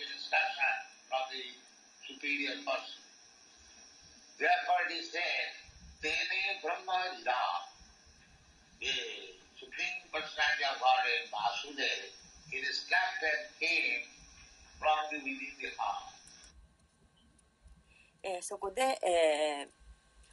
[0.00, 0.72] he took instruction
[1.12, 1.44] from the
[2.08, 3.00] superior person?
[4.40, 5.52] Therefore it is said,
[6.00, 7.44] Tene Brahma Jida,
[8.80, 8.96] the
[9.60, 12.08] Supreme Personality of Godhead, Vasudeva,
[12.48, 14.08] instructed him
[14.80, 16.08] from the within the heart.
[18.22, 19.68] えーそこで、えー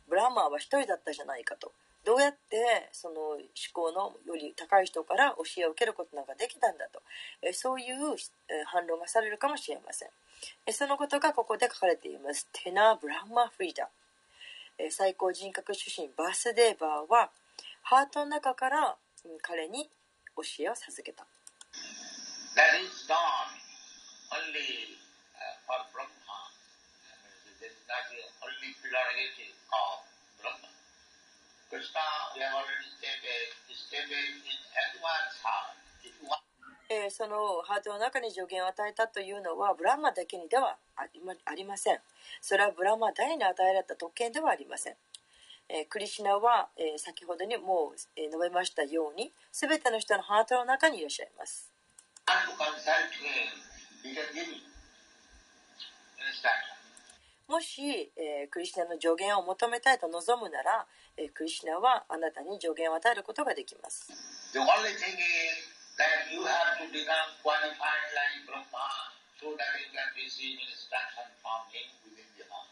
[0.10, 1.74] ブランマーは一人だったじゃないかと
[2.08, 3.44] どうやってその思
[3.74, 7.04] 考のより高い人から教えを受けることなんかできたんだと、
[7.44, 8.16] えそういう、
[8.72, 10.10] 反論がされるかもしれません、
[10.66, 12.48] えそのことがここで書かれています。
[12.64, 13.90] テナ・ブランマ・フリーダ、
[14.80, 17.30] え最高人格出身バースデーバーは
[17.84, 18.96] ハートの中から、
[19.42, 19.90] 彼に
[20.38, 21.28] 教えを授けた。
[22.56, 23.20] That is done
[24.32, 24.96] only
[25.68, 26.40] for Brahma.
[27.60, 30.07] That is only prerogative of
[36.90, 41.04] えーそのハートの中に助言を与えたというのはブラマだけにではあ
[41.56, 42.00] りません。
[42.42, 44.96] それはブラマ誰に与えられた特権ではありません、
[45.68, 51.70] えークリシナは、えー先ほどにもう、えー述べましたように全ての人のハートの中にいらっしゃいます。
[57.48, 60.86] もし、えークリシナの助言を求めたいと望むなら、
[61.18, 64.08] えークリシナはあなたに助言を与えることができます
[64.54, 69.90] The only thing is that you have to become qualified like Brahma so that you
[69.94, 72.70] can receive instruction from him within the heart.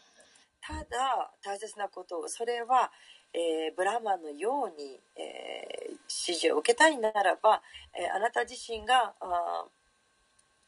[0.62, 2.90] ただ大切なことそれは、
[3.32, 7.62] えー、ブラマンのように、えー、指示を受けたいならば、
[7.94, 9.64] えー、あなた自身があ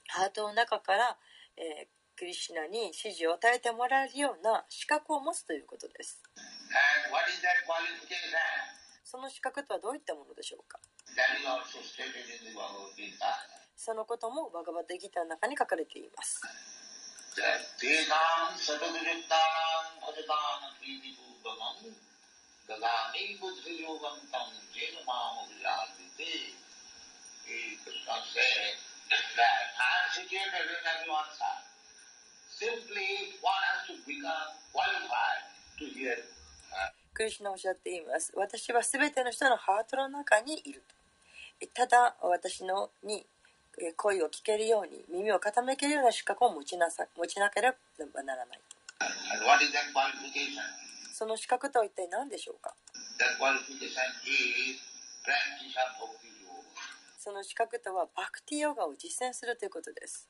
[0.09, 1.17] ハートの中から、
[1.57, 1.87] えー、
[2.17, 6.21] クリシュナに指示を与えてもらえるような資格を持つということです。
[9.05, 10.79] その資格とはどういったものでしょうか？
[13.77, 16.43] そのこともバガバッギターの中に書かれています。
[37.15, 38.01] クリシナおっしゃってい。
[38.03, 38.33] ます。
[38.37, 40.73] 私はすべての人のハートの中にい。
[40.73, 40.83] る
[41.75, 43.27] ただ私のに
[43.97, 47.73] 声を聞けるように耳を傾けるような資格を持ちなさ持ちなけれ
[48.15, 48.61] ばならない。
[51.13, 52.75] その資格とは一体何でしょうか
[57.19, 59.67] その資格とはバクティヨガを実践するとい。
[59.67, 60.29] うことです。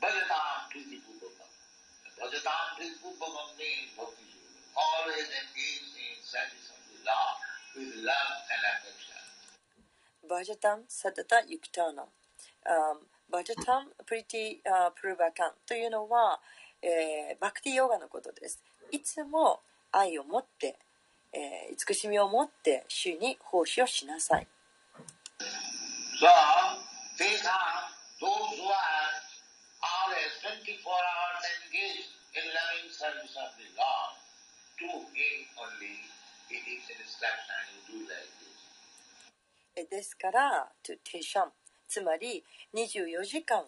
[0.00, 12.04] バジャタン・サダタ・ユクターナ。
[13.30, 14.56] バジャタン・プリティ・
[14.98, 16.40] プルバカンというのは、
[16.80, 18.62] えー、バクティヨガのことです。
[18.90, 19.60] いつも
[19.92, 20.78] 愛を持って、
[21.32, 24.46] えー、慈しみを持って主に奉仕をしなさい。
[26.18, 26.26] So,
[27.18, 27.84] these are
[28.20, 29.25] those who are
[30.04, 34.12] always 24 hours engaged in loving service of the Lord.
[34.82, 35.96] To him only
[36.52, 39.88] it is instruction you do like this.
[39.90, 41.52] ですから、to テシャン、
[41.88, 42.44] つまり
[42.74, 43.64] 24時間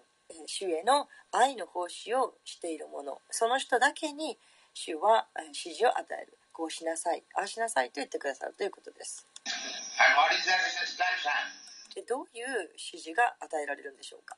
[0.47, 4.39] 主への愛の奉仕をしている者その人だけに
[4.75, 6.39] 主は指示を与える。
[6.53, 7.23] こうしなさい。
[7.35, 8.55] ああしなさいと言ってくださる。
[8.55, 9.27] ということです。
[11.95, 14.37] でどういう指示が与えられるんでしょうか？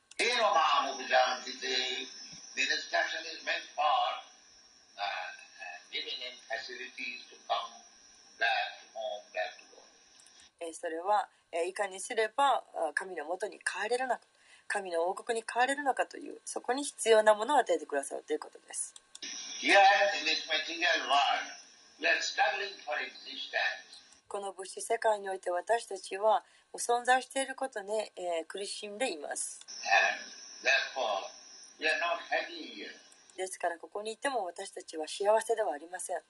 [10.73, 11.27] それは
[11.67, 14.21] いかにすれば神のもとに帰れるのか
[14.67, 18.95] 神の王国に変われるのかというそこに必要なものを与えてくださるということです。
[24.31, 26.47] この物質世界において私たちは
[26.79, 29.59] 存在していることに、えー、苦しんでいます。
[33.35, 36.23] ですからここにいても私たちは幸せではありません。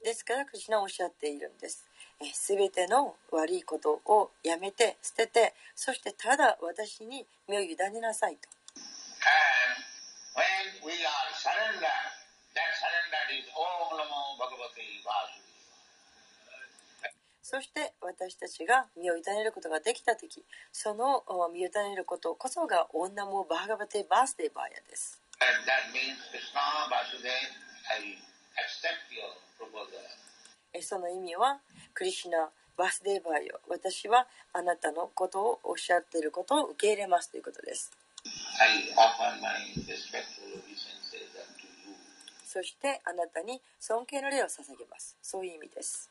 [0.00, 1.91] ですから、クリシナおっしゃっているんです。
[2.32, 8.48] すべての悪いことをやめて、捨てて、そしてただ私に身を委ねなさいと。
[11.80, 12.12] That.
[17.52, 20.42] そして私たちが身を委ねることができた時
[20.72, 21.22] その
[21.52, 25.20] 身を委ねることこそが女もバーガバテバースデーバーヤです。
[30.80, 31.60] その意味は
[31.92, 37.92] クリシナバースデーバーヨ私はあなたのことをおっしゃっていることを受け入れますということです。
[42.46, 45.16] そしてあなたに尊敬の礼を捧げます。
[45.22, 46.08] そういう意味です。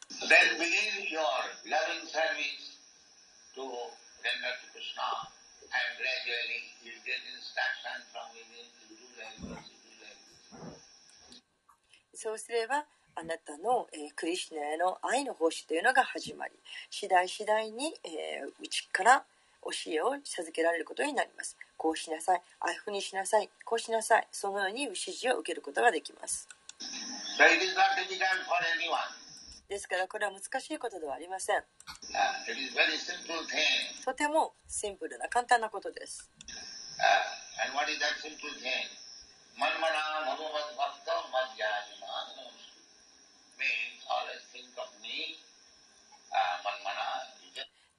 [12.13, 12.85] そうすれば
[13.15, 16.53] あなたの、えー、クリシナへの愛の奉仕というのが始まり
[16.89, 19.23] 次第次第に、えー、内から
[19.63, 21.55] 教えを授けられることになります。
[21.77, 26.47] こうしなさい、ああいうふうにしなさい、こうしなさい、そのように指示を受けることができます。
[29.69, 31.63] ですからこれは難しいことではありません。
[34.03, 36.29] とてもシンプルな簡単なことです。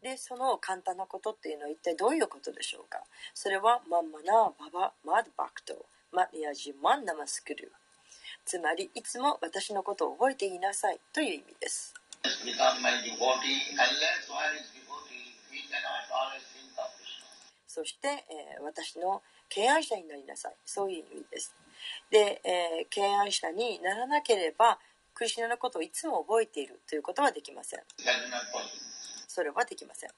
[0.02, 2.98] でその簡単なことっていうのは一体どういうことでしょうか？
[3.34, 7.70] それはマンマナババマドバクトマニアジマンナマスクル
[8.44, 11.94] つまりいつも私のことを覚えていなさいという意味です
[17.68, 20.54] そして、えー、私の敬愛者になりなさい。
[20.66, 21.54] そういう意味です。
[22.10, 24.78] で、えー、敬愛者にならなければ、
[25.14, 27.80] クリシナのことをいつも覚えているということはできません。
[29.28, 30.10] それはできません。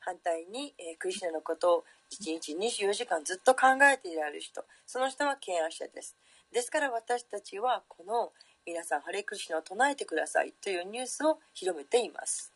[0.00, 6.16] 反対に、えー、クリシナのことを1日24時間ずっと考えていられる人、その人は敬愛者です。
[6.52, 8.32] ですから私たちはこの
[8.66, 12.53] 皆さん、ハレクリシナを唱えてくださいというニュースを広めています。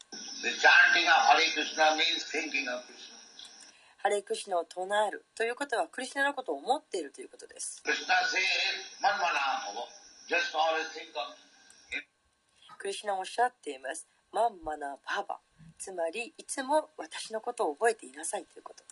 [3.98, 7.82] ハレクシナを唱えるということはクリスナのことを思っているということです。
[12.78, 14.06] クリスナおっしゃっています。
[14.32, 15.40] マンマナババ。
[15.76, 18.85] つまり、いつも私のことを覚えていなさいということ。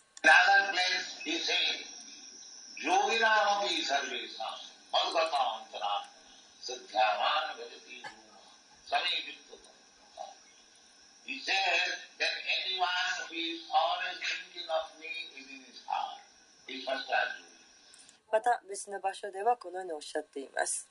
[18.31, 20.87] また別の場所ではこのようにおっしゃっています、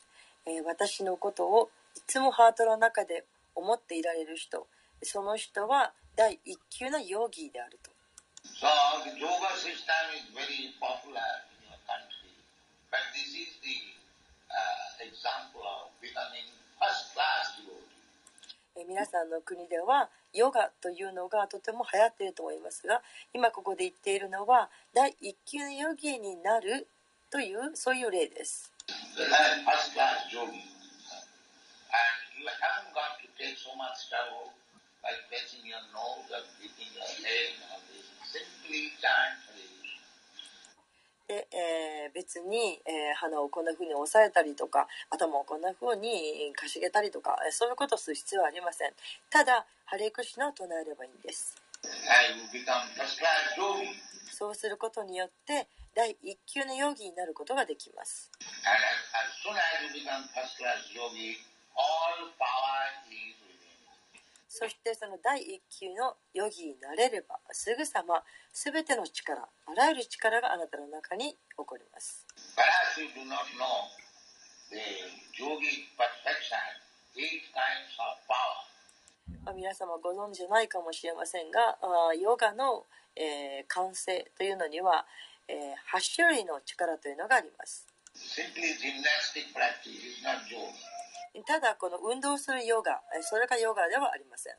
[0.66, 4.66] 私のことをいつもハートの中で思っていられる人
[5.02, 7.90] その人は第一級のヨーギーであると。
[8.46, 8.68] So,
[9.04, 9.56] the yoga
[18.76, 18.86] devotee.
[18.86, 26.86] 皆さんの国ではヨガというのがとても流行っていると思いますが今ここで言っているのは第一級のヨギになる
[27.30, 28.72] というそういう例です。
[41.28, 48.92] で、えー、別に、えー、鼻をこんな風に押さえたりとか頭をこんな風にかしげたりとかそういうことをする必要はありません。
[49.30, 51.56] ただハレクシナを唱えればいいんです。
[54.32, 58.30] そうすることによって第一級のヨギになることができます
[64.56, 68.24] そしてその第一級のヨギになれればすぐさま
[68.54, 72.24] 全ての力あらゆる力があなたの中に起こります。
[79.52, 81.76] 皆様ご存知じゃないかもしれませんが
[82.18, 85.04] ヨガの、えー、完成というのには、
[85.48, 87.86] えー、8種類の力というのがあります。
[91.44, 94.54] ただこの運動するヨガそれがヨガではありません。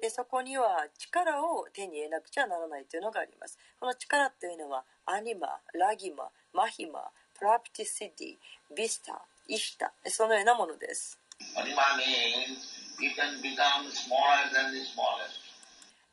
[0.00, 3.58] でそこには力を手に入れなくちゃならないというのがあります。
[3.80, 11.18] この力というのはアニマ、ラギマ、マヒマ、プラプティシティ、ビスタ、イシタそのようなものです。
[11.56, 15.45] アニマ means you can become smaller than the smallest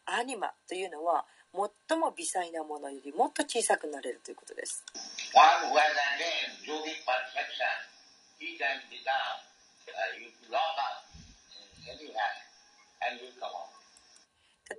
[0.05, 1.25] アニマというのは
[1.87, 4.83] 最も微細なものよりもっと小さくなれるということです。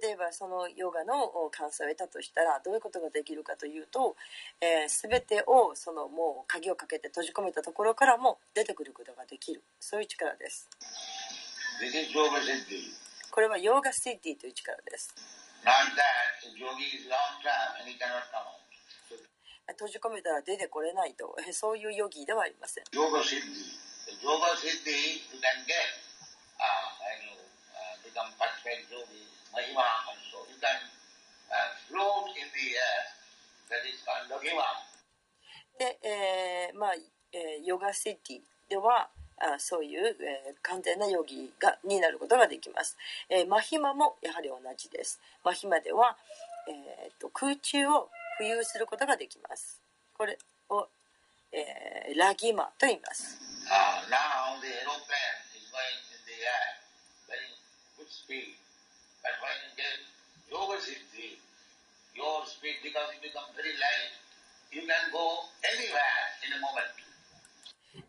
[0.03, 4.17] 例えばそのヨガの完成を得たとしたらどういうことができるかというと、
[4.61, 10.69] えー、全てをそのもう鍵をかけて閉じ込めたところからも出てくることができるそういう力です。
[13.35, 15.11] これはヨーガシティという力です。
[19.67, 22.85] 閉じ込めたら出てこれないと、そういうヨギではありません。
[22.95, 24.23] ヨガシティ。
[24.23, 25.75] Yoga-siddhi you can get,
[26.63, 27.35] uh, and you
[27.75, 30.47] uh, become perfect yogi, mahima also.
[30.47, 30.79] You can
[31.51, 33.19] uh, float in the air.
[33.67, 34.63] That is called Logima.
[35.77, 36.95] で、えー、まあ、
[37.33, 42.97] えー、ヨガシティでは、あそういう、えー、完全なヨギがになることができます。
[43.29, 45.21] えー、マヒマもやはり同じです。
[45.45, 46.17] マヒマでは、
[46.69, 48.09] えーと、空中を
[48.41, 49.81] 浮遊することができます。
[50.17, 50.39] これ
[50.71, 50.89] を、
[51.53, 53.39] えー、ラギマと言います。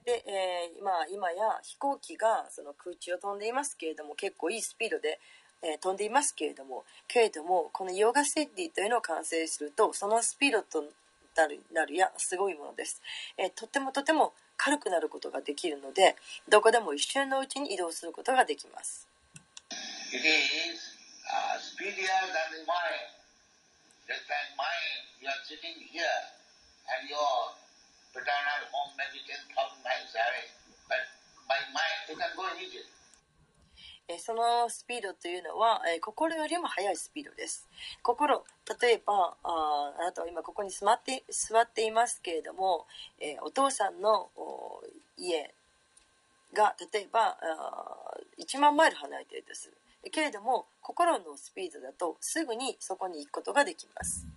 [0.05, 5.19] で、えー、今今や飛行機がその空中を飛んでいますけれども結構いいスピードで、
[5.61, 10.83] えー、飛んでいますけれどもけれどもこのヨガセッティというのを完成するとそのスピードと
[11.35, 13.01] なるなるやすごいものです、
[13.37, 16.15] えー、とてもとても軽くなることができるので
[16.49, 19.07] どこでも一瞬のうちに移動することができます。
[20.13, 20.79] It is
[21.27, 23.11] uh, speedier than the mind.
[24.07, 26.05] Just like mind, you are sitting here
[26.87, 27.64] and you are
[28.15, 29.51] your paternal home may be 10,000
[29.83, 30.47] miles away.
[30.87, 31.03] But
[31.51, 32.91] by mind, you can go immediately.
[34.07, 37.67] えーそのスピードというのは、心よりも速いスピードです。
[38.03, 38.45] 心、
[38.79, 42.85] 例えば、ああなたは今ここに座って座っていますけれども、
[43.19, 44.29] えお父さんの
[45.17, 45.51] 家
[46.53, 50.11] が例えばあ1万マイル離れているとする。
[50.11, 54.27] けれども、心のスピードだとすぐにそこに行くことができます。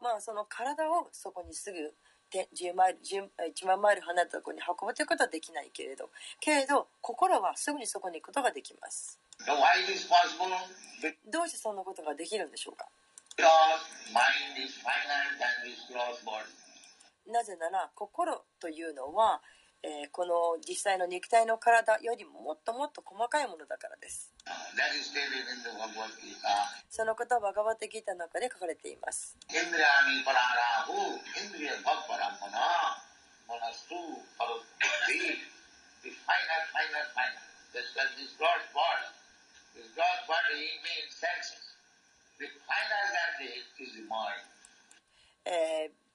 [0.00, 1.94] まあその体をそこにすぐ
[2.32, 3.00] 10マイル
[3.66, 9.18] 万マイル離れたところに運ぶということはできないけれどけれど心はすぐにそこに行くことができます。
[11.26, 12.86] どうしてそんなことができるんでしょうか？
[17.26, 19.40] なぜなら心というのは
[19.82, 24.30] えー、この実際の肉体の体よりももっともっと細かいものだからです。
[26.88, 29.36] そのことはバガバテギータの中で書かれています。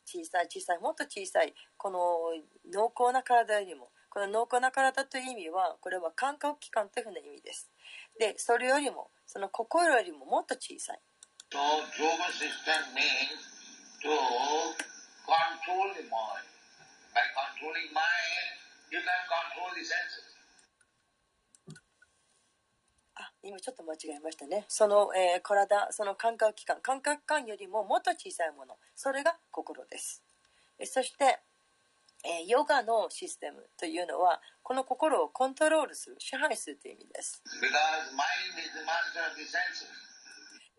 [0.07, 1.99] 小さい小さいもっと小さいこの
[2.71, 7.69] 濃厚な体よりもこの濃厚な体という意味はこれは感覚器官というふうな意味です
[8.17, 10.99] でそれよりもその心よりももっと小さい
[11.49, 13.39] So yoga system means
[14.03, 14.11] to
[15.23, 16.47] control the mind.
[17.15, 18.55] By controlling mind,
[18.91, 20.27] you can control the senses.
[23.15, 24.65] あ今ちょっと間違えましたね。
[24.67, 28.75] その、えー体その感覚器官感覚器官よりももっと小さいもの。
[28.95, 30.21] それが心です。
[30.79, 31.39] えそして、
[32.25, 37.41] えーヨガのシステムというのはこの心をコントロールする支配するという意味です.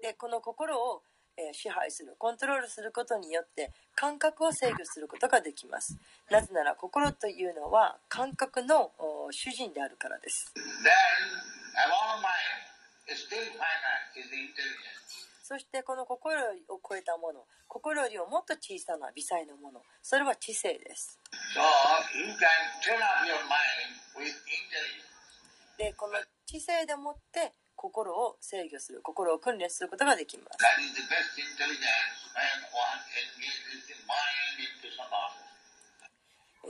[0.02, 1.02] でこの心を、
[1.36, 5.96] えー支配するコントロールすることによって感覚を制御することができます。
[6.30, 10.52] なぜなら心というのは感覚のお主人であるからです
[15.48, 16.36] そしてこの心
[16.68, 21.18] を超えたもの心よりももっと小さな微細なものそれは知性です。
[25.78, 30.58] でこの知性でもって心を制御する心を訓練することができます。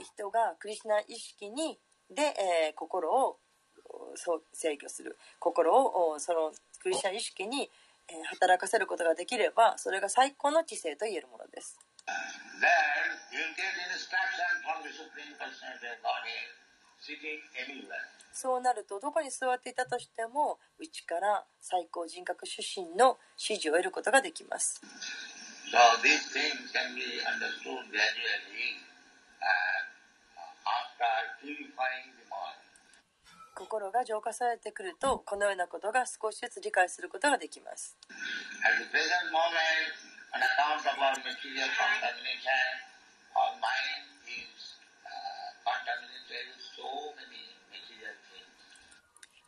[0.03, 1.79] 人がクリスナー意識に
[2.09, 3.39] で、えー、心を
[4.15, 6.51] そう制御する心をその
[6.81, 7.69] クリスチャン意識に
[8.31, 11.77] 働かせることができればそれが最高の知性といえるものです。
[18.33, 24.81] そうなるとどこに座っていたとしても内から最高人格主身の指示を得ることができます。
[25.69, 25.77] So,
[33.59, 37.97] 心が浄化されてくるとこのようなことが少しずつ理解することができます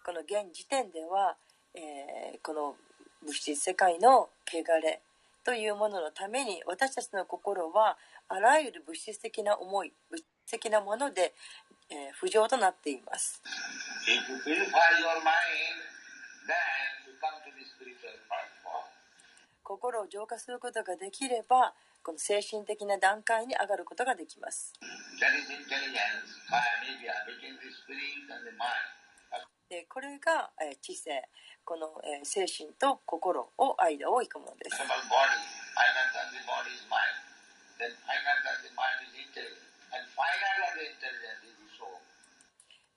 [0.03, 1.38] この現時点では、
[1.73, 2.75] え、この
[3.23, 4.99] 物質世界の汚れ
[5.45, 7.97] というもののために私たちの心は
[8.27, 11.33] あらゆる物質的な思い物質的なもので、
[11.89, 13.41] えー、不となっています。
[19.63, 21.73] 心を浄化することができれば、
[22.03, 24.73] この精神的な段階に上がることができます。
[29.87, 30.49] これが、
[30.81, 31.29] 知性、
[31.63, 34.81] この、精神と心を間を行くものです。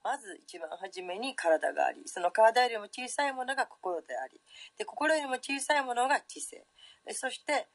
[0.04, 4.38] まず一番初めに体がありその体よりも小さいものが心であり
[4.76, 6.62] で心よりも小さいものが知性
[7.06, 7.68] でそして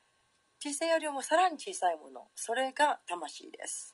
[0.59, 3.91] 知性よりもさらに小さいものそれが魂です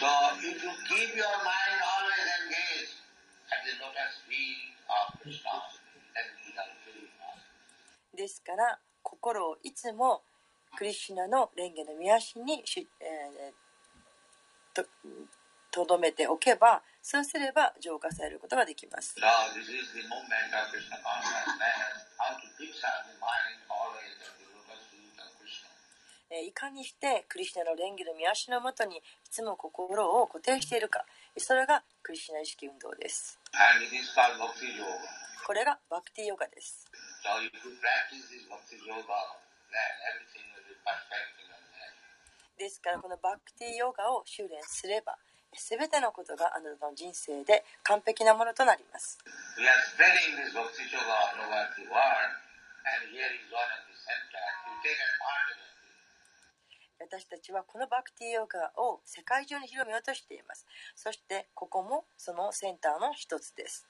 [0.00, 0.06] So
[0.40, 0.50] if you
[0.90, 2.98] keep your mind always engaged
[3.52, 5.60] at the lotus feet of Krishna,
[6.16, 8.16] then you can purify.
[8.16, 10.22] ですから心をいつも
[10.76, 14.88] クリシュナの蓮華の御足にし、えーと
[15.70, 19.16] とどめておけばそうすれば浄化されることができます。
[26.30, 31.04] いかにしてクリシナの蓮華の見足のもとにいつも心を固定しているか。
[31.36, 33.38] それがクリシナ意識運動です。
[35.50, 36.86] これがバクティヨガです、
[37.26, 37.42] so、
[42.58, 45.18] ですからこのバクティヨガを修練すれば
[45.56, 49.18] 全てのことがあなたの人生で完璧なものとなります。
[57.00, 60.66] 私たちはこのバクティーヨーガを世界中に広めようとしています。
[60.94, 63.88] そしてここもそのセンターの一つです。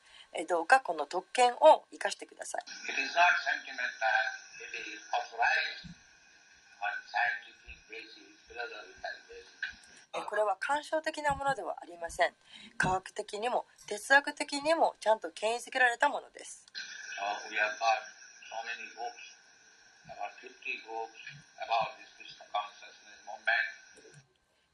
[0.48, 2.62] どうかこの特権を生かしてください。
[10.12, 12.30] これは感傷的なものではありません。
[12.76, 16.66] 科学的にも哲学的にもちゃんと権威づけられたものです、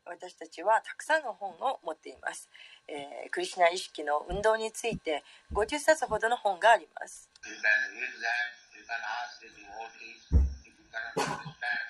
[0.06, 2.48] 私たちはたくさんの本を持っています、
[2.88, 7.60] えー、クリシナ意識の運動について50冊ほどの本があります You can
[7.94, 10.22] read that, you can ask the devotees,
[10.62, 11.86] if you cannot understand,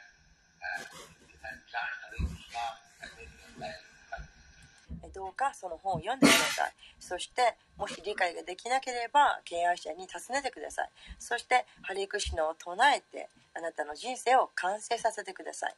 [0.61, 0.85] uh,
[1.29, 2.65] you can chant Hare Krishna
[3.05, 4.37] and make your life happy.
[5.05, 6.73] えどうかその本を読んでください。
[6.99, 10.91] そしてもし理解ができなければ敬愛者に尋ねてください。
[11.19, 15.75] そしてハレクシナを唱えてあなたの人生を完成させてください.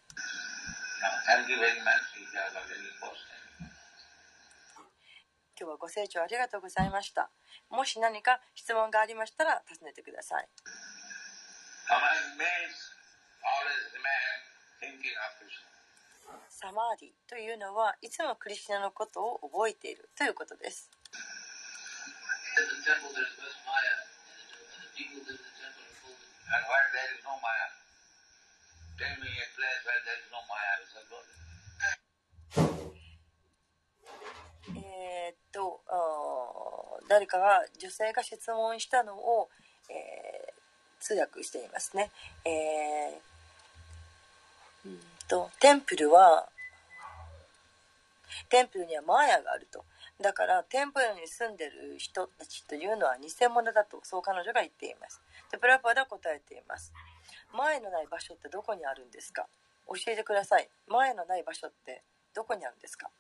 [5.59, 7.31] 今日はご清聴ありがとうございました。
[7.69, 10.49] もし何か質問がありましたら尋ねてください。
[11.91, 12.39] Among
[13.43, 14.39] always remain
[14.81, 15.78] thinking of Krishna.
[16.61, 20.91] サマーディというのはいつもクリシナのことを覚えているということです。
[34.75, 35.81] えっと
[37.09, 39.49] 誰かが女性が質問したのを、
[39.89, 42.11] えー、通訳していますね。
[42.45, 43.19] えー
[45.29, 46.49] とテンプルは
[48.49, 49.85] テンプルにはマーヤがあると。
[50.21, 55.21] だからテンプルに住んでる人たちというのは偽物だとそう彼女が言っています。
[55.53, 56.93] でプラパダは答えています。
[57.53, 59.47] 前のない場所ってどこにあるんですか？
[59.87, 60.69] 教えてください。
[60.89, 62.03] 前のない場所って
[62.35, 63.11] どこにあるんですか？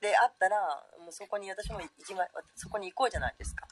[0.00, 0.58] であったら
[1.00, 3.66] もうそこに私も行きまそこに行こうじゃないですか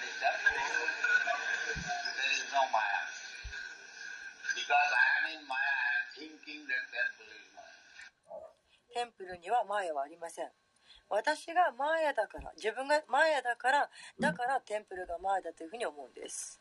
[0.00, 1.76] In the temple,
[2.16, 3.02] there is no Maya.
[4.56, 7.76] Because I am in Maya, I am thinking that temple is Maya.
[8.92, 10.48] テンプルにはーヤはありません。
[11.08, 13.90] 私がマーヤだから自分がマーヤだから
[14.20, 16.58] だからテンプルがマーヤだというふうに思うんです。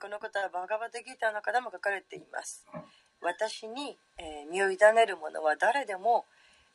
[0.00, 2.64] このことはバガバテギターの方も書かれています
[3.20, 3.98] 私に
[4.50, 6.24] 身を委ねるものは誰でも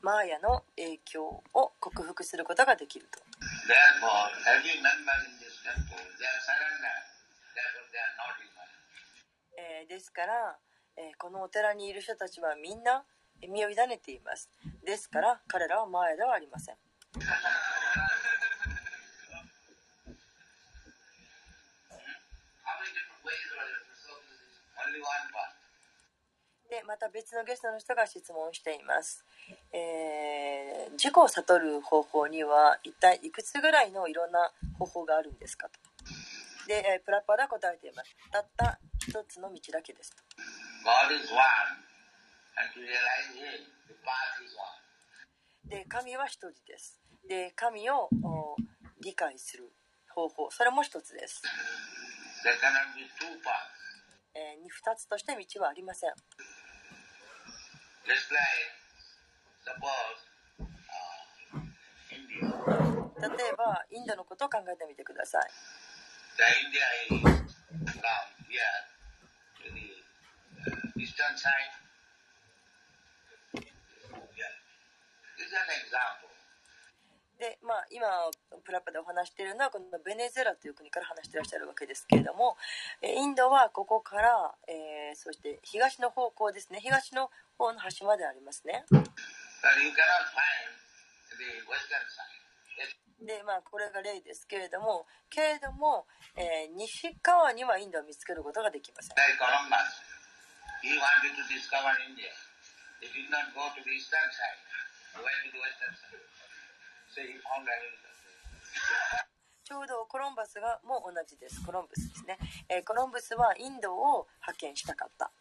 [0.02, 3.20] マーヤの影響を克服することができると。
[9.58, 10.58] えー、ですから、
[10.98, 13.04] えー、このお寺にいる人たちはみんな
[13.42, 14.50] 身を委ねています。
[14.86, 16.76] ですから彼らはマーヤではありません。
[26.76, 29.24] でまた別のゲストの人が質問しています、
[29.72, 35.74] えー自己を悟る方法には一体いくつぐらいのいろんな方法があるんですかと。
[36.68, 38.16] で、えープラッパーは答えています。
[38.32, 40.18] たった一つの道だけですと。
[40.88, 41.42] God is one?
[42.56, 44.56] And to realize Him, the path is
[45.68, 45.84] one?
[45.84, 47.02] で神は一人です。
[47.28, 48.56] で神をお
[49.02, 49.72] 理解する
[50.10, 50.52] 方法。
[50.52, 51.42] それも一つです、
[52.46, 53.76] There cannot be two paths.
[54.36, 56.12] えーに二つとして道はありません
[63.18, 65.50] 例えばインドのことを考えてみてください。
[77.40, 78.08] で、まあ、今、
[78.64, 82.56] プラパでお話しているのは、このベネズエラという国から話してらっしゃるわけですけれども、
[83.04, 88.86] インドはここから、えー、そして東の方向ですね、東の方の端までありますね。
[93.26, 99.16] で、まあ、これが例ですけれども、けれども、えー、西側にはインドを見つけることができません。
[109.64, 111.64] ちょうどコロンバスがもう同じです。
[111.66, 112.38] コロンブスですね。
[112.70, 115.32] えー、コロンブスはインドを発見したかった。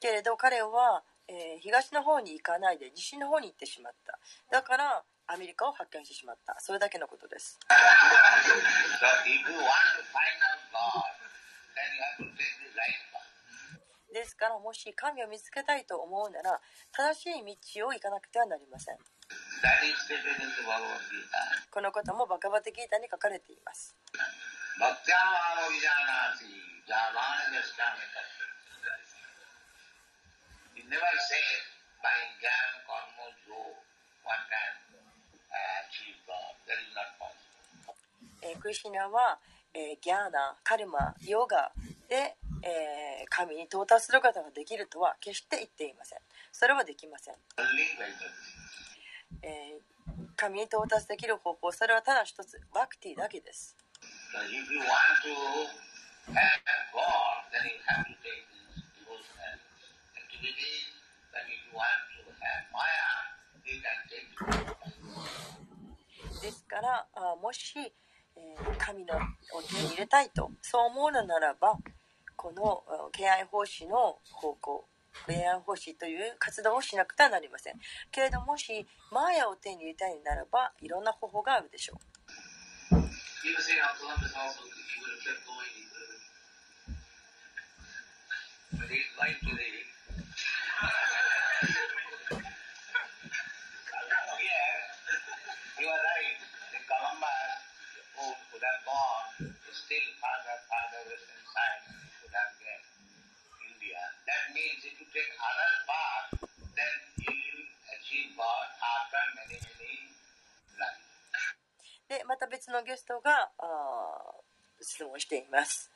[0.00, 4.18] けれど彼は、えー、東の方に行かないで西の方に行ってしまった。
[4.50, 6.56] だからアメリカを発見してしまった。
[6.58, 7.58] それだけのことです。
[14.12, 16.60] ですからもし神を見つけたいと思うなら
[16.92, 18.98] 正しい道を行かなくてはなりません。
[21.70, 23.94] このこともバカバテギータに書かれています。
[38.42, 39.38] えー、クリシナは、
[39.74, 41.72] えー、ギャーナ、カルマ、ヨガ
[42.08, 46.18] で、えー、神に到達することができるとは決して言っていません。
[46.52, 47.34] それはできません。
[49.42, 53.76] えー、神に到達できる方法、それはただ一つ、バクティだけです。
[66.42, 69.14] ですからあもし、えー、神の
[69.54, 71.78] お手に入れたいとそう思うのならば
[72.36, 74.84] この敬愛奉仕の方向
[75.26, 77.74] 恋愛奉仕という活動をしなくてはなりません。
[78.10, 81.98] けれどもしマーヤを手に入れたいならばいろんな方法があるでしょう。
[112.08, 113.50] で、また別のゲストが
[114.80, 115.90] 質問しています。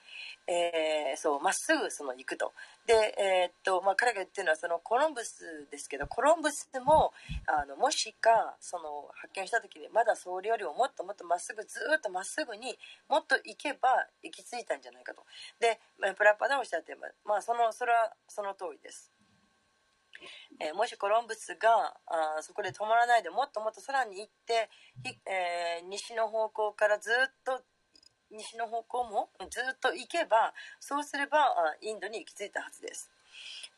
[0.47, 2.53] えー、そう、まっすぐその行くと。
[2.87, 7.13] で、えー、っと、まあ、彼が言ってるのはそのコロンブスですけど、コロンブスも、
[7.47, 12.77] あの、もしか、その、発見した時に、まだそれよりももっともっとまっすぐ、ずっとまっすぐに
[13.09, 13.89] もっと行けば
[14.23, 15.23] 行き着いたんじゃないかと。
[15.61, 15.81] で、
[16.17, 19.13] プラッパでおっしゃってまあ、その、それはその通りです。
[20.61, 21.69] えー、もしコロンブスが
[22.07, 24.71] あそこで止まらないでもっともっと空に行って、
[25.27, 27.63] えー、西の方向からずっと
[28.33, 33.11] 西の方向もずっと行けばそうすればインドに行き着いたはずです。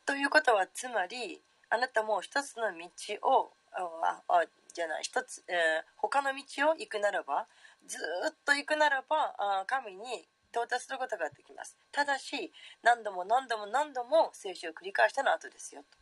[0.05, 2.87] ということはつまりあなたも一つの道
[3.29, 4.43] をああ
[4.73, 7.47] じゃない一つ、えー、他の道を行くならば
[7.87, 7.97] ず
[8.29, 11.77] っと行くならばあ神に到達することができます。
[11.91, 12.51] ただし
[12.83, 15.97] 何度も何度も何度も聖書を繰り返したの後ですよと。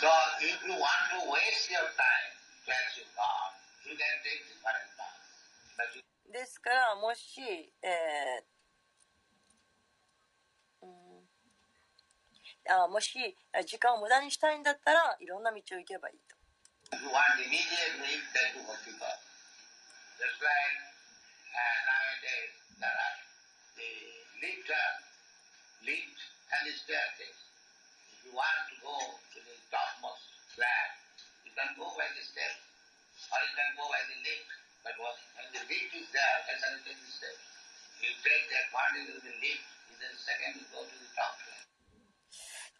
[0.00, 0.08] So
[0.40, 2.32] if you want to waste your time
[2.66, 3.52] to achieve God,
[3.86, 5.24] you can take different paths.
[5.76, 7.38] But you ですから、もし、
[7.78, 11.22] えー、うん、
[12.66, 13.14] あもし
[13.62, 16.34] 時間を無駄にしたいんだったらいろんな道を行けばいいと。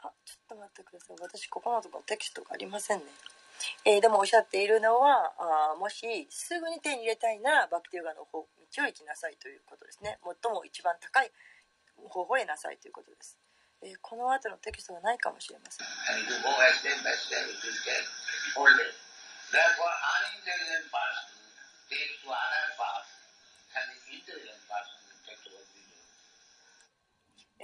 [0.04, 1.16] あちょっと待ってください。
[1.20, 3.08] 私ここのところテキストがありませんね、
[3.84, 10.18] え、でもおっしゃっているのはあもしすぐに手に入れたいならバクティヨガの道を行きなさいということですね。
[10.20, 11.32] 最も一番高い
[11.96, 13.38] 方法へなさいということです、
[13.80, 15.86] え、この後のテキストがないかもしれません・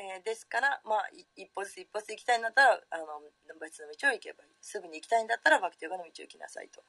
[0.01, 3.21] えー、ですから、まあ、一歩ずつ一歩ずつ行きたいんだったらあの
[3.61, 6.81] 別の道を行けばいいすぐに行きたいんだったらバクティヨガの道を行きなさいと。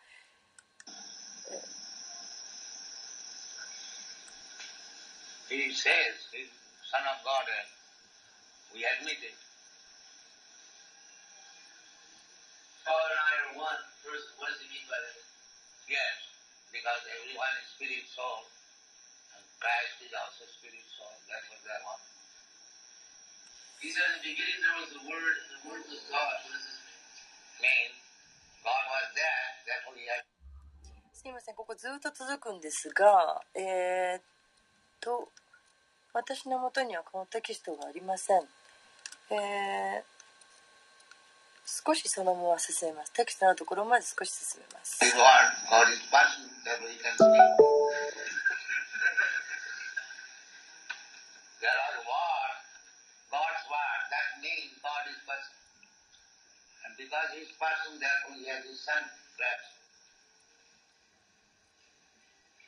[5.52, 6.48] He says, he's
[6.88, 7.68] son of God, and
[8.72, 9.36] we admit it.
[12.88, 13.82] Father and I are one.
[14.00, 15.20] First, what does he mean by that?
[15.92, 16.31] Yes.
[31.14, 34.22] すみません、ここずっと続くんですが、え、っ
[35.00, 35.30] と、
[36.14, 38.48] 私のもとにはこのテキストがありません。
[41.86, 43.14] 少しそのまま進めます。
[43.14, 45.00] テキストのところまで少し進めます。
[57.02, 59.02] because he's person, therefore he has his son,
[59.34, 59.74] Christ.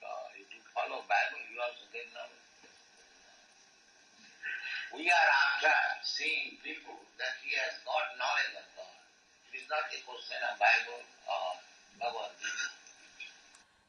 [0.01, 0.09] So
[0.41, 2.49] if you follow Bible, you also get knowledge.
[4.97, 8.72] We are after seeing people that he has got knowledge of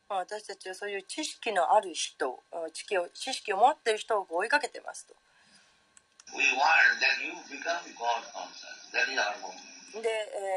[0.09, 5.15] 私たちはそういう知識のある人、うん知識を知識を持っている人を追いかけてますと。
[10.03, 10.09] で、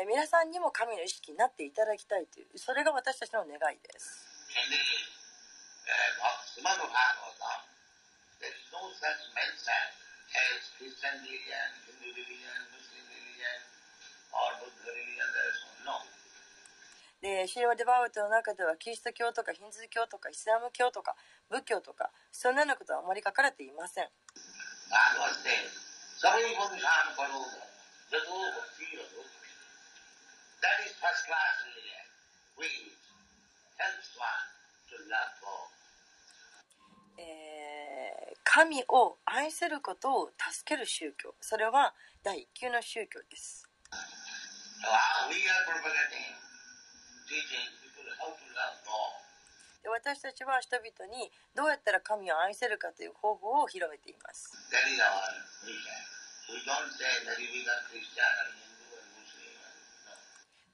[0.02, 4.26] えー皆さんにも神の意識になっていただきたいという、それが私たちの願いです。
[17.22, 21.16] でシリバ・デバウトの中ではキリスト教とかヒンズー教とかイスラム教とか
[21.50, 24.08] 仏教とかそんなようなことはあまり書かれていません。
[37.20, 41.36] え、神を愛せることを助ける宗教。
[41.42, 43.67] それは第一級の宗教です。
[49.90, 54.52] 私たちは人々にどうやったら神を愛せるかという方法を広めています。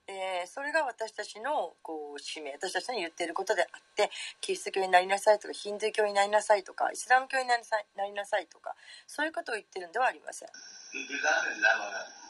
[0.07, 8.75] えーそれが私たちのこう使命私たちの言っていることであってキリスト教になりなさいとかヒンドゥー教になりなさいとかイスラム教になりなさいなりなさいとか
[9.07, 10.49] そういうことを言ってるんではありません
[10.93, 12.23] You become a lover of God.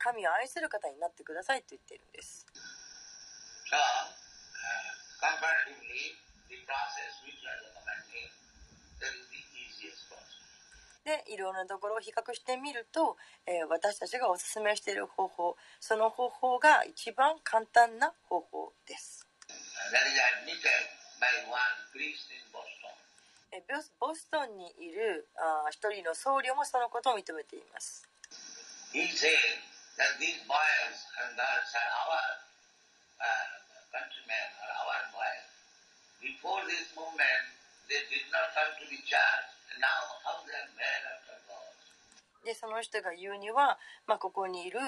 [0.00, 2.46] 神を愛する方になってくださいと言っているんです。
[11.04, 19.26] でいろいなところを比較してみると、え、私たちがお勧めしている方法その方法が一番簡単な方法です。
[23.98, 28.08] ボストンにいるあ一人の僧侶もそのことを認めています。
[30.00, 32.24] That these boys and girls are our
[33.20, 33.48] uh,
[33.92, 35.44] countrymen, are our boys.
[36.24, 37.44] Before this movement,
[37.84, 39.46] they did not come to the church.
[39.68, 41.68] And now, how they are mad after God.
[42.44, 44.80] でその人が言うには、まあ、ここにいる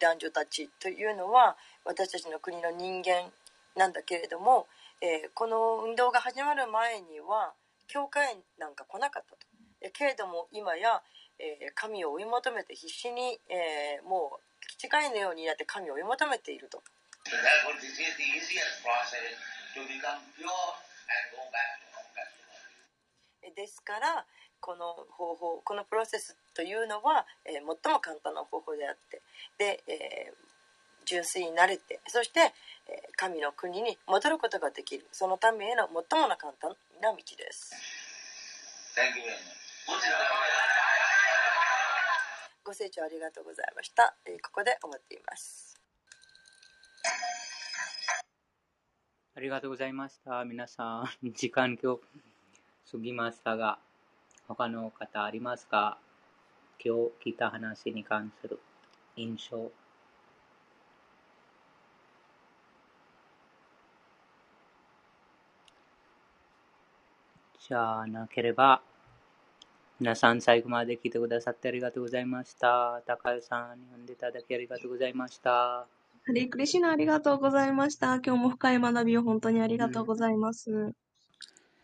[0.00, 3.28] 男女たちというのは私たちの国の人間
[3.76, 4.66] なんだけれども、
[5.02, 7.52] えーこの運動が始まる前には
[7.88, 9.52] 教会なんか来なかったと。
[9.92, 11.02] けれども今や、
[11.42, 14.42] えー神を追い求めて必死に、えーもう
[14.78, 16.82] 気違いのようになって神を追い求めていると。
[23.54, 24.24] ですから
[24.60, 29.20] この方法このプロセスというのは、えー最も簡単な方法であって
[29.58, 30.34] で、えー
[31.04, 32.52] 純粋になれてそして、えー
[33.16, 36.70] 神の国に戻ることができるそのためへの最もな簡単
[37.02, 37.74] な道です。
[38.94, 41.01] Thank you very much.
[42.64, 44.14] ご清聴ありがとうございました。
[44.24, 45.80] えーここで終わっています。
[49.34, 50.44] ありがとうございました。
[50.44, 52.00] 皆さん、時間今日
[52.92, 53.80] 過ぎましたが、
[54.46, 55.98] 他の方ありますか？
[56.78, 58.60] 今日聞いた話に関する
[59.16, 59.72] 印象。
[67.58, 68.82] じゃ、なければ、
[70.02, 73.02] 皆さん最後まで聞いてくださってありがとうございました。
[73.06, 75.86] 高橋さん、呼んでいただきありがとうございました。
[76.26, 78.16] ハレクリシナありがとうございました。
[78.16, 80.92] 今日も深い学びを本当にありがとうございます。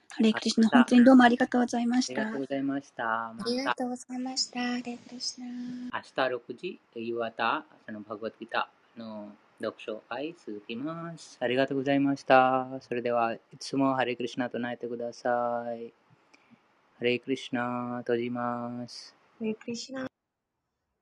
[0.08, 2.40] ハレクリシナ、本当にどうもありがとうございましたありがとう。
[2.40, 3.05] ございました。
[3.05, 4.60] まありがたとうございました。
[4.60, 5.47] ハレクリシナ。
[5.47, 9.28] 明日6時、夕方、そのバグワッドギターの
[9.60, 11.38] 読書会続きます。
[11.38, 12.66] ありがとうございました。
[12.80, 15.92] それでは、いつもハレクリシナ唱えてください。
[16.99, 19.15] ハレクリシナ、閉じます。
[19.39, 20.09] ハレクリシナ